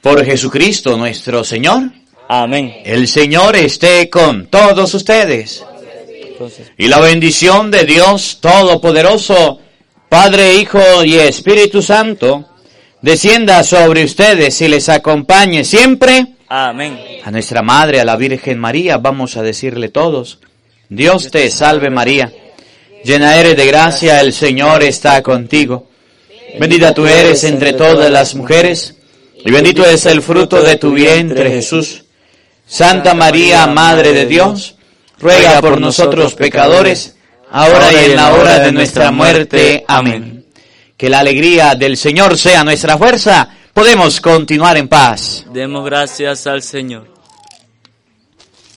Por 0.00 0.24
Jesucristo 0.24 0.96
nuestro 0.96 1.44
Señor. 1.44 1.92
Amén. 2.28 2.78
El 2.84 3.06
Señor 3.06 3.54
esté 3.54 4.10
con 4.10 4.46
todos 4.46 4.94
ustedes. 4.94 5.64
Entonces, 6.08 6.72
Y 6.76 6.88
la 6.88 6.98
bendición 6.98 7.70
de 7.70 7.84
Dios 7.84 8.38
Todopoderoso, 8.40 9.60
Padre, 10.10 10.56
Hijo 10.56 11.04
y 11.04 11.14
Espíritu 11.14 11.80
Santo, 11.82 12.44
descienda 13.00 13.62
sobre 13.62 14.02
ustedes 14.02 14.60
y 14.60 14.66
les 14.66 14.88
acompañe 14.88 15.64
siempre. 15.64 16.34
amén. 16.48 16.98
A 17.22 17.30
nuestra 17.30 17.62
Madre, 17.62 18.00
a 18.00 18.04
la 18.04 18.16
Virgen 18.16 18.58
María, 18.58 18.98
vamos 18.98 19.36
a 19.36 19.42
decirle 19.42 19.88
todos, 19.88 20.40
Dios 20.88 21.30
te 21.30 21.48
salve 21.48 21.90
María, 21.90 22.32
llena 23.04 23.36
eres 23.36 23.56
de 23.56 23.66
gracia, 23.66 24.20
el 24.20 24.32
Señor 24.32 24.82
está 24.82 25.22
contigo. 25.22 25.86
Bendita 26.58 26.92
tú 26.92 27.06
eres 27.06 27.44
entre 27.44 27.72
todas 27.74 28.10
las 28.10 28.34
mujeres, 28.34 28.96
y 29.44 29.48
bendito 29.52 29.86
es 29.86 30.06
el 30.06 30.22
fruto 30.22 30.60
de 30.60 30.74
tu 30.74 30.90
vientre 30.90 31.52
Jesús. 31.52 32.02
Santa 32.66 33.14
María, 33.14 33.64
Madre 33.68 34.12
de 34.12 34.26
Dios, 34.26 34.74
ruega 35.20 35.60
por 35.60 35.80
nosotros 35.80 36.34
pecadores, 36.34 37.14
ahora 37.50 37.92
y 37.92 38.10
en 38.10 38.16
la 38.16 38.32
hora 38.32 38.58
de 38.60 38.72
nuestra 38.72 39.10
muerte. 39.10 39.84
Amén. 39.86 40.46
Que 40.96 41.08
la 41.08 41.20
alegría 41.20 41.74
del 41.74 41.96
Señor 41.96 42.36
sea 42.36 42.62
nuestra 42.62 42.98
fuerza, 42.98 43.48
podemos 43.72 44.20
continuar 44.20 44.76
en 44.76 44.88
paz. 44.88 45.46
Demos 45.52 45.84
gracias 45.84 46.46
al 46.46 46.62
Señor. 46.62 47.19